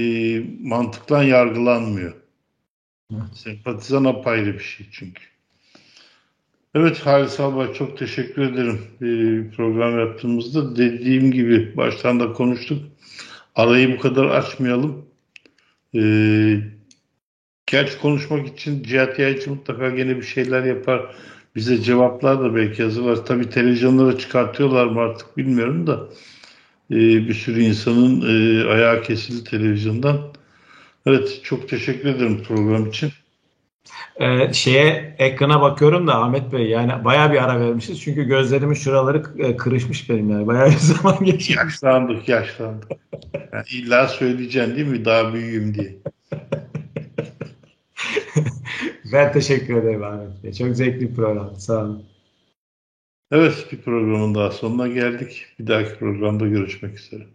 mantıktan 0.61 1.23
yargılanmıyor. 1.23 2.13
Evet. 3.13 3.23
Sempatizan 3.35 4.05
apayrı 4.05 4.55
bir 4.55 4.65
şey 4.65 4.87
çünkü. 4.93 5.23
Evet 6.75 7.07
Halis 7.07 7.41
Albay 7.41 7.73
çok 7.75 7.99
teşekkür 7.99 8.43
ederim 8.43 8.81
e, 9.01 9.07
program 9.57 9.99
yaptığımızda. 9.99 10.77
Dediğim 10.77 11.33
gibi 11.33 11.77
baştan 11.77 12.21
da 12.21 12.33
konuştuk. 12.33 12.83
Arayı 13.55 13.97
bu 13.97 14.01
kadar 14.01 14.25
açmayalım. 14.25 15.05
E, 15.95 16.03
gerçi 17.67 17.99
konuşmak 18.01 18.47
için 18.47 18.83
Cihat 18.83 19.19
Yaycı 19.19 19.51
mutlaka 19.51 19.91
gene 19.91 20.17
bir 20.17 20.23
şeyler 20.23 20.65
yapar. 20.65 21.17
Bize 21.57 21.83
cevaplar 21.83 22.41
da 22.41 22.55
belki 22.55 22.83
hazırlar. 22.83 23.27
Tabii 23.27 23.51
televizyonlara 23.51 24.19
çıkartıyorlar 24.19 24.87
mı 24.87 25.01
artık 25.01 25.37
bilmiyorum 25.37 25.87
da. 25.87 26.09
E, 26.91 26.97
bir 26.97 27.35
sürü 27.35 27.61
insanın 27.63 28.21
e, 28.21 28.65
ayağı 28.69 29.03
kesildi 29.03 29.51
televizyondan. 29.51 30.33
Evet 31.07 31.41
çok 31.45 31.69
teşekkür 31.69 32.09
ederim 32.09 32.43
program 32.43 32.87
için. 32.87 33.11
Ee, 34.21 34.53
şeye 34.53 35.17
ekrana 35.19 35.61
bakıyorum 35.61 36.07
da 36.07 36.23
Ahmet 36.23 36.53
Bey 36.53 36.67
yani 36.67 37.05
bayağı 37.05 37.33
bir 37.33 37.45
ara 37.45 37.61
vermişiz. 37.61 38.01
Çünkü 38.01 38.25
gözlerimin 38.25 38.75
şuraları 38.75 39.23
e, 39.39 39.57
kırışmış 39.57 40.11
benim 40.11 40.31
yani. 40.31 40.47
Bayağı 40.47 40.71
bir 40.71 40.77
zaman 40.79 41.25
geçmiş. 41.25 41.57
Yaşlandık, 41.57 42.29
yaşlandık. 42.29 42.91
Yani 43.53 43.65
illa 43.73 44.09
söyleyeceksin 44.09 44.77
değil 44.77 44.87
mi? 44.87 45.05
Daha 45.05 45.35
büyüğüm 45.35 45.75
diye. 45.75 45.97
Ben 49.13 49.33
teşekkür 49.33 49.77
ederim 49.77 50.05
Ahmet 50.05 50.45
Bey. 50.45 50.53
Çok 50.53 50.77
zevkli 50.77 51.01
bir 51.01 51.15
program. 51.15 51.57
Sağ 51.57 51.81
olun. 51.81 52.05
Evet, 53.31 53.67
bir 53.73 53.83
programın 53.83 54.35
daha 54.35 54.51
sonuna 54.51 54.89
geldik. 54.89 55.47
Bir 55.59 55.67
dahaki 55.67 55.99
programda 55.99 56.47
görüşmek 56.47 56.99
üzere. 56.99 57.27